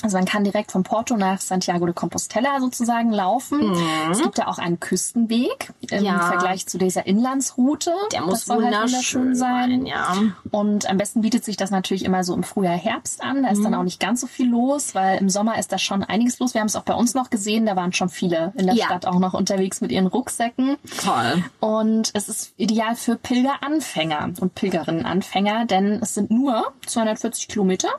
Also 0.02 0.18
man 0.18 0.26
kann 0.26 0.44
direkt 0.44 0.72
von 0.72 0.84
Porto 0.84 1.18
nach 1.18 1.42
Santiago 1.42 1.86
de 1.86 1.94
Compostela 1.94 2.60
sozusagen 2.60 3.12
laufen. 3.12 3.74
Es 4.12 4.22
gibt 4.22 4.38
da 4.38 4.48
auch 4.48 4.58
einen 4.58 4.80
Küstenweg 4.80 5.72
im 5.90 6.00
Mhm. 6.00 6.06
Ja. 6.06 6.20
Vergleich 6.20 6.68
zu 6.68 6.78
dieser 6.78 7.06
Inlandsroute. 7.06 7.92
Der 8.12 8.22
muss 8.22 8.46
das 8.46 8.50
halt 8.58 8.62
wunderschön 8.74 9.36
sein, 9.36 9.86
ja. 9.86 10.16
Und 10.52 10.90
am 10.90 10.98
besten 10.98 11.22
bietet 11.22 11.44
sich 11.44 11.58
das 11.58 11.72
natürlich 11.72 12.06
immer 12.06 12.24
so 12.24 12.34
im 12.34 12.44
Frühjahr, 12.44 12.76
Herbst 12.78 13.22
an. 13.22 13.44
Da 13.44 13.50
ist 13.50 13.60
Mhm. 13.60 13.64
dann 13.66 13.76
auch 13.76 13.84
nicht 13.84 14.00
ganz 14.00 14.22
so 14.22 14.28
viel 14.28 14.50
los, 14.50 14.96
weil 14.96 15.18
im 15.20 15.30
Sommer 15.30 15.58
ist 15.60 15.72
da 15.72 15.78
schon 15.78 16.04
einiges 16.04 16.40
los. 16.40 16.54
Wir 16.54 16.62
haben 16.62 16.68
es 16.68 16.76
auch 16.76 16.84
bei 16.84 16.94
uns 16.94 17.14
noch 17.14 17.30
gesehen. 17.30 17.66
Da 17.66 17.76
waren 17.76 17.92
schon 17.94 18.10
viele 18.10 18.54
in 18.58 18.66
der 18.68 18.76
Ja. 18.76 18.86
Stadt 18.86 19.06
auch 19.06 19.20
noch 19.20 19.34
unterwegs 19.34 19.82
mit 19.82 19.92
ihren 19.92 20.08
Rucksäcken. 20.08 20.78
Toll. 21.04 21.44
Und 21.60 22.12
es 22.14 22.30
ist 22.30 22.54
ideal 22.58 22.96
für 22.96 23.16
Pilgeranfänger 23.16 24.30
und 24.40 24.56
Pilgerinnenanfänger, 24.56 25.66
denn 25.66 26.00
es 26.02 26.14
sind 26.14 26.32
nur 26.32 26.72
240 26.86 27.48
Kilometer. 27.48 27.90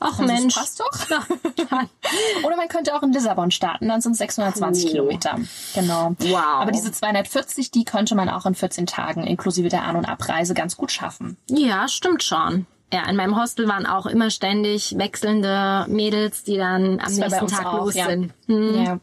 Ach 0.00 0.18
Also 0.18 0.22
Mensch. 0.24 0.54
passt 0.54 0.80
doch. 0.80 0.90
Oder 2.44 2.56
man 2.56 2.68
könnte 2.68 2.94
auch 2.96 3.02
in 3.02 3.12
Lissabon 3.12 3.50
starten, 3.50 3.88
dann 3.88 4.00
sind 4.00 4.12
es 4.12 4.18
620 4.18 4.84
Cool. 4.86 4.90
Kilometer. 4.90 5.38
Genau. 5.74 6.14
Wow. 6.18 6.36
Aber 6.60 6.72
diese 6.72 6.90
240, 6.90 7.70
die 7.70 7.84
könnte 7.84 8.14
man 8.14 8.28
auch 8.28 8.46
in 8.46 8.54
14 8.54 8.86
Tagen 8.86 9.24
inklusive 9.24 9.68
der 9.68 9.84
An- 9.84 9.96
und 9.96 10.06
Abreise 10.06 10.54
ganz 10.54 10.76
gut 10.76 10.90
schaffen. 10.90 11.36
Ja, 11.48 11.86
stimmt 11.88 12.22
schon. 12.22 12.66
Ja, 12.92 13.08
in 13.08 13.14
meinem 13.14 13.40
Hostel 13.40 13.68
waren 13.68 13.86
auch 13.86 14.06
immer 14.06 14.30
ständig 14.30 14.98
wechselnde 14.98 15.84
Mädels, 15.88 16.42
die 16.42 16.56
dann 16.56 16.92
am 16.92 16.98
Das 16.98 17.16
nächsten 17.16 17.46
Tag 17.46 17.66
auch, 17.66 17.84
los 17.84 17.94
ja. 17.94 18.06
sind. 18.06 18.32
Hm. 18.46 18.84
Ja. 18.84 18.98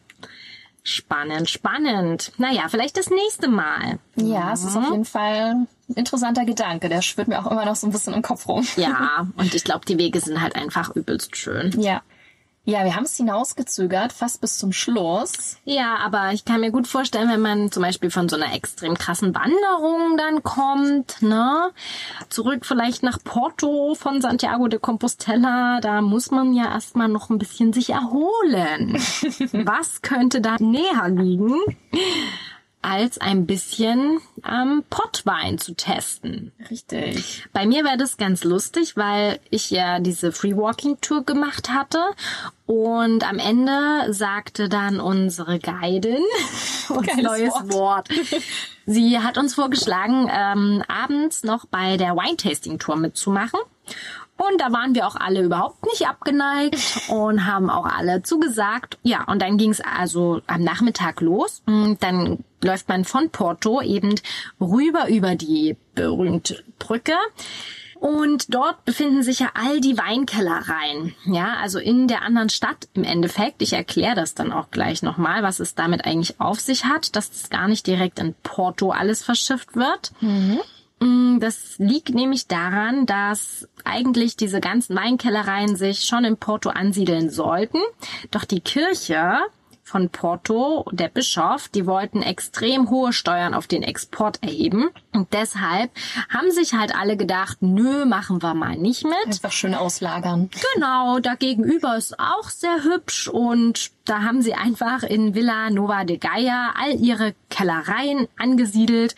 Spannend, 0.83 1.49
spannend. 1.49 2.31
Naja, 2.37 2.63
vielleicht 2.69 2.97
das 2.97 3.09
nächste 3.09 3.47
Mal. 3.49 3.99
ja, 4.15 4.53
es 4.53 4.63
ist 4.63 4.75
auf 4.77 4.89
jeden 4.89 5.05
Fall 5.05 5.67
interessanter 5.95 6.45
Gedanke. 6.45 6.89
Der 6.89 7.01
schwirrt 7.01 7.27
mir 7.27 7.39
auch 7.39 7.51
immer 7.51 7.65
noch 7.65 7.75
so 7.75 7.87
ein 7.87 7.91
bisschen 7.91 8.13
im 8.13 8.21
Kopf 8.21 8.47
rum. 8.47 8.65
Ja, 8.75 9.27
und 9.37 9.53
ich 9.53 9.63
glaube, 9.63 9.85
die 9.85 9.97
Wege 9.97 10.19
sind 10.19 10.41
halt 10.41 10.55
einfach 10.55 10.95
übelst 10.95 11.35
schön. 11.35 11.79
Ja. 11.79 12.01
Ja, 12.69 12.83
wir 12.83 12.97
haben 12.97 13.05
es 13.05 13.15
hinausgezögert, 13.15 14.11
fast 14.11 14.41
bis 14.41 14.57
zum 14.57 14.73
Schluss. 14.73 15.55
Ja, 15.63 15.99
aber 16.03 16.33
ich 16.33 16.43
kann 16.43 16.59
mir 16.59 16.69
gut 16.69 16.85
vorstellen, 16.85 17.29
wenn 17.29 17.39
man 17.39 17.71
zum 17.71 17.81
Beispiel 17.81 18.11
von 18.11 18.27
so 18.27 18.35
einer 18.35 18.53
extrem 18.53 18.97
krassen 18.97 19.33
Wanderung 19.33 20.17
dann 20.17 20.43
kommt, 20.43 21.21
ne? 21.21 21.71
Zurück 22.27 22.65
vielleicht 22.65 23.03
nach 23.03 23.19
Porto 23.23 23.95
von 23.95 24.19
Santiago 24.19 24.67
de 24.67 24.81
Compostela, 24.81 25.79
da 25.79 26.01
muss 26.01 26.29
man 26.29 26.53
ja 26.53 26.65
erstmal 26.65 27.07
noch 27.07 27.29
ein 27.29 27.37
bisschen 27.37 27.71
sich 27.71 27.91
erholen. 27.91 28.95
Was 29.65 30.01
könnte 30.01 30.41
da 30.41 30.57
näher 30.59 31.07
liegen, 31.07 31.55
als 32.81 33.17
ein 33.17 33.45
bisschen 33.45 34.19
ähm, 34.47 34.83
Pottwein 34.89 35.57
zu 35.57 35.75
testen? 35.75 36.51
Richtig. 36.69 37.45
Bei 37.53 37.65
mir 37.65 37.83
wäre 37.83 37.97
das 37.97 38.17
ganz 38.17 38.43
lustig, 38.43 38.95
weil 38.95 39.39
ich 39.49 39.71
ja 39.71 39.99
diese 39.99 40.31
Free 40.31 40.55
Walking 40.55 40.99
Tour 41.01 41.23
gemacht 41.23 41.69
hatte 41.69 41.99
und 42.65 43.27
am 43.27 43.39
Ende 43.39 44.13
sagte 44.13 44.69
dann 44.69 44.99
unsere 44.99 45.59
Guidin 45.59 46.23
uns 46.89 47.07
Geiles 47.07 47.23
neues 47.23 47.53
Wort. 47.71 48.09
Sie 48.85 49.19
hat 49.19 49.37
uns 49.37 49.55
vorgeschlagen, 49.55 50.29
ähm, 50.31 50.83
abends 50.87 51.43
noch 51.43 51.65
bei 51.65 51.97
der 51.97 52.15
Wine 52.15 52.37
Tasting 52.37 52.79
Tour 52.79 52.95
mitzumachen. 52.95 53.59
Und 54.37 54.61
da 54.61 54.71
waren 54.71 54.93
wir 54.93 55.07
auch 55.07 55.15
alle 55.15 55.41
überhaupt 55.41 55.83
nicht 55.85 56.07
abgeneigt 56.07 56.77
und 57.09 57.45
haben 57.47 57.71
auch 57.71 57.85
alle 57.85 58.21
zugesagt. 58.21 58.99
Ja, 59.01 59.23
und 59.23 59.41
dann 59.41 59.57
ging 59.57 59.71
es 59.71 59.81
also 59.81 60.41
am 60.45 60.63
Nachmittag 60.63 61.21
los. 61.21 61.63
Und 61.65 62.03
dann 62.03 62.43
läuft 62.61 62.89
man 62.89 63.05
von 63.05 63.29
Porto 63.29 63.81
eben 63.81 64.15
rüber 64.59 65.07
über 65.09 65.35
die 65.35 65.75
berühmte 65.95 66.63
Brücke. 66.79 67.13
Und 67.99 68.53
dort 68.53 68.85
befinden 68.85 69.23
sich 69.23 69.39
ja 69.39 69.49
all 69.55 69.81
die 69.81 69.97
Weinkellereien. 69.97 71.15
Ja, 71.25 71.55
also 71.59 71.79
in 71.79 72.07
der 72.07 72.21
anderen 72.21 72.49
Stadt 72.49 72.87
im 72.93 73.03
Endeffekt. 73.03 73.63
Ich 73.63 73.73
erkläre 73.73 74.13
das 74.13 74.35
dann 74.35 74.51
auch 74.51 74.69
gleich 74.69 75.01
nochmal, 75.01 75.41
was 75.41 75.59
es 75.59 75.73
damit 75.73 76.05
eigentlich 76.05 76.39
auf 76.39 76.59
sich 76.59 76.85
hat, 76.85 77.15
dass 77.15 77.31
es 77.31 77.49
gar 77.49 77.67
nicht 77.67 77.87
direkt 77.87 78.19
in 78.19 78.35
Porto 78.43 78.91
alles 78.91 79.23
verschifft 79.23 79.75
wird. 79.75 80.11
Mm, 80.99 81.39
Das 81.39 81.75
liegt 81.79 82.09
nämlich 82.09 82.45
daran, 82.47 83.07
dass 83.07 83.67
eigentlich 83.83 84.35
diese 84.35 84.59
ganzen 84.61 84.95
Weinkellereien 84.95 85.75
sich 85.75 86.01
schon 86.01 86.23
in 86.23 86.37
Porto 86.37 86.69
ansiedeln 86.69 87.31
sollten. 87.31 87.79
Doch 88.29 88.45
die 88.45 88.61
Kirche 88.61 89.39
von 89.87 90.09
Porto, 90.09 90.85
der 90.91 91.07
Bischof, 91.07 91.69
die 91.69 91.85
wollten 91.85 92.21
extrem 92.21 92.89
hohe 92.89 93.13
Steuern 93.13 93.53
auf 93.53 93.67
den 93.67 93.83
Export 93.83 94.43
erheben. 94.43 94.89
Und 95.13 95.33
deshalb 95.33 95.91
haben 96.29 96.51
sich 96.51 96.73
halt 96.73 96.93
alle 96.93 97.15
gedacht, 97.15 97.59
nö, 97.61 98.05
machen 98.05 98.43
wir 98.43 98.53
mal 98.53 98.75
nicht 98.75 99.05
mit. 99.05 99.15
Einfach 99.25 99.53
schön 99.53 99.73
auslagern. 99.73 100.49
Genau, 100.73 101.19
da 101.19 101.35
gegenüber 101.35 101.95
ist 101.95 102.19
auch 102.19 102.49
sehr 102.49 102.83
hübsch 102.83 103.29
und 103.29 103.91
da 104.03 104.23
haben 104.23 104.41
sie 104.41 104.53
einfach 104.53 105.03
in 105.03 105.35
Villa 105.35 105.69
Nova 105.69 106.03
de 106.03 106.17
Gaia 106.17 106.73
all 106.77 106.95
ihre 106.95 107.33
Kellereien 107.49 108.27
angesiedelt. 108.37 109.15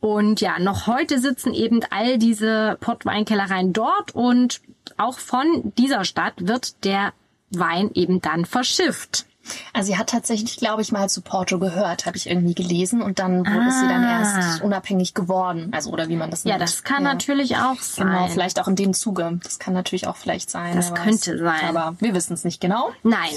Und 0.00 0.40
ja, 0.40 0.58
noch 0.58 0.86
heute 0.86 1.18
sitzen 1.18 1.52
eben 1.52 1.80
all 1.90 2.16
diese 2.16 2.78
Pottweinkellereien 2.80 3.74
dort 3.74 4.14
und 4.14 4.62
auch 4.96 5.18
von 5.18 5.72
dieser 5.76 6.04
Stadt 6.04 6.34
wird 6.38 6.84
der 6.84 7.12
Wein 7.50 7.90
eben 7.94 8.22
dann 8.22 8.46
verschifft. 8.46 9.27
Also 9.72 9.92
sie 9.92 9.98
hat 9.98 10.08
tatsächlich, 10.10 10.56
glaube 10.56 10.82
ich, 10.82 10.92
mal 10.92 11.08
zu 11.08 11.20
Porto 11.22 11.58
gehört, 11.58 12.06
habe 12.06 12.16
ich 12.16 12.28
irgendwie 12.28 12.54
gelesen. 12.54 13.02
Und 13.02 13.18
dann 13.18 13.40
wurde 13.46 13.70
sie 13.70 13.88
dann 13.88 14.02
erst 14.04 14.62
unabhängig 14.62 15.14
geworden. 15.14 15.70
Also, 15.74 15.90
oder 15.90 16.08
wie 16.08 16.16
man 16.16 16.30
das 16.30 16.44
nennt. 16.44 16.54
Ah. 16.54 16.58
Ja, 16.58 16.64
das 16.64 16.82
kann 16.84 17.04
Ja. 17.04 17.12
natürlich 17.12 17.56
auch 17.56 17.80
sein. 17.80 18.06
Genau, 18.06 18.26
vielleicht 18.28 18.60
auch 18.60 18.68
in 18.68 18.76
dem 18.76 18.92
Zuge. 18.94 19.38
Das 19.42 19.58
kann 19.58 19.74
natürlich 19.74 20.06
auch 20.06 20.16
vielleicht 20.16 20.50
sein. 20.50 20.74
Das 20.76 20.94
könnte 20.94 21.38
sein. 21.38 21.76
Aber 21.76 21.96
wir 22.00 22.14
wissen 22.14 22.32
es 22.34 22.44
nicht 22.44 22.60
genau. 22.60 22.90
Nein, 23.02 23.30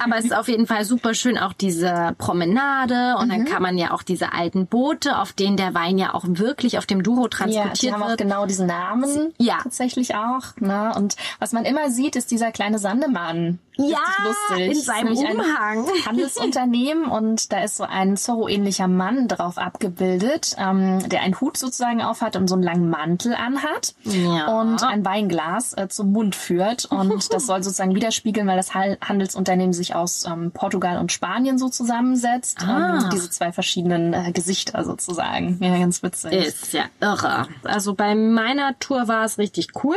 aber 0.00 0.16
es 0.18 0.26
ist 0.26 0.34
auf 0.36 0.48
jeden 0.48 0.66
Fall 0.66 0.84
super 0.84 1.14
schön, 1.14 1.38
auch 1.38 1.52
diese 1.52 2.14
Promenade 2.18 3.16
und 3.18 3.28
dann 3.30 3.44
kann 3.44 3.62
man 3.62 3.78
ja 3.78 3.92
auch 3.92 4.02
diese 4.02 4.32
alten 4.32 4.66
Boote, 4.66 5.18
auf 5.18 5.32
denen 5.32 5.56
der 5.56 5.74
Wein 5.74 5.98
ja 5.98 6.14
auch 6.14 6.24
wirklich 6.26 6.78
auf 6.78 6.86
dem 6.86 7.02
Douro 7.02 7.22
Ja, 7.22 7.28
die 7.28 7.36
transportiert 7.54 7.92
haben 7.94 8.02
auch 8.02 8.08
wird. 8.08 8.18
genau 8.20 8.46
diesen 8.46 8.66
Namen. 8.66 9.32
Ja. 9.38 9.58
Tatsächlich 9.62 10.14
auch. 10.14 10.56
Ne? 10.58 10.92
Und 10.96 11.16
was 11.38 11.52
man 11.52 11.64
immer 11.64 11.90
sieht, 11.90 12.16
ist 12.16 12.30
dieser 12.30 12.52
kleine 12.52 12.78
Sandemann 12.78 13.58
Ja, 13.76 13.98
lustig. 14.24 14.70
in 14.72 14.80
seinem 14.82 15.16
Umhang. 15.16 15.86
Handelsunternehmen 16.06 17.06
und 17.06 17.52
da 17.52 17.62
ist 17.62 17.76
so 17.76 17.84
ein 17.84 18.16
Zorro-ähnlicher 18.16 18.88
Mann 18.88 19.28
drauf 19.28 19.58
abgebildet, 19.58 20.56
ähm, 20.58 21.06
der 21.08 21.22
einen 21.22 21.38
Hut 21.40 21.56
sozusagen 21.56 22.02
aufhat 22.02 22.36
und 22.36 22.48
so 22.48 22.54
einen 22.54 22.62
langen 22.64 22.88
Mantel 22.90 23.34
anhat 23.34 23.94
Ja. 24.04 24.60
und 24.60 24.82
ein 24.82 25.04
Weinglas 25.04 25.74
äh, 25.74 25.88
zum 25.88 26.12
Mund 26.12 26.34
führt 26.34 26.86
und 26.86 27.32
das 27.32 27.46
soll 27.46 27.62
sozusagen 27.62 27.94
widerspiegeln, 27.94 28.46
weil 28.46 28.56
das 28.56 28.74
Handelsunternehmen 28.74 29.72
sich 29.72 29.94
aus 29.94 30.24
ähm, 30.26 30.50
Portugal 30.52 30.98
und 30.98 31.12
Spanien 31.12 31.58
so 31.58 31.68
zusammensetzt. 31.68 32.58
Ah. 32.62 33.00
Ähm, 33.02 33.10
diese 33.12 33.30
zwei 33.30 33.52
verschiedenen 33.52 34.12
äh, 34.12 34.32
Gesichter 34.32 34.84
sozusagen. 34.84 35.58
Ja, 35.60 35.76
ganz 35.78 36.02
witzig. 36.02 36.32
Ist 36.32 36.72
ja 36.72 36.84
irre. 37.00 37.46
Also 37.64 37.94
bei 37.94 38.14
meiner 38.14 38.78
Tour 38.78 39.08
war 39.08 39.24
es 39.24 39.38
richtig 39.38 39.68
cool. 39.84 39.96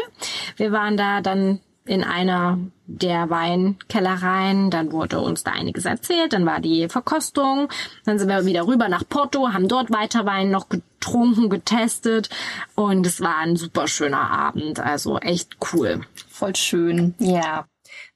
Wir 0.58 0.72
waren 0.72 0.98
da 0.98 1.22
dann 1.22 1.60
in 1.90 2.04
einer 2.04 2.60
der 2.86 3.32
Weinkellereien, 3.32 4.70
dann 4.70 4.92
wurde 4.92 5.20
uns 5.20 5.44
da 5.44 5.52
einiges 5.52 5.86
erzählt, 5.86 6.34
dann 6.34 6.46
war 6.46 6.60
die 6.60 6.88
Verkostung, 6.88 7.68
dann 8.06 8.20
sind 8.20 8.30
wir 8.30 8.46
wieder 8.46 8.68
rüber 8.68 8.90
nach 8.90 9.04
Porto, 9.10 9.50
haben 9.54 9.68
dort 9.68 9.92
weiter 9.92 10.26
Wein 10.26 10.52
noch 10.52 10.70
getrunken, 10.70 11.50
getestet 11.50 12.30
und 12.76 13.08
es 13.08 13.22
war 13.22 13.38
ein 13.38 13.56
super 13.56 13.88
schöner 13.88 14.30
Abend, 14.30 14.80
also 14.80 15.18
echt 15.18 15.58
cool. 15.74 16.02
Voll 16.30 16.56
schön. 16.56 17.16
Ja. 17.18 17.66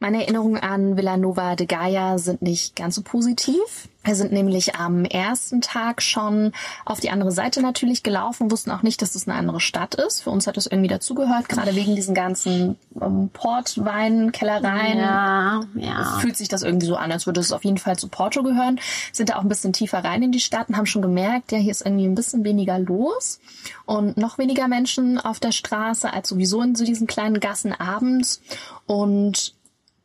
Meine 0.03 0.23
Erinnerungen 0.23 0.57
an 0.57 0.97
Villanova 0.97 1.55
de 1.55 1.65
Gaia 1.65 2.17
sind 2.17 2.41
nicht 2.41 2.75
ganz 2.75 2.95
so 2.95 3.03
positiv. 3.03 3.87
Wir 4.03 4.15
sind 4.15 4.33
nämlich 4.33 4.75
am 4.75 5.05
ersten 5.05 5.61
Tag 5.61 6.01
schon 6.01 6.51
auf 6.83 6.99
die 6.99 7.09
andere 7.09 7.31
Seite 7.31 7.61
natürlich 7.61 8.03
gelaufen, 8.03 8.51
wussten 8.51 8.71
auch 8.71 8.83
nicht, 8.83 9.01
dass 9.01 9.13
das 9.13 9.29
eine 9.29 9.37
andere 9.37 9.61
Stadt 9.61 9.95
ist. 9.95 10.23
Für 10.23 10.29
uns 10.31 10.45
hat 10.45 10.57
das 10.57 10.65
irgendwie 10.65 10.89
dazugehört, 10.89 11.47
gerade 11.47 11.73
wegen 11.73 11.95
diesen 11.95 12.13
ganzen 12.15 12.75
ähm, 13.01 13.29
Portweinkellereien. 13.31 14.97
Ja, 14.97 15.61
ja. 15.75 16.17
Fühlt 16.19 16.35
sich 16.35 16.49
das 16.49 16.63
irgendwie 16.63 16.87
so 16.87 16.97
an, 16.97 17.09
als 17.13 17.25
würde 17.25 17.39
es 17.39 17.53
auf 17.53 17.63
jeden 17.63 17.77
Fall 17.77 17.97
zu 17.97 18.09
Porto 18.09 18.43
gehören. 18.43 18.81
Sind 19.13 19.29
da 19.29 19.37
auch 19.37 19.43
ein 19.43 19.47
bisschen 19.47 19.71
tiefer 19.71 20.03
rein 20.03 20.21
in 20.21 20.33
die 20.33 20.41
Stadt 20.41 20.67
und 20.67 20.75
haben 20.75 20.85
schon 20.85 21.01
gemerkt, 21.01 21.53
ja, 21.53 21.59
hier 21.59 21.71
ist 21.71 21.85
irgendwie 21.85 22.07
ein 22.07 22.15
bisschen 22.15 22.43
weniger 22.43 22.77
los 22.77 23.39
und 23.85 24.17
noch 24.17 24.37
weniger 24.37 24.67
Menschen 24.67 25.17
auf 25.17 25.39
der 25.39 25.53
Straße 25.53 26.11
als 26.11 26.27
sowieso 26.27 26.61
in 26.61 26.75
so 26.75 26.83
diesen 26.83 27.07
kleinen 27.07 27.39
Gassen 27.39 27.71
abends. 27.71 28.41
Und 28.85 29.53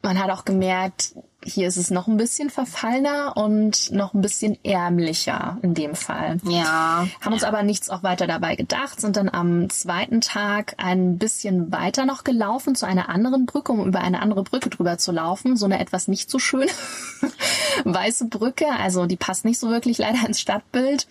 man 0.03 0.19
hat 0.19 0.31
auch 0.31 0.45
gemerkt, 0.45 1.15
hier 1.45 1.69
ist 1.69 1.77
es 1.77 1.91
noch 1.91 2.09
ein 2.09 2.17
bisschen 2.17 2.51
verfallener 2.51 3.37
und 3.37 3.93
noch 3.93 4.13
ein 4.13 4.21
bisschen 4.21 4.59
ärmlicher 4.65 5.57
in 5.63 5.73
dem 5.73 5.95
Fall. 5.95 6.39
Ja. 6.45 7.07
Haben 7.21 7.33
uns 7.33 7.45
aber 7.45 7.63
nichts 7.63 7.91
auch 7.91 8.03
weiter 8.03 8.27
dabei 8.27 8.57
gedacht, 8.57 9.01
sind 9.01 9.17
dann 9.17 9.29
am 9.29 9.71
zweiten 9.71 10.21
Tag 10.21 10.75
ein 10.79 11.17
bisschen 11.17 11.71
weiter 11.71 12.07
noch 12.07 12.25
gelaufen 12.25 12.75
zu 12.75 12.87
einer 12.87 13.09
anderen 13.09 13.47
Brücke, 13.47 13.71
um 13.73 13.87
über 13.87 14.01
eine 14.01 14.21
andere 14.21 14.43
Brücke 14.43 14.69
drüber 14.69 14.99
zu 14.99 15.13
laufen. 15.13 15.57
So 15.57 15.67
eine 15.67 15.79
etwas 15.79 16.09
nicht 16.09 16.29
so 16.29 16.39
schöne 16.41 16.67
weiße 17.85 18.27
Brücke. 18.27 18.67
Also 18.79 19.07
die 19.07 19.17
passt 19.17 19.45
nicht 19.45 19.59
so 19.61 19.71
wirklich 19.71 19.99
leider 19.99 20.27
ins 20.27 20.41
Stadtbild. 20.41 21.07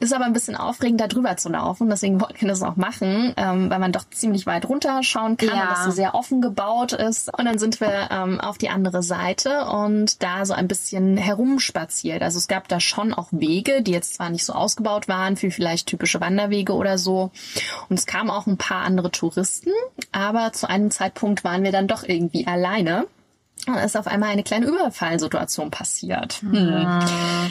Ist 0.00 0.12
aber 0.12 0.24
ein 0.24 0.32
bisschen 0.32 0.56
aufregend, 0.56 1.00
da 1.00 1.06
drüber 1.06 1.36
zu 1.36 1.48
laufen. 1.48 1.88
Deswegen 1.88 2.20
wollten 2.20 2.40
wir 2.40 2.48
das 2.48 2.62
auch 2.62 2.74
machen, 2.74 3.32
ähm, 3.36 3.70
weil 3.70 3.78
man 3.78 3.92
doch 3.92 4.04
ziemlich 4.10 4.46
weit 4.46 4.68
runterschauen 4.68 5.36
kann 5.36 5.48
Ja. 5.50 5.62
und 5.62 5.70
das 5.70 5.84
so 5.84 5.90
sehr 5.92 6.16
offen 6.16 6.40
gebaut 6.42 6.92
ist. 6.92 7.32
Und 7.38 7.44
dann 7.44 7.58
sind 7.58 7.80
wir 7.80 8.08
ähm, 8.10 8.40
auf 8.40 8.58
die 8.58 8.68
andere 8.68 9.04
Seite 9.04 9.51
und 9.60 10.22
da 10.22 10.44
so 10.44 10.54
ein 10.54 10.68
bisschen 10.68 11.16
herumspaziert. 11.16 12.22
Also 12.22 12.38
es 12.38 12.48
gab 12.48 12.68
da 12.68 12.80
schon 12.80 13.14
auch 13.14 13.28
Wege, 13.30 13.82
die 13.82 13.92
jetzt 13.92 14.14
zwar 14.14 14.30
nicht 14.30 14.44
so 14.44 14.52
ausgebaut 14.52 15.08
waren 15.08 15.40
wie 15.40 15.50
vielleicht 15.50 15.86
typische 15.86 16.20
Wanderwege 16.20 16.74
oder 16.74 16.98
so. 16.98 17.30
Und 17.88 17.98
es 17.98 18.06
kamen 18.06 18.30
auch 18.30 18.46
ein 18.46 18.58
paar 18.58 18.82
andere 18.82 19.10
Touristen, 19.10 19.72
aber 20.10 20.52
zu 20.52 20.68
einem 20.68 20.90
Zeitpunkt 20.90 21.44
waren 21.44 21.64
wir 21.64 21.72
dann 21.72 21.88
doch 21.88 22.02
irgendwie 22.04 22.46
alleine. 22.46 23.06
Und 23.66 23.76
es 23.76 23.86
ist 23.86 23.96
auf 23.96 24.08
einmal 24.08 24.30
eine 24.30 24.42
kleine 24.42 24.66
Überfallsituation 24.66 25.70
passiert. 25.70 26.42
Hm. 26.42 26.98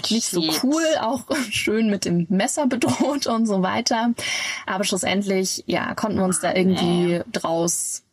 Nicht 0.10 0.30
so 0.30 0.44
cool, 0.62 0.84
auch 1.00 1.24
schön 1.50 1.90
mit 1.90 2.04
dem 2.04 2.26
Messer 2.30 2.68
bedroht 2.68 3.28
und 3.28 3.46
so 3.46 3.62
weiter. 3.62 4.12
Aber 4.66 4.84
schlussendlich, 4.84 5.64
ja, 5.68 5.96
konnten 5.96 6.18
wir 6.18 6.26
uns 6.26 6.42
da 6.42 6.54
irgendwie 6.54 7.22
draus 7.32 8.04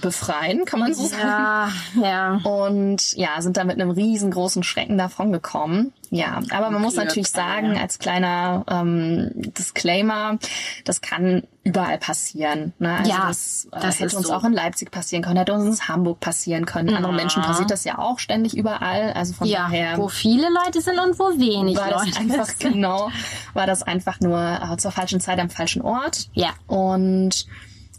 befreien, 0.00 0.64
kann 0.64 0.80
man 0.80 0.94
so 0.94 1.06
sagen. 1.06 1.22
Ja, 1.24 1.70
ja. 2.02 2.40
Und 2.44 3.12
ja, 3.16 3.40
sind 3.40 3.56
da 3.56 3.64
mit 3.64 3.80
einem 3.80 3.90
riesengroßen 3.90 4.62
Schrecken 4.62 4.98
davon 4.98 5.32
gekommen. 5.32 5.92
Ja, 6.10 6.40
aber 6.50 6.70
man 6.70 6.82
muss 6.82 6.94
natürlich 6.94 7.28
ja. 7.34 7.42
sagen, 7.42 7.76
als 7.76 7.98
kleiner 7.98 8.64
ähm, 8.70 9.30
Disclaimer, 9.34 10.38
das 10.84 11.00
kann 11.00 11.42
überall 11.64 11.98
passieren. 11.98 12.72
Ne? 12.78 12.98
Also 12.98 13.10
Ja, 13.10 13.26
das, 13.26 13.68
äh, 13.72 13.80
das 13.80 13.98
hätte 14.00 14.16
uns 14.16 14.28
so. 14.28 14.34
auch 14.34 14.44
in 14.44 14.52
Leipzig 14.52 14.92
passieren 14.92 15.24
können, 15.24 15.36
hätte 15.36 15.52
uns 15.52 15.80
in 15.80 15.88
Hamburg 15.88 16.20
passieren 16.20 16.64
können. 16.64 16.94
Anderen 16.94 17.16
Menschen 17.16 17.42
passiert 17.42 17.70
das 17.72 17.82
ja 17.84 17.98
auch 17.98 18.20
ständig 18.20 18.56
überall. 18.56 19.12
Also 19.14 19.34
von 19.34 19.48
Ja, 19.48 19.64
daher 19.64 19.98
wo 19.98 20.08
viele 20.08 20.48
Leute 20.64 20.80
sind 20.80 20.98
und 20.98 21.18
wo 21.18 21.30
wenig 21.30 21.76
war 21.76 21.90
das 21.90 22.04
Leute 22.06 22.18
einfach 22.20 22.46
sind. 22.46 22.72
genau, 22.74 23.10
war 23.54 23.66
das 23.66 23.82
einfach 23.82 24.20
nur 24.20 24.38
äh, 24.40 24.76
zur 24.76 24.92
falschen 24.92 25.20
Zeit 25.20 25.40
am 25.40 25.50
falschen 25.50 25.82
Ort. 25.82 26.28
Ja. 26.34 26.50
Und 26.68 27.46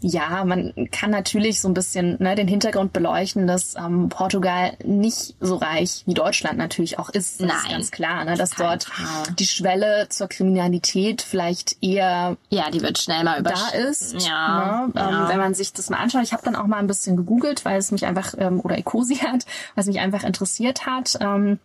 ja, 0.00 0.44
man 0.44 0.72
kann 0.90 1.10
natürlich 1.10 1.60
so 1.60 1.68
ein 1.68 1.74
bisschen 1.74 2.16
ne, 2.20 2.34
den 2.34 2.48
Hintergrund 2.48 2.92
beleuchten, 2.92 3.46
dass 3.46 3.74
ähm, 3.76 4.08
Portugal 4.08 4.76
nicht 4.84 5.34
so 5.40 5.56
reich 5.56 6.02
wie 6.06 6.14
Deutschland 6.14 6.58
natürlich 6.58 6.98
auch 6.98 7.08
ist. 7.08 7.40
Das 7.40 7.48
ist 7.48 7.62
Nein. 7.64 7.72
ganz 7.72 7.90
klar, 7.90 8.24
ne, 8.24 8.36
dass 8.36 8.50
dort 8.50 8.84
Fall. 8.84 9.34
die 9.34 9.46
Schwelle 9.46 10.08
zur 10.08 10.28
Kriminalität 10.28 11.22
vielleicht 11.22 11.82
eher 11.82 12.36
Ja, 12.50 12.70
die 12.70 12.82
wird 12.82 12.98
schnell 12.98 13.24
mal 13.24 13.40
über 13.40 13.50
da 13.50 13.68
ist. 13.78 14.14
Ja, 14.26 14.86
ne? 14.86 14.92
ja. 14.94 15.22
Ähm, 15.22 15.28
wenn 15.28 15.38
man 15.38 15.54
sich 15.54 15.72
das 15.72 15.90
mal 15.90 15.98
anschaut. 15.98 16.22
Ich 16.22 16.32
habe 16.32 16.44
dann 16.44 16.56
auch 16.56 16.66
mal 16.66 16.78
ein 16.78 16.86
bisschen 16.86 17.16
gegoogelt, 17.16 17.64
weil 17.64 17.78
es 17.78 17.90
mich 17.90 18.06
einfach, 18.06 18.34
ähm, 18.38 18.60
oder 18.60 18.78
Ecosiat, 18.78 19.46
was 19.74 19.86
mich 19.86 20.00
einfach 20.00 20.24
interessiert 20.24 20.86
hat. 20.86 21.18
Ähm, 21.20 21.58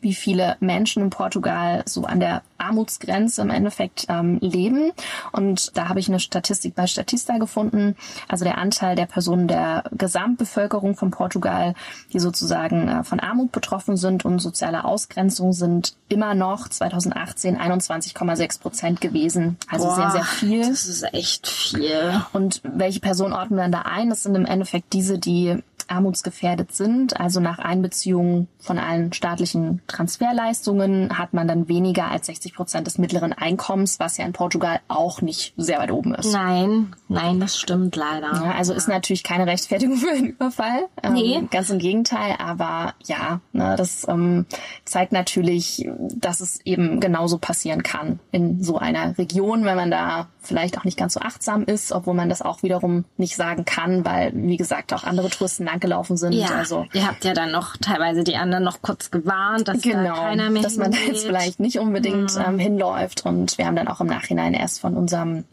wie 0.00 0.14
viele 0.14 0.56
Menschen 0.60 1.02
in 1.02 1.10
Portugal 1.10 1.82
so 1.86 2.04
an 2.04 2.20
der 2.20 2.42
Armutsgrenze 2.58 3.42
im 3.42 3.50
Endeffekt 3.50 4.06
ähm, 4.08 4.38
leben. 4.40 4.92
Und 5.32 5.76
da 5.76 5.88
habe 5.88 6.00
ich 6.00 6.08
eine 6.08 6.20
Statistik 6.20 6.74
bei 6.74 6.86
Statista 6.86 7.38
gefunden. 7.38 7.96
Also 8.28 8.44
der 8.44 8.58
Anteil 8.58 8.96
der 8.96 9.06
Personen 9.06 9.48
der 9.48 9.84
Gesamtbevölkerung 9.92 10.94
von 10.96 11.10
Portugal, 11.10 11.74
die 12.12 12.20
sozusagen 12.20 12.88
äh, 12.88 13.04
von 13.04 13.20
Armut 13.20 13.52
betroffen 13.52 13.96
sind 13.96 14.24
und 14.24 14.38
sozialer 14.38 14.84
Ausgrenzung, 14.84 15.52
sind 15.52 15.94
immer 16.08 16.34
noch 16.34 16.68
2018 16.68 17.58
21,6 17.58 18.60
Prozent 18.60 19.00
gewesen. 19.00 19.56
Also 19.68 19.86
Boah, 19.86 19.96
sehr, 19.96 20.10
sehr 20.10 20.24
viel. 20.24 20.68
Das 20.68 20.86
ist 20.86 21.14
echt 21.14 21.46
viel. 21.48 22.22
Und 22.32 22.60
welche 22.64 23.00
Personen 23.00 23.32
ordnen 23.32 23.56
wir 23.56 23.62
dann 23.62 23.72
da 23.72 23.82
ein? 23.82 24.10
Das 24.10 24.22
sind 24.22 24.34
im 24.34 24.46
Endeffekt 24.46 24.92
diese, 24.92 25.18
die 25.18 25.62
armutsgefährdet 25.90 26.72
sind. 26.72 27.18
Also 27.20 27.40
nach 27.40 27.58
Einbeziehung 27.58 28.48
von 28.58 28.78
allen 28.78 29.12
staatlichen 29.12 29.82
Transferleistungen 29.86 31.18
hat 31.18 31.34
man 31.34 31.48
dann 31.48 31.68
weniger 31.68 32.10
als 32.10 32.26
60 32.26 32.54
Prozent 32.54 32.86
des 32.86 32.98
mittleren 32.98 33.32
Einkommens, 33.32 34.00
was 34.00 34.16
ja 34.16 34.24
in 34.24 34.32
Portugal 34.32 34.80
auch 34.88 35.20
nicht 35.22 35.54
sehr 35.56 35.78
weit 35.78 35.90
oben 35.90 36.14
ist. 36.14 36.32
Nein, 36.32 36.94
nein, 37.08 37.40
das 37.40 37.58
stimmt 37.58 37.96
leider. 37.96 38.32
Ja, 38.32 38.54
also 38.56 38.72
ist 38.74 38.88
natürlich 38.88 39.22
keine 39.22 39.46
Rechtfertigung 39.46 39.96
für 39.98 40.10
einen 40.10 40.26
Überfall. 40.26 40.86
Ähm, 41.02 41.20
Nee. 41.20 41.42
Ganz 41.50 41.70
im 41.70 41.78
Gegenteil, 41.78 42.36
aber 42.38 42.94
ja, 43.04 43.40
ne, 43.52 43.74
das 43.76 44.06
ähm, 44.08 44.46
zeigt 44.84 45.12
natürlich, 45.12 45.88
dass 45.98 46.40
es 46.40 46.60
eben 46.64 47.00
genauso 47.00 47.38
passieren 47.38 47.82
kann 47.82 48.20
in 48.30 48.62
so 48.62 48.78
einer 48.78 49.18
Region, 49.18 49.64
wenn 49.64 49.76
man 49.76 49.90
da 49.90 50.28
vielleicht 50.40 50.78
auch 50.78 50.84
nicht 50.84 50.96
ganz 50.96 51.14
so 51.14 51.20
achtsam 51.20 51.64
ist, 51.64 51.92
obwohl 51.92 52.14
man 52.14 52.28
das 52.28 52.42
auch 52.42 52.62
wiederum 52.62 53.04
nicht 53.16 53.36
sagen 53.36 53.64
kann, 53.64 54.04
weil, 54.04 54.32
wie 54.34 54.56
gesagt, 54.56 54.92
auch 54.92 55.04
andere 55.04 55.28
Touristen 55.30 55.64
langgelaufen 55.80 56.16
sind. 56.16 56.32
Ja, 56.32 56.48
Also 56.50 56.86
ihr 56.92 57.06
habt 57.06 57.24
ja 57.24 57.34
dann 57.34 57.50
noch 57.50 57.76
teilweise 57.76 58.24
die 58.24 58.36
anderen 58.36 58.64
noch 58.64 58.82
kurz 58.82 59.10
gewarnt, 59.10 59.68
dass 59.68 59.80
da 59.80 59.90
genau, 59.90 60.14
keiner 60.14 60.50
mehr 60.50 60.62
dass 60.62 60.76
man 60.76 60.92
da 60.92 60.98
jetzt 60.98 61.24
vielleicht 61.26 61.60
nicht 61.60 61.78
unbedingt 61.78 62.36
ähm, 62.36 62.58
hinläuft. 62.58 63.24
Und 63.24 63.58
wir 63.58 63.66
haben 63.66 63.76
dann 63.76 63.88
auch 63.88 64.00
im 64.00 64.06
Nachhinein 64.06 64.54
erst 64.54 64.80
von 64.80 64.96
unserem 64.96 65.44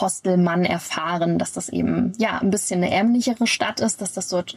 Hostelmann 0.00 0.64
erfahren, 0.64 1.38
dass 1.38 1.52
das 1.52 1.68
eben 1.68 2.12
ja 2.18 2.38
ein 2.38 2.50
bisschen 2.50 2.82
eine 2.82 2.92
ärmlichere 2.92 3.46
Stadt 3.46 3.80
ist, 3.80 4.00
dass 4.00 4.12
das 4.12 4.28
dort 4.28 4.56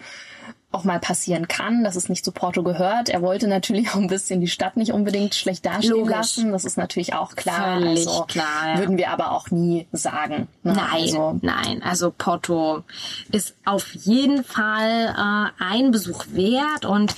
auch 0.78 0.84
mal 0.84 1.00
passieren 1.00 1.48
kann, 1.48 1.84
dass 1.84 1.96
es 1.96 2.08
nicht 2.08 2.24
zu 2.24 2.32
Porto 2.32 2.62
gehört. 2.62 3.10
Er 3.10 3.22
wollte 3.22 3.48
natürlich 3.48 3.90
auch 3.92 3.96
ein 3.96 4.08
bisschen 4.08 4.42
die 4.42 4.48
Stadt 4.48 4.78
nicht 4.78 4.92
unbedingt 4.94 5.34
schlecht 5.36 5.66
dastehen 5.66 5.92
Logisch. 5.92 6.16
lassen. 6.16 6.52
Das 6.52 6.66
ist 6.66 6.78
natürlich 6.78 7.16
auch 7.16 7.36
klar. 7.36 7.80
Völlig 7.80 8.08
also 8.08 8.24
klar, 8.28 8.46
ja. 8.74 8.78
würden 8.80 8.98
wir 8.98 9.10
aber 9.10 9.32
auch 9.32 9.50
nie 9.50 9.88
sagen. 9.92 10.48
ne? 10.64 10.74
Nein, 10.74 10.88
Also, 10.92 11.40
nein. 11.42 11.82
Also 11.84 12.14
Porto 12.16 12.84
ist 13.32 13.56
auf 13.66 13.94
jeden 13.96 14.44
Fall 14.44 15.16
äh, 15.18 15.64
ein 15.64 15.92
Besuch 15.92 16.26
wert 16.30 16.86
und 16.86 17.16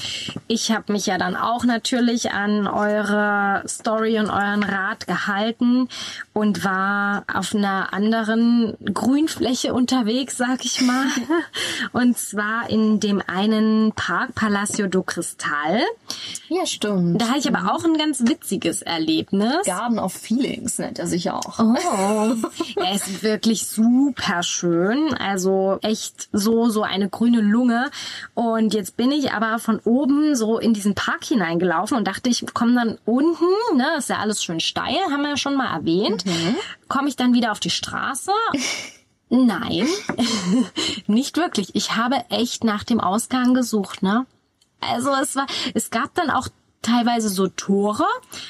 ich 0.48 0.72
habe 0.72 0.94
mich 0.94 1.06
ja 1.06 1.18
dann 1.18 1.36
auch 1.36 1.66
natürlich 1.66 2.32
an 2.32 2.68
eure 2.68 3.64
Story 3.68 4.20
und 4.20 4.30
euren 4.30 4.64
Rat 4.64 5.06
gehalten 5.08 5.90
und 6.40 6.64
war 6.64 7.26
auf 7.34 7.54
einer 7.54 7.94
anderen 7.94 8.78
Grünfläche 8.94 9.74
unterwegs, 9.74 10.38
sag 10.38 10.64
ich 10.64 10.80
mal. 10.82 11.06
Und 11.92 12.18
zwar 12.18 12.70
in 12.70 13.02
dem 13.02 13.22
einen 13.28 13.92
Park 13.92 14.36
Palacio 14.36 14.88
do 14.88 15.04
Cristal. 15.04 15.82
Ja, 16.48 16.66
stimmt. 16.66 17.22
Da 17.22 17.28
hatte 17.28 17.40
ich 17.40 17.54
aber 17.54 17.74
auch 17.74 17.84
ein 17.84 17.98
ganz 17.98 18.22
witziges 18.22 18.82
Erlebnis. 18.82 19.66
Garden 19.66 20.00
of 20.00 20.14
Feelings 20.14 20.80
nennt 20.80 20.98
er 20.98 21.08
sich 21.08 21.30
auch. 21.30 21.60
Oh, 21.60 22.36
er 22.78 22.96
ist 22.96 23.22
wirklich 23.22 23.68
super 23.68 24.42
schön. 24.42 25.14
Also 25.16 25.80
echt 25.82 26.30
so, 26.32 26.70
so 26.70 26.84
eine 26.84 27.10
grüne 27.10 27.42
Lunge. 27.42 27.92
Und 28.34 28.74
jetzt 28.74 28.96
bin 28.96 29.12
ich 29.12 29.34
aber 29.34 29.60
von 29.60 29.80
oben 29.84 30.36
so 30.36 30.58
in 30.58 30.74
diesen 30.74 30.96
Park 30.96 31.26
hineingelaufen 31.26 31.98
und 31.98 32.08
dachte, 32.08 32.30
ich 32.30 32.46
komme 32.54 32.76
dann 32.76 32.98
unten, 33.04 33.46
ne, 33.76 33.98
ist 33.98 34.10
ja 34.10 34.20
alles 34.20 34.42
schön 34.42 34.62
steil, 34.62 34.96
haben 35.12 35.22
wir 35.22 35.32
ja 35.32 35.38
schon 35.38 35.58
mal 35.58 35.76
erwähnt, 35.76 36.24
mhm. 36.30 36.56
komme 36.88 37.10
ich 37.10 37.16
dann 37.16 37.34
wieder 37.34 37.52
auf 37.52 37.60
die 37.60 37.70
Straße. 37.70 38.32
Nein, 39.30 39.88
nicht 41.08 41.38
wirklich. 41.38 41.76
Ich 41.76 41.96
habe 41.96 42.26
echt 42.30 42.64
nach 42.64 42.84
dem 42.84 43.00
Ausgang 43.00 43.54
gesucht, 43.54 44.02
ne? 44.02 44.26
Also 44.82 45.14
es 45.22 45.36
war, 45.36 45.46
es 45.74 45.92
gab 45.92 46.16
dann 46.16 46.30
auch 46.30 46.48
teilweise 46.82 47.30
so 47.30 47.48
Tore 47.48 48.06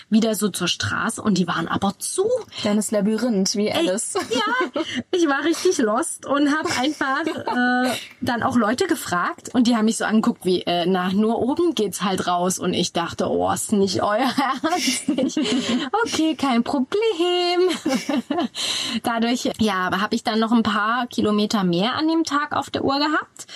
wieder 0.10 0.36
so 0.36 0.50
zur 0.50 0.68
Straße 0.68 1.22
und 1.22 1.38
die 1.38 1.48
waren 1.48 1.68
aber 1.68 1.98
zu. 1.98 2.24
Deines 2.64 2.92
Labyrinth, 2.92 3.56
wie 3.56 3.72
Alice. 3.72 4.16
Ey, 4.16 4.38
ja, 4.76 4.82
ich 5.12 5.28
war 5.28 5.44
richtig 5.44 5.78
lost 5.80 6.26
und 6.26 6.56
habe 6.56 6.70
einfach 6.80 7.26
äh, 7.26 7.96
dann 8.22 8.44
auch 8.44 8.56
Leute 8.56 8.88
gefragt 8.88 9.50
und 9.54 9.68
die 9.68 9.76
haben 9.76 9.86
mich 9.86 9.98
so 9.98 10.06
angeguckt 10.06 10.46
wie, 10.46 10.62
äh, 10.62 10.86
na, 10.86 11.12
nur 11.12 11.40
oben 11.40 11.76
geht's 11.76 12.04
halt 12.04 12.28
raus 12.28 12.60
und 12.60 12.74
ich 12.74 12.94
dachte, 12.94 13.30
oh, 13.30 13.52
ist 13.52 13.72
nicht 13.72 14.04
euer 14.04 14.18
Ernst. 14.64 15.10
okay, 16.04 16.36
kein 16.36 16.64
Problem. 16.64 17.70
Dadurch, 19.04 19.50
ja, 19.60 19.90
habe 20.00 20.16
ich 20.16 20.24
dann 20.24 20.40
noch 20.40 20.52
ein 20.52 20.64
paar 20.64 21.08
Kilometer 21.08 21.64
mehr 21.64 21.96
an 21.96 22.08
dem 22.08 22.24
Tag 22.24 22.54
auf 22.56 22.70
der 22.70 22.84
Uhr 22.84 22.98
gehabt. 23.00 23.48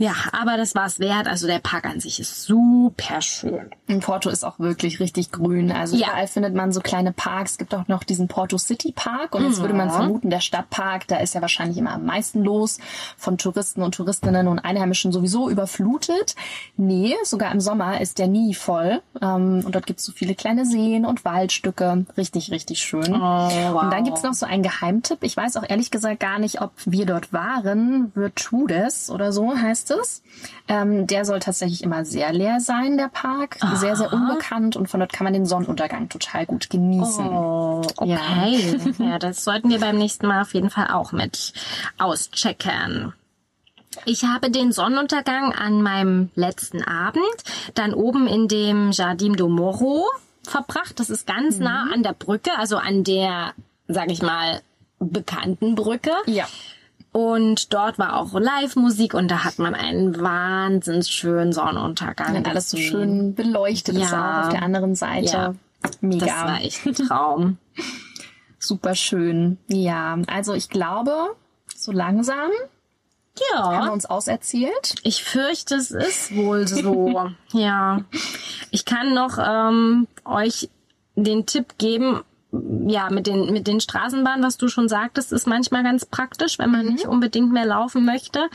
Ja, 0.00 0.14
aber 0.32 0.56
das 0.56 0.74
war 0.74 0.86
es 0.86 0.98
wert. 0.98 1.28
Also 1.28 1.46
der 1.46 1.58
Park 1.58 1.84
an 1.84 2.00
sich 2.00 2.20
ist 2.20 2.44
super 2.44 3.20
schön. 3.20 3.68
Und 3.86 4.00
Porto 4.00 4.30
ist 4.30 4.44
auch 4.44 4.58
wirklich 4.58 4.98
richtig 4.98 5.30
grün. 5.30 5.70
Also 5.70 5.94
ja. 5.94 6.06
überall 6.06 6.26
findet 6.26 6.54
man 6.54 6.72
so 6.72 6.80
kleine 6.80 7.12
Parks. 7.12 7.52
Es 7.52 7.58
gibt 7.58 7.74
auch 7.74 7.86
noch 7.86 8.02
diesen 8.02 8.26
Porto 8.26 8.56
City 8.56 8.92
Park. 8.92 9.34
Und 9.34 9.44
jetzt 9.44 9.58
mhm. 9.58 9.64
würde 9.64 9.74
man 9.74 9.90
vermuten, 9.90 10.30
der 10.30 10.40
Stadtpark, 10.40 11.06
da 11.08 11.18
ist 11.18 11.34
ja 11.34 11.42
wahrscheinlich 11.42 11.76
immer 11.76 11.92
am 11.92 12.06
meisten 12.06 12.42
los 12.42 12.78
von 13.18 13.36
Touristen 13.36 13.82
und 13.82 13.94
Touristinnen 13.94 14.48
und 14.48 14.60
Einheimischen 14.60 15.12
sowieso 15.12 15.50
überflutet. 15.50 16.34
Nee, 16.78 17.14
sogar 17.22 17.52
im 17.52 17.60
Sommer 17.60 18.00
ist 18.00 18.18
der 18.18 18.28
nie 18.28 18.54
voll. 18.54 19.02
Ähm, 19.20 19.62
und 19.66 19.74
dort 19.74 19.84
gibt 19.84 20.00
es 20.00 20.06
so 20.06 20.12
viele 20.12 20.34
kleine 20.34 20.64
Seen 20.64 21.04
und 21.04 21.26
Waldstücke. 21.26 22.06
Richtig, 22.16 22.50
richtig 22.50 22.78
schön. 22.78 23.14
Oh, 23.14 23.20
wow. 23.20 23.82
Und 23.82 23.92
dann 23.92 24.04
gibt's 24.04 24.22
noch 24.22 24.32
so 24.32 24.46
einen 24.46 24.62
Geheimtipp. 24.62 25.18
Ich 25.20 25.36
weiß 25.36 25.58
auch 25.58 25.68
ehrlich 25.68 25.90
gesagt 25.90 26.20
gar 26.20 26.38
nicht, 26.38 26.62
ob 26.62 26.72
wir 26.86 27.04
dort 27.04 27.34
waren. 27.34 28.12
Virtudes 28.14 29.10
oder 29.10 29.30
so 29.30 29.54
heißt 29.54 29.89
es. 29.90 30.22
Ähm, 30.68 31.06
der 31.06 31.24
soll 31.24 31.40
tatsächlich 31.40 31.82
immer 31.82 32.04
sehr 32.04 32.32
leer 32.32 32.60
sein, 32.60 32.96
der 32.96 33.08
Park. 33.08 33.56
Aha. 33.60 33.76
Sehr, 33.76 33.96
sehr 33.96 34.12
unbekannt 34.12 34.76
und 34.76 34.88
von 34.88 35.00
dort 35.00 35.12
kann 35.12 35.24
man 35.24 35.32
den 35.32 35.46
Sonnenuntergang 35.46 36.08
total 36.08 36.46
gut 36.46 36.70
genießen. 36.70 37.28
Oh, 37.28 37.82
okay. 37.96 38.80
Ja. 38.98 39.04
ja, 39.10 39.18
das 39.18 39.44
sollten 39.44 39.70
wir 39.70 39.80
beim 39.80 39.98
nächsten 39.98 40.26
Mal 40.26 40.42
auf 40.42 40.54
jeden 40.54 40.70
Fall 40.70 40.88
auch 40.88 41.12
mit 41.12 41.52
auschecken. 41.98 43.12
Ich 44.04 44.24
habe 44.24 44.50
den 44.50 44.72
Sonnenuntergang 44.72 45.52
an 45.52 45.82
meinem 45.82 46.30
letzten 46.34 46.82
Abend 46.82 47.24
dann 47.74 47.92
oben 47.92 48.26
in 48.26 48.46
dem 48.46 48.92
Jardim 48.92 49.36
do 49.36 49.48
Morro 49.48 50.06
verbracht. 50.44 51.00
Das 51.00 51.10
ist 51.10 51.26
ganz 51.26 51.58
mhm. 51.58 51.64
nah 51.64 51.86
an 51.92 52.02
der 52.02 52.12
Brücke, 52.12 52.56
also 52.56 52.76
an 52.76 53.04
der, 53.04 53.52
sag 53.88 54.10
ich 54.10 54.22
mal, 54.22 54.62
bekannten 55.00 55.74
Brücke. 55.74 56.12
Ja. 56.26 56.46
Und 57.12 57.74
dort 57.74 57.98
war 57.98 58.16
auch 58.16 58.32
Live-Musik 58.32 59.14
und 59.14 59.28
da 59.28 59.42
hat 59.44 59.58
man 59.58 59.74
einen 59.74 60.20
wahnsinns 60.20 61.10
schönen 61.10 61.52
Sonnenuntergang. 61.52 62.36
Und 62.36 62.48
alles 62.48 62.70
so 62.70 62.76
schön 62.76 63.34
beleuchtet 63.34 63.96
ja. 63.96 64.04
ist 64.04 64.12
auch 64.12 64.46
auf 64.46 64.48
der 64.50 64.62
anderen 64.62 64.94
Seite. 64.94 65.32
Ja. 65.32 65.54
Mega. 66.00 66.26
Das 66.26 66.36
war 66.36 66.60
echt 66.60 66.86
ein 66.86 66.94
Traum. 66.94 67.58
Super 68.58 68.94
schön. 68.94 69.58
Ja, 69.68 70.18
also 70.28 70.54
ich 70.54 70.68
glaube, 70.68 71.34
so 71.74 71.90
langsam 71.92 72.50
ja. 73.52 73.72
haben 73.72 73.86
wir 73.86 73.92
uns 73.92 74.06
auserzählt. 74.06 74.96
Ich 75.02 75.24
fürchte, 75.24 75.76
es 75.76 75.90
ist 75.90 76.36
wohl 76.36 76.68
so. 76.68 77.30
ja. 77.52 78.02
Ich 78.70 78.84
kann 78.84 79.14
noch 79.14 79.38
ähm, 79.38 80.06
euch 80.24 80.68
den 81.16 81.46
Tipp 81.46 81.78
geben, 81.78 82.22
ja, 82.52 83.10
mit 83.10 83.26
den, 83.26 83.52
mit 83.52 83.66
den 83.68 83.80
Straßenbahnen, 83.80 84.44
was 84.44 84.56
du 84.56 84.68
schon 84.68 84.88
sagtest, 84.88 85.32
ist 85.32 85.46
manchmal 85.46 85.84
ganz 85.84 86.04
praktisch, 86.04 86.58
wenn 86.58 86.70
man 86.70 86.86
mhm. 86.86 86.92
nicht 86.92 87.06
unbedingt 87.06 87.52
mehr 87.52 87.66
laufen 87.66 88.04
möchte. 88.04 88.48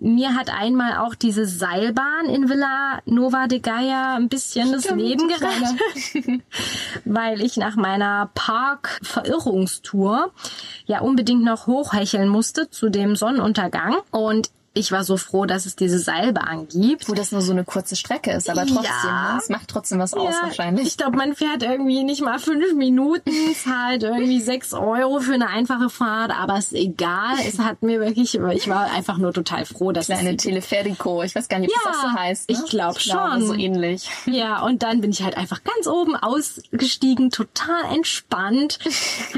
Mir 0.00 0.34
hat 0.34 0.52
einmal 0.52 0.96
auch 0.98 1.14
diese 1.14 1.46
Seilbahn 1.46 2.26
in 2.26 2.48
Villa 2.48 3.00
Nova 3.04 3.46
de 3.46 3.60
Gaia 3.60 4.16
ein 4.16 4.28
bisschen 4.28 4.66
Stimmt, 4.68 4.84
das 4.84 4.96
Leben 4.96 5.28
gerettet, 5.28 6.42
weil 7.04 7.40
ich 7.40 7.56
nach 7.56 7.76
meiner 7.76 8.30
Park-Verirrungstour 8.34 10.32
ja 10.86 11.00
unbedingt 11.00 11.44
noch 11.44 11.68
hochhecheln 11.68 12.28
musste 12.28 12.68
zu 12.70 12.88
dem 12.88 13.14
Sonnenuntergang 13.14 13.98
und 14.10 14.50
ich 14.72 14.92
war 14.92 15.02
so 15.02 15.16
froh, 15.16 15.46
dass 15.46 15.66
es 15.66 15.74
diese 15.74 15.98
Seilbahn 15.98 16.68
gibt. 16.68 17.08
Wo 17.08 17.14
das 17.14 17.32
nur 17.32 17.40
so 17.40 17.50
eine 17.50 17.64
kurze 17.64 17.96
Strecke 17.96 18.30
ist, 18.30 18.48
aber 18.48 18.66
trotzdem, 18.66 18.84
ja. 18.84 19.36
es 19.36 19.48
macht 19.48 19.68
trotzdem 19.68 19.98
was 19.98 20.12
ja, 20.12 20.18
aus 20.18 20.34
wahrscheinlich. 20.42 20.86
Ich 20.86 20.96
glaube, 20.96 21.16
man 21.16 21.34
fährt 21.34 21.64
irgendwie 21.64 22.04
nicht 22.04 22.22
mal 22.22 22.38
fünf 22.38 22.74
Minuten, 22.74 23.32
zahlt 23.54 24.04
irgendwie 24.04 24.40
sechs 24.40 24.72
Euro 24.72 25.18
für 25.18 25.34
eine 25.34 25.48
einfache 25.48 25.90
Fahrt, 25.90 26.30
aber 26.30 26.56
es 26.56 26.66
ist 26.66 26.74
egal. 26.74 27.36
Es 27.44 27.58
hat 27.58 27.82
mir 27.82 28.00
wirklich, 28.00 28.34
ich 28.34 28.68
war 28.68 28.92
einfach 28.92 29.18
nur 29.18 29.32
total 29.32 29.64
froh, 29.64 29.90
dass 29.90 30.06
Kleine 30.06 30.36
es 30.36 30.42
Teleferico, 30.42 31.24
ich 31.24 31.34
weiß 31.34 31.48
gar 31.48 31.58
nicht, 31.58 31.74
ob 31.74 31.84
ja, 31.84 31.90
das 31.90 32.00
so 32.02 32.12
heißt. 32.12 32.50
Ne? 32.50 32.56
Ich 32.56 32.70
glaube 32.70 33.00
schon. 33.00 33.12
Glaube, 33.12 33.42
so 33.42 33.54
ähnlich. 33.54 34.08
Ja, 34.26 34.62
und 34.62 34.84
dann 34.84 35.00
bin 35.00 35.10
ich 35.10 35.24
halt 35.24 35.36
einfach 35.36 35.64
ganz 35.64 35.88
oben 35.88 36.14
ausgestiegen, 36.14 37.30
total 37.30 37.92
entspannt, 37.92 38.78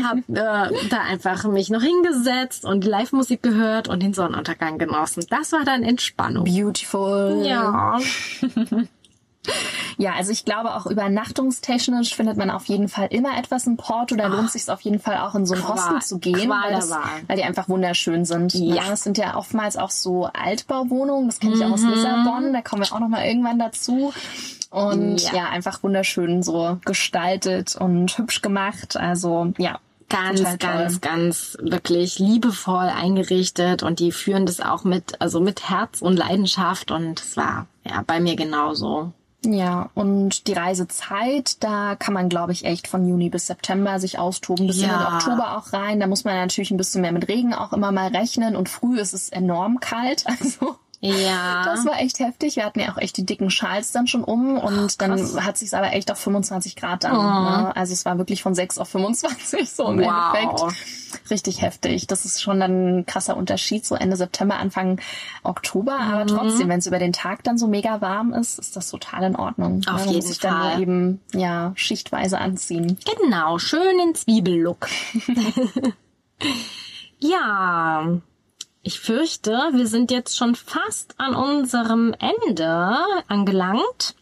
hab 0.03 0.19
äh, 0.19 0.89
da 0.91 1.01
einfach 1.09 1.45
mich 1.45 1.71
noch 1.71 1.83
hingesetzt 1.83 2.67
und 2.67 2.85
Live-Musik 2.85 3.43
gehört 3.43 3.89
und 3.89 4.03
den 4.03 4.13
Sonnenuntergang 4.13 4.77
genossen. 4.77 5.22
Das 5.31 5.53
war 5.53 5.65
dann 5.65 5.83
Entspannung. 5.83 6.45
Beautiful. 6.45 7.43
Ja. 7.45 7.99
Ja, 9.99 10.15
also 10.15 10.33
ich 10.33 10.45
glaube 10.45 10.75
auch 10.75 10.87
übernachtungstechnisch 10.87 12.15
findet 12.15 12.37
man 12.37 12.51
auf 12.51 12.67
jeden 12.67 12.89
Fall 12.89 13.09
immer 13.11 13.37
etwas 13.39 13.67
in 13.67 13.77
Porto. 13.77 14.17
Da 14.17 14.27
Ach, 14.27 14.31
lohnt 14.31 14.51
sich 14.51 14.69
auf 14.71 14.81
jeden 14.83 15.01
Fall 15.01 15.19
auch 15.19 15.35
in 15.35 15.47
so 15.47 15.55
ein 15.55 15.69
Hostel 15.69 16.01
zu 16.01 16.19
gehen, 16.19 16.49
weil, 16.49 16.73
das, 16.73 16.91
weil, 16.91 17.37
die 17.37 17.43
einfach 17.43 17.69
wunderschön 17.69 18.25
sind. 18.25 18.55
Ja. 18.55 18.85
Das 18.89 19.03
sind 19.03 19.19
ja 19.19 19.37
oftmals 19.37 19.77
auch 19.77 19.91
so 19.91 20.27
Altbauwohnungen. 20.27 21.27
Das 21.27 21.41
kenne 21.41 21.55
ich 21.55 21.65
auch 21.65 21.73
aus 21.73 21.83
mhm. 21.83 21.91
Lissabon. 21.91 22.53
Da 22.53 22.63
kommen 22.63 22.83
wir 22.83 22.93
auch 22.93 23.01
noch 23.01 23.09
mal 23.09 23.25
irgendwann 23.27 23.59
dazu. 23.59 24.13
Und 24.71 25.21
ja. 25.23 25.35
ja, 25.35 25.49
einfach 25.51 25.83
wunderschön 25.83 26.43
so 26.43 26.79
gestaltet 26.85 27.77
und 27.77 28.17
hübsch 28.17 28.43
gemacht. 28.43 28.97
Also 28.97 29.53
ja, 29.59 29.79
ganz, 30.13 30.59
ganz, 30.59 31.01
ganz 31.01 31.57
wirklich 31.61 32.19
liebevoll 32.19 32.89
eingerichtet 32.89 33.83
und 33.83 33.99
die 33.99 34.13
führen 34.13 34.47
das 34.47 34.61
auch 34.61 34.85
mit, 34.85 35.21
also 35.21 35.41
mit 35.41 35.69
Herz 35.69 36.03
und 36.03 36.17
Leidenschaft 36.17 36.91
und 36.91 37.21
es 37.21 37.37
war 37.37 37.67
ja 37.85 38.03
bei 38.07 38.21
mir 38.21 38.37
genauso. 38.37 39.13
Ja, 39.45 39.91
und 39.95 40.47
die 40.47 40.53
Reisezeit, 40.53 41.63
da 41.65 41.97
kann 41.97 42.15
man, 42.15 42.29
glaube 42.29 42.53
ich, 42.53 42.65
echt 42.65 42.87
von 42.87 43.09
Juni 43.09 43.29
bis 43.29 43.49
September 43.49 43.99
sich 43.99 44.19
austoben, 44.19 44.69
bis 44.69 44.81
ja. 44.81 44.85
in 44.85 44.91
den 44.93 45.15
Oktober 45.15 45.57
auch 45.57 45.73
rein. 45.73 45.99
Da 45.99 46.07
muss 46.07 46.25
man 46.25 46.37
natürlich 46.37 46.71
ein 46.71 46.77
bisschen 46.77 47.01
mehr 47.01 47.11
mit 47.11 47.27
Regen 47.27 47.53
auch 47.53 47.73
immer 47.73 47.91
mal 47.91 48.09
rechnen 48.09 48.55
und 48.55 48.69
früh 48.69 49.01
ist 49.01 49.15
es 49.15 49.31
enorm 49.31 49.81
kalt. 49.81 50.25
Also 50.43 50.77
ja. 51.03 51.65
Das 51.65 51.85
war 51.85 52.01
echt 52.01 52.21
heftig. 52.21 52.55
Wir 52.55 52.65
hatten 52.65 52.79
ja 52.79 52.93
auch 52.93 52.99
echt 52.99 53.17
die 53.17 53.27
dicken 53.27 53.51
Schals 53.51 53.91
dann 53.91 54.07
schon 54.07 54.23
um 54.23 54.57
und 54.57 55.03
dann 55.03 55.45
hat 55.45 55.59
sich 55.59 55.75
aber 55.75 55.93
echt 55.93 56.13
auf 56.13 56.19
25 56.19 56.77
Grad 56.77 57.03
dann. 57.03 57.17
Oh. 57.17 57.23
Ne? 57.23 57.77
Also 57.77 57.93
es 57.93 58.05
war 58.05 58.19
wirklich 58.19 58.41
von 58.43 58.55
6 58.55 58.79
auf 58.79 58.89
25 58.89 59.69
so 59.69 59.89
im 59.89 59.99
wow. 59.99 60.33
Endeffekt. 60.33 61.31
Richtig 61.31 61.61
heftig. 61.61 62.07
Das 62.07 62.25
ist 62.25 62.41
schon 62.41 62.61
dann 62.61 62.99
ein 63.01 63.07
krasser 63.07 63.37
Unterschied, 63.37 63.85
so 63.85 63.97
Ende 63.97 64.17
September, 64.17 64.57
Anfang 64.57 65.01
Oktober. 65.43 65.99
Mhm. 65.99 66.13
Aber 66.13 66.27
trotzdem, 66.27 66.69
wenn 66.69 66.79
es 66.79 66.87
über 66.87 67.01
den 67.01 67.13
Tag 67.13 67.43
dann 67.43 67.59
so 67.59 67.67
mega 67.67 68.01
warm 68.01 68.33
ist, 68.33 68.61
ist 68.61 68.77
das 68.77 68.89
total 68.89 69.25
in 69.25 69.37
Ordnung. 69.37 69.83
Auf 69.89 70.07
ja, 70.07 70.13
jeden 70.13 70.27
muss 70.27 70.31
ich 70.31 70.39
Fall. 70.41 70.71
dann 70.71 70.83
eben 70.83 71.21
ja 71.35 71.73
schichtweise 71.75 72.39
anziehen. 72.39 72.97
Genau, 73.21 73.59
schön 73.59 73.99
in 73.99 74.15
Zwiebellook. 74.15 74.89
ja. 77.19 78.21
Ich 78.85 78.99
fürchte, 78.99 79.53
wir 79.73 79.87
sind 79.87 80.11
jetzt 80.11 80.37
schon 80.37 80.57
fast 80.57 81.15
an 81.19 81.37
unserem 81.37 82.15
Ende 82.19 82.97
angelangt. 83.29 84.17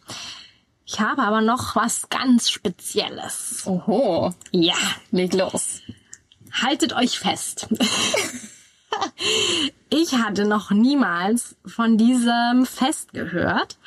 Ich 0.85 1.01
habe 1.01 1.23
aber 1.23 1.41
noch 1.41 1.77
was 1.77 2.11
ganz 2.11 2.51
Spezielles. 2.51 3.63
Oho. 3.67 4.35
Ja. 4.51 4.77
Leg 5.13 5.33
los. 5.33 5.81
Haltet 6.53 6.93
euch 6.93 7.19
fest. 7.19 7.69
ich 9.89 10.13
hatte 10.15 10.45
noch 10.45 10.71
niemals 10.71 11.57
von 11.65 11.97
diesem 11.97 12.67
Fest 12.67 13.15
gehört. 13.15 13.79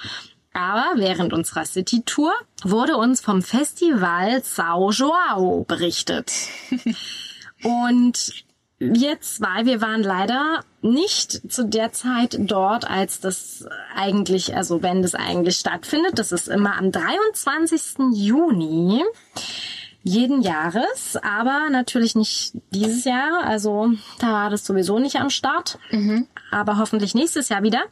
Aber 0.53 0.93
während 0.95 1.33
unserer 1.33 1.65
City-Tour 1.65 2.33
wurde 2.63 2.97
uns 2.97 3.21
vom 3.21 3.43
Festival 3.43 4.37
São 4.37 4.91
João 4.91 5.65
berichtet. 5.65 6.31
Und 7.63 8.43
wir 8.91 9.21
zwei, 9.21 9.65
wir 9.65 9.81
waren 9.81 10.03
leider 10.03 10.63
nicht 10.81 11.51
zu 11.51 11.65
der 11.65 11.93
Zeit 11.93 12.37
dort, 12.39 12.89
als 12.89 13.19
das 13.19 13.65
eigentlich, 13.95 14.55
also 14.55 14.81
wenn 14.83 15.01
das 15.01 15.15
eigentlich 15.15 15.57
stattfindet. 15.57 16.19
Das 16.19 16.31
ist 16.31 16.47
immer 16.47 16.77
am 16.77 16.91
23. 16.91 18.13
Juni 18.13 19.03
jeden 20.03 20.41
Jahres, 20.41 21.15
aber 21.21 21.69
natürlich 21.71 22.15
nicht 22.15 22.53
dieses 22.71 23.05
Jahr. 23.05 23.45
Also 23.45 23.93
da 24.19 24.33
war 24.33 24.49
das 24.49 24.65
sowieso 24.65 24.99
nicht 24.99 25.15
am 25.15 25.29
Start, 25.29 25.79
aber 26.51 26.77
hoffentlich 26.77 27.15
nächstes 27.15 27.49
Jahr 27.49 27.63
wieder. 27.63 27.83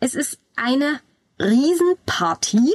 Es 0.00 0.14
ist 0.14 0.38
eine 0.56 1.00
Riesenparty. 1.38 2.72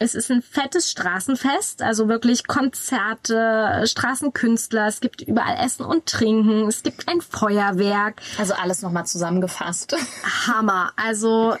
Es 0.00 0.16
ist 0.16 0.30
ein 0.30 0.42
fettes 0.42 0.90
Straßenfest, 0.90 1.80
also 1.80 2.08
wirklich 2.08 2.48
Konzerte, 2.48 3.84
Straßenkünstler, 3.86 4.88
es 4.88 5.00
gibt 5.00 5.22
überall 5.22 5.64
Essen 5.64 5.84
und 5.84 6.06
Trinken, 6.06 6.66
es 6.66 6.82
gibt 6.82 7.06
ein 7.06 7.20
Feuerwerk. 7.20 8.20
Also 8.36 8.54
alles 8.54 8.82
nochmal 8.82 9.06
zusammengefasst. 9.06 9.94
Hammer. 10.48 10.92
Also 10.96 11.56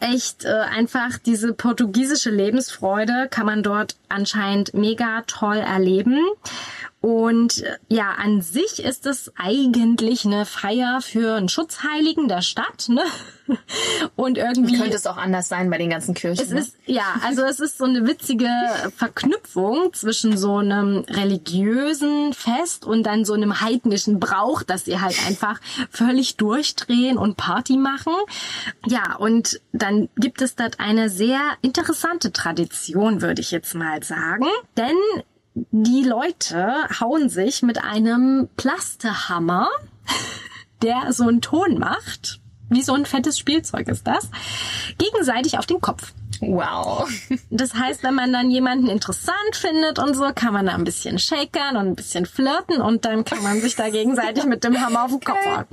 echt 0.00 0.44
äh, 0.44 0.48
einfach 0.48 1.18
diese 1.18 1.52
portugiesische 1.52 2.30
Lebensfreude 2.30 3.28
kann 3.30 3.46
man 3.46 3.62
dort 3.62 3.96
anscheinend 4.08 4.74
mega 4.74 5.22
toll 5.28 5.58
erleben. 5.58 6.18
Und 7.00 7.62
äh, 7.62 7.76
ja, 7.88 8.12
an 8.12 8.40
sich 8.40 8.82
ist 8.82 9.06
es 9.06 9.30
eigentlich 9.36 10.24
eine 10.24 10.44
Feier 10.44 11.00
für 11.00 11.34
einen 11.34 11.48
Schutzheiligen 11.48 12.26
der 12.26 12.42
Stadt, 12.42 12.88
ne? 12.88 13.02
Und 14.16 14.38
irgendwie 14.38 14.76
Könnte 14.76 14.96
es 14.96 15.06
auch 15.06 15.18
anders 15.18 15.48
sein 15.48 15.70
bei 15.70 15.78
den 15.78 15.90
ganzen 15.90 16.14
Kirchen. 16.14 16.42
es 16.44 16.50
ne? 16.50 16.60
ist, 16.60 16.76
ja, 16.86 17.04
also 17.24 17.42
es 17.42 17.60
ist 17.60 17.78
so 17.78 17.84
eine 17.84 18.06
witzige 18.06 18.48
Verknüpfung 18.96 19.92
zwischen 19.92 20.36
so 20.36 20.56
einem 20.56 21.04
religiösen 21.08 22.32
Fest 22.32 22.84
und 22.84 23.04
dann 23.04 23.24
so 23.24 23.34
einem 23.34 23.60
heidnischen 23.60 24.18
Brauch, 24.18 24.64
dass 24.64 24.86
sie 24.86 25.00
halt 25.00 25.16
einfach 25.28 25.60
völlig 25.90 26.36
durchdrehen 26.36 27.18
und 27.18 27.36
Party 27.36 27.76
machen. 27.76 28.14
Ja, 28.86 29.14
und 29.16 29.60
dann 29.72 30.08
gibt 30.16 30.42
es 30.42 30.56
dort 30.56 30.80
eine 30.80 31.08
sehr 31.08 31.38
interessante 31.62 32.32
Tradition, 32.32 33.22
würde 33.22 33.42
ich 33.42 33.52
jetzt 33.52 33.74
mal 33.74 34.02
sagen. 34.02 34.46
Denn 34.76 34.96
die 35.70 36.02
Leute 36.02 36.86
hauen 37.00 37.30
sich 37.30 37.62
mit 37.62 37.82
einem 37.82 38.48
Plastehammer, 38.56 39.68
der 40.82 41.12
so 41.12 41.26
einen 41.28 41.40
Ton 41.40 41.78
macht, 41.78 42.40
wie 42.68 42.82
so 42.82 42.94
ein 42.94 43.06
fettes 43.06 43.38
Spielzeug 43.38 43.88
ist 43.88 44.06
das, 44.06 44.28
gegenseitig 44.98 45.58
auf 45.58 45.66
den 45.66 45.80
Kopf. 45.80 46.12
Wow. 46.40 47.08
Das 47.50 47.74
heißt, 47.74 48.02
wenn 48.02 48.14
man 48.14 48.32
dann 48.32 48.50
jemanden 48.50 48.88
interessant 48.88 49.54
findet 49.54 49.98
und 49.98 50.14
so, 50.14 50.30
kann 50.34 50.52
man 50.52 50.66
da 50.66 50.72
ein 50.74 50.84
bisschen 50.84 51.18
shakern 51.18 51.76
und 51.76 51.86
ein 51.86 51.94
bisschen 51.96 52.26
flirten 52.26 52.82
und 52.82 53.04
dann 53.04 53.24
kann 53.24 53.42
man 53.42 53.60
sich 53.60 53.76
da 53.76 53.88
gegenseitig 53.90 54.44
mit 54.44 54.64
dem 54.64 54.78
Hammer 54.80 55.04
auf 55.04 55.10
den 55.12 55.20
Kopf 55.20 55.38
hauen. 55.46 55.64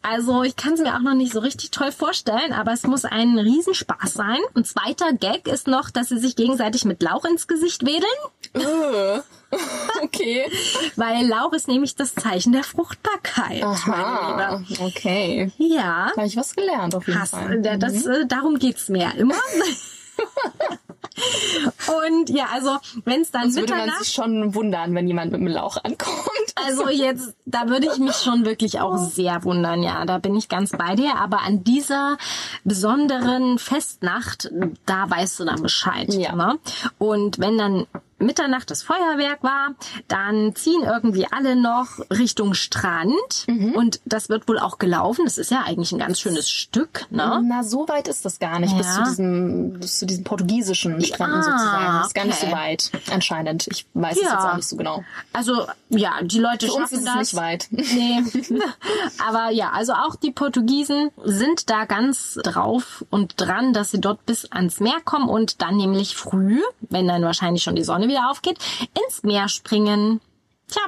Also 0.00 0.42
ich 0.42 0.56
kann 0.56 0.74
es 0.74 0.80
mir 0.80 0.94
auch 0.94 1.00
noch 1.00 1.14
nicht 1.14 1.32
so 1.32 1.40
richtig 1.40 1.70
toll 1.70 1.92
vorstellen, 1.92 2.52
aber 2.52 2.72
es 2.72 2.84
muss 2.84 3.04
ein 3.04 3.38
Riesenspaß 3.38 4.14
sein. 4.14 4.38
Ein 4.54 4.64
zweiter 4.64 5.12
Gag 5.12 5.46
ist 5.48 5.66
noch, 5.66 5.90
dass 5.90 6.08
sie 6.08 6.18
sich 6.18 6.36
gegenseitig 6.36 6.84
mit 6.84 7.02
Lauch 7.02 7.24
ins 7.24 7.46
Gesicht 7.46 7.84
wedeln, 7.84 8.04
Äh. 8.54 9.20
okay. 10.02 10.50
weil 10.96 11.26
Lauch 11.26 11.52
ist 11.52 11.68
nämlich 11.68 11.96
das 11.96 12.14
Zeichen 12.14 12.52
der 12.52 12.64
Fruchtbarkeit, 12.64 13.62
Aha. 13.62 14.62
Okay. 14.80 15.50
Ja, 15.58 16.10
Habe 16.16 16.26
ich 16.26 16.36
was 16.36 16.54
gelernt 16.54 16.94
auf 16.94 17.06
jeden 17.06 17.20
Hass, 17.20 17.30
Fall. 17.30 17.60
der- 17.62 17.78
das, 17.78 18.04
äh, 18.06 18.26
darum 18.26 18.58
geht's 18.58 18.88
mir 18.88 19.14
immer. 19.16 19.34
Und 22.06 22.30
ja, 22.30 22.46
also 22.52 22.76
wenn 23.04 23.22
es 23.22 23.30
dann 23.30 23.42
Sonst 23.44 23.56
würde 23.56 23.72
man 23.72 23.80
Mitternacht 23.82 24.04
sich 24.04 24.14
schon 24.14 24.54
wundern, 24.54 24.94
wenn 24.94 25.06
jemand 25.08 25.32
mit 25.32 25.40
dem 25.40 25.46
Lauch 25.48 25.76
ankommt. 25.82 26.18
Also 26.54 26.88
jetzt, 26.88 27.34
da 27.44 27.68
würde 27.68 27.88
ich 27.92 27.98
mich 27.98 28.16
schon 28.16 28.44
wirklich 28.44 28.80
auch 28.80 28.96
sehr 28.98 29.42
wundern, 29.44 29.82
ja, 29.82 30.04
da 30.04 30.18
bin 30.18 30.36
ich 30.36 30.48
ganz 30.48 30.72
bei 30.72 30.94
dir. 30.96 31.16
Aber 31.16 31.42
an 31.42 31.64
dieser 31.64 32.18
besonderen 32.64 33.58
Festnacht, 33.58 34.50
da 34.86 35.08
weißt 35.10 35.40
du 35.40 35.44
dann 35.44 35.62
Bescheid. 35.62 36.12
Ja. 36.14 36.34
Ne? 36.34 36.58
Und 36.98 37.38
wenn 37.38 37.58
dann 37.58 37.86
Mitternacht 38.18 38.70
das 38.70 38.82
Feuerwerk 38.82 39.42
war, 39.42 39.74
dann 40.08 40.54
ziehen 40.54 40.82
irgendwie 40.82 41.26
alle 41.30 41.54
noch 41.56 41.98
Richtung 42.10 42.54
Strand 42.54 43.46
und 43.74 44.00
das 44.04 44.28
wird 44.28 44.48
wohl 44.48 44.58
auch 44.58 44.78
gelaufen. 44.78 45.24
Das 45.24 45.38
ist 45.38 45.50
ja 45.50 45.62
eigentlich 45.64 45.92
ein 45.92 45.98
ganz 45.98 46.18
schönes 46.20 46.50
Stück, 46.50 47.06
ne? 47.10 47.40
Na, 47.44 47.62
so 47.62 47.88
weit 47.88 48.08
ist 48.08 48.24
das 48.24 48.38
gar 48.38 48.58
nicht. 48.58 48.76
Bis 48.76 48.86
Ja. 48.86 48.94
zu 48.94 49.10
diesem, 49.10 49.80
bis 49.80 49.98
zu 49.98 50.06
diesen 50.06 50.24
portugiesischen 50.24 51.00
Stränden 51.02 51.38
Ah, 51.38 51.42
sozusagen. 51.42 51.86
Das 51.98 52.06
ist 52.08 52.14
gar 52.14 52.24
nicht 52.24 52.40
so 52.40 52.46
okay. 52.46 52.56
weit, 52.56 52.90
anscheinend. 53.12 53.66
Ich 53.68 53.86
weiß 53.94 54.16
es 54.16 54.22
Ja. 54.22 54.32
jetzt 54.34 54.44
auch 54.44 54.56
nicht 54.56 54.68
so 54.68 54.76
genau. 54.76 55.04
Also 55.32 55.66
ja, 55.90 56.12
die 56.22 56.38
Leute 56.38 56.66
Für 56.66 56.72
uns 56.72 56.90
schaffen 56.90 56.94
ist 56.94 57.00
es 57.00 57.04
das. 57.04 57.16
nicht 57.16 57.36
weit. 57.36 57.68
Nee. 57.98 58.22
Aber 59.26 59.50
ja, 59.50 59.70
also 59.70 59.92
auch 59.92 60.16
die 60.16 60.30
Portugiesen 60.30 61.10
sind 61.24 61.70
da 61.70 61.84
ganz 61.84 62.38
drauf 62.42 63.04
und 63.10 63.34
dran, 63.40 63.72
dass 63.72 63.90
sie 63.90 64.00
dort 64.00 64.24
bis 64.26 64.50
ans 64.52 64.80
Meer 64.80 65.00
kommen 65.04 65.28
und 65.28 65.62
dann 65.62 65.76
nämlich 65.76 66.16
früh, 66.16 66.60
wenn 66.80 67.06
dann 67.08 67.22
wahrscheinlich 67.22 67.62
schon 67.62 67.74
die 67.76 67.84
Sonne 67.84 68.07
wieder 68.08 68.30
aufgeht, 68.30 68.58
ins 69.06 69.22
Meer 69.22 69.48
springen. 69.48 70.20
Tja. 70.68 70.82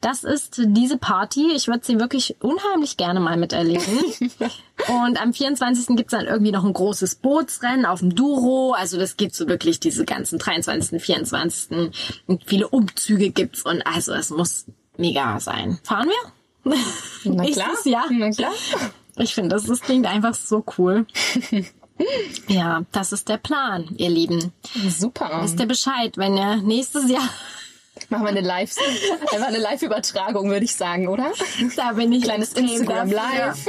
Das 0.00 0.24
ist 0.24 0.62
diese 0.64 0.96
Party. 0.96 1.52
Ich 1.54 1.68
würde 1.68 1.84
sie 1.84 2.00
wirklich 2.00 2.36
unheimlich 2.40 2.96
gerne 2.96 3.20
mal 3.20 3.36
miterleben. 3.36 3.84
Und 4.88 5.20
am 5.20 5.34
24. 5.34 5.94
gibt's 5.94 6.12
dann 6.12 6.26
irgendwie 6.26 6.52
noch 6.52 6.64
ein 6.64 6.72
großes 6.72 7.16
Bootsrennen 7.16 7.84
auf 7.84 8.00
dem 8.00 8.14
Duro. 8.14 8.72
Also 8.72 8.98
das 8.98 9.18
geht 9.18 9.34
so 9.34 9.46
wirklich 9.46 9.78
diese 9.78 10.06
ganzen 10.06 10.38
23., 10.38 11.02
24. 11.02 11.92
Und 12.26 12.44
viele 12.46 12.68
Umzüge 12.68 13.28
gibt's 13.30 13.62
und 13.62 13.86
also 13.86 14.14
es 14.14 14.30
muss 14.30 14.64
mega 14.96 15.38
sein. 15.38 15.78
Fahren 15.84 16.08
wir? 16.08 16.32
Na 16.64 16.74
klar. 17.22 17.44
Nächstes 17.44 17.84
Jahr? 17.84 18.06
Na 18.10 18.30
klar. 18.30 18.52
Ich 19.16 19.34
finde, 19.34 19.50
das, 19.50 19.64
das 19.64 19.80
klingt 19.82 20.06
einfach 20.06 20.34
so 20.34 20.64
cool. 20.78 21.06
Ja, 22.48 22.82
das 22.92 23.12
ist 23.12 23.28
der 23.28 23.36
Plan, 23.36 23.84
ihr 23.96 24.10
Lieben. 24.10 24.52
Super. 24.88 25.40
Wisst 25.42 25.60
ihr 25.60 25.66
Bescheid, 25.66 26.16
wenn 26.16 26.36
ihr 26.36 26.56
nächstes 26.56 27.10
Jahr, 27.10 27.28
Machen 28.08 28.22
wir 28.24 28.30
eine 28.30 28.40
Live, 28.40 28.74
einfach 29.32 29.48
eine 29.48 29.58
Live-Übertragung, 29.58 30.48
würde 30.48 30.64
ich 30.64 30.74
sagen, 30.74 31.06
oder? 31.08 31.32
da 31.76 31.92
bin 31.92 32.10
ich 32.12 32.22
Kleines 32.22 32.54
Instagram. 32.54 33.10
Live. 33.10 33.66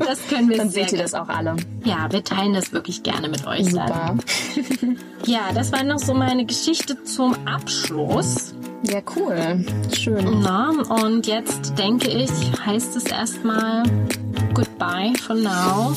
Das 0.00 0.26
können 0.28 0.48
wir 0.48 0.58
Dann 0.58 0.70
seht 0.70 0.84
ihr 0.92 0.98
gerne. 0.98 1.02
das 1.02 1.14
auch 1.14 1.28
alle. 1.28 1.56
Ja, 1.84 2.10
wir 2.10 2.22
teilen 2.24 2.54
das 2.54 2.72
wirklich 2.72 3.02
gerne 3.02 3.28
mit 3.28 3.46
euch. 3.46 3.72
Dann. 3.72 4.20
Super. 4.54 4.96
Ja, 5.26 5.52
das 5.54 5.70
war 5.70 5.84
noch 5.84 6.00
so 6.00 6.14
meine 6.14 6.44
Geschichte 6.44 7.04
zum 7.04 7.34
Abschluss. 7.46 8.54
Ja, 8.82 9.00
cool. 9.14 9.64
Schön. 9.96 10.40
Na, 10.42 10.70
und 10.88 11.28
jetzt 11.28 11.78
denke 11.78 12.08
ich, 12.10 12.30
heißt 12.66 12.96
es 12.96 13.04
erstmal 13.04 13.84
Goodbye 14.52 15.12
for 15.24 15.36
now. 15.36 15.94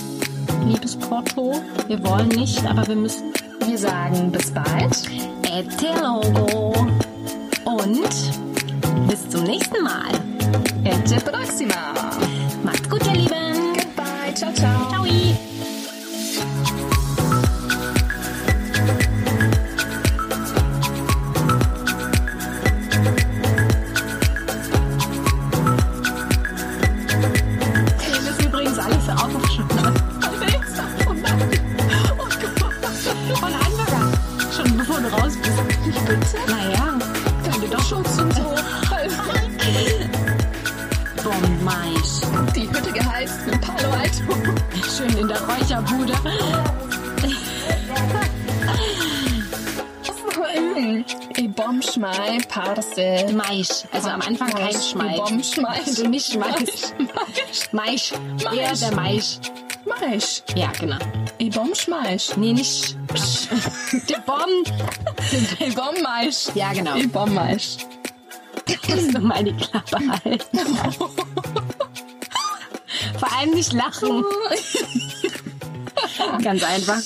Liebes 0.65 0.95
Porto, 0.95 1.53
wir 1.87 2.03
wollen 2.03 2.29
nicht, 2.29 2.65
aber 2.65 2.87
wir 2.87 2.95
müssen. 2.95 3.31
Wir 3.65 3.77
sagen 3.77 4.31
bis 4.31 4.51
bald. 4.51 5.09
Ete 5.43 5.93
logo. 6.01 6.73
Und 7.65 8.09
bis 9.07 9.29
zum 9.29 9.43
nächsten 9.43 9.83
Mal. 9.83 10.11
Ete 10.83 11.19
proxima. 11.23 11.93
Macht's 12.63 12.89
gut, 12.89 13.05
ihr 13.05 13.13
Lieben. 13.13 13.73
Goodbye. 13.75 14.33
Ciao, 14.33 14.51
ciao. 14.53 14.89
Ciao. 14.89 15.04
Der 45.35 45.47
Räucherbude. 45.47 46.13
I 51.37 51.47
bom 51.47 51.81
schmei 51.81 52.37
parce. 52.47 53.33
Mais. 53.33 53.87
Also 53.91 54.09
am 54.09 54.21
Anfang 54.21 54.49
kein 54.49 54.71
Schmeiß. 54.71 55.17
Bom 55.17 55.43
schmeiß. 55.43 55.87
Also 55.87 56.07
nicht 56.07 56.31
Schmeiß. 56.31 56.93
Mais. 57.71 58.13
Eher 58.53 58.73
der 58.75 58.95
Mais. 58.95 59.41
Maisch. 59.85 60.41
Ja, 60.55 60.71
genau. 60.79 60.97
I 61.39 61.49
bom 61.49 61.73
schmeisch. 61.75 62.35
Nee, 62.37 62.53
nicht. 62.53 62.97
Der 64.09 64.19
Bomb. 64.19 64.67
I 65.59 65.69
bom 65.71 66.01
maisch. 66.01 66.47
Ja, 66.55 66.73
genau. 66.73 66.95
I 66.95 67.07
bom 67.07 67.33
maisch. 67.33 67.77
Musst 68.87 69.13
du 69.13 69.19
mal 69.19 69.43
die 69.43 69.53
Klappe 69.53 69.99
halten. 70.23 70.59
Allem 73.37 73.51
nicht 73.51 73.73
lachen. 73.73 74.23
Ganz 76.41 76.63
einfach. 76.63 77.01